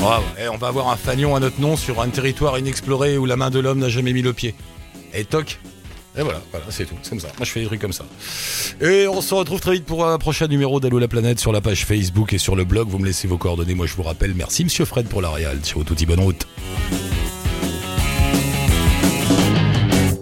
Bravo. 0.00 0.24
Et 0.42 0.48
on 0.48 0.56
va 0.56 0.68
avoir 0.68 0.88
un 0.88 0.96
fanion 0.96 1.36
à 1.36 1.40
notre 1.40 1.60
nom 1.60 1.76
sur 1.76 2.00
un 2.00 2.08
territoire 2.08 2.58
inexploré 2.58 3.18
où 3.18 3.26
la 3.26 3.36
main 3.36 3.50
de 3.50 3.58
l'homme 3.58 3.80
n'a 3.80 3.88
jamais 3.88 4.12
mis 4.12 4.22
le 4.22 4.32
pied. 4.32 4.54
Et 5.12 5.24
toc. 5.24 5.58
Et 6.18 6.22
voilà, 6.22 6.40
voilà, 6.50 6.64
c'est 6.70 6.86
tout. 6.86 6.94
C'est 7.02 7.10
comme 7.10 7.20
ça. 7.20 7.28
Moi, 7.36 7.44
je 7.44 7.50
fais 7.50 7.60
des 7.60 7.66
trucs 7.66 7.80
comme 7.80 7.92
ça. 7.92 8.06
Et 8.80 9.06
on 9.06 9.20
se 9.20 9.34
retrouve 9.34 9.60
très 9.60 9.72
vite 9.72 9.84
pour 9.84 10.06
un 10.06 10.16
prochain 10.16 10.46
numéro 10.46 10.80
d'Allo 10.80 10.98
la 10.98 11.08
planète 11.08 11.38
sur 11.38 11.52
la 11.52 11.60
page 11.60 11.84
Facebook 11.84 12.32
et 12.32 12.38
sur 12.38 12.56
le 12.56 12.64
blog. 12.64 12.88
Vous 12.88 12.98
me 12.98 13.04
laissez 13.04 13.28
vos 13.28 13.36
coordonnées. 13.36 13.74
Moi, 13.74 13.86
je 13.86 13.94
vous 13.94 14.02
rappelle. 14.02 14.32
Merci, 14.34 14.64
monsieur 14.64 14.86
Fred, 14.86 15.08
pour 15.08 15.20
la 15.20 15.30
réal. 15.30 15.58
Ciao 15.62 15.84
touti, 15.84 16.06
bonne 16.06 16.20
route. 16.20 16.46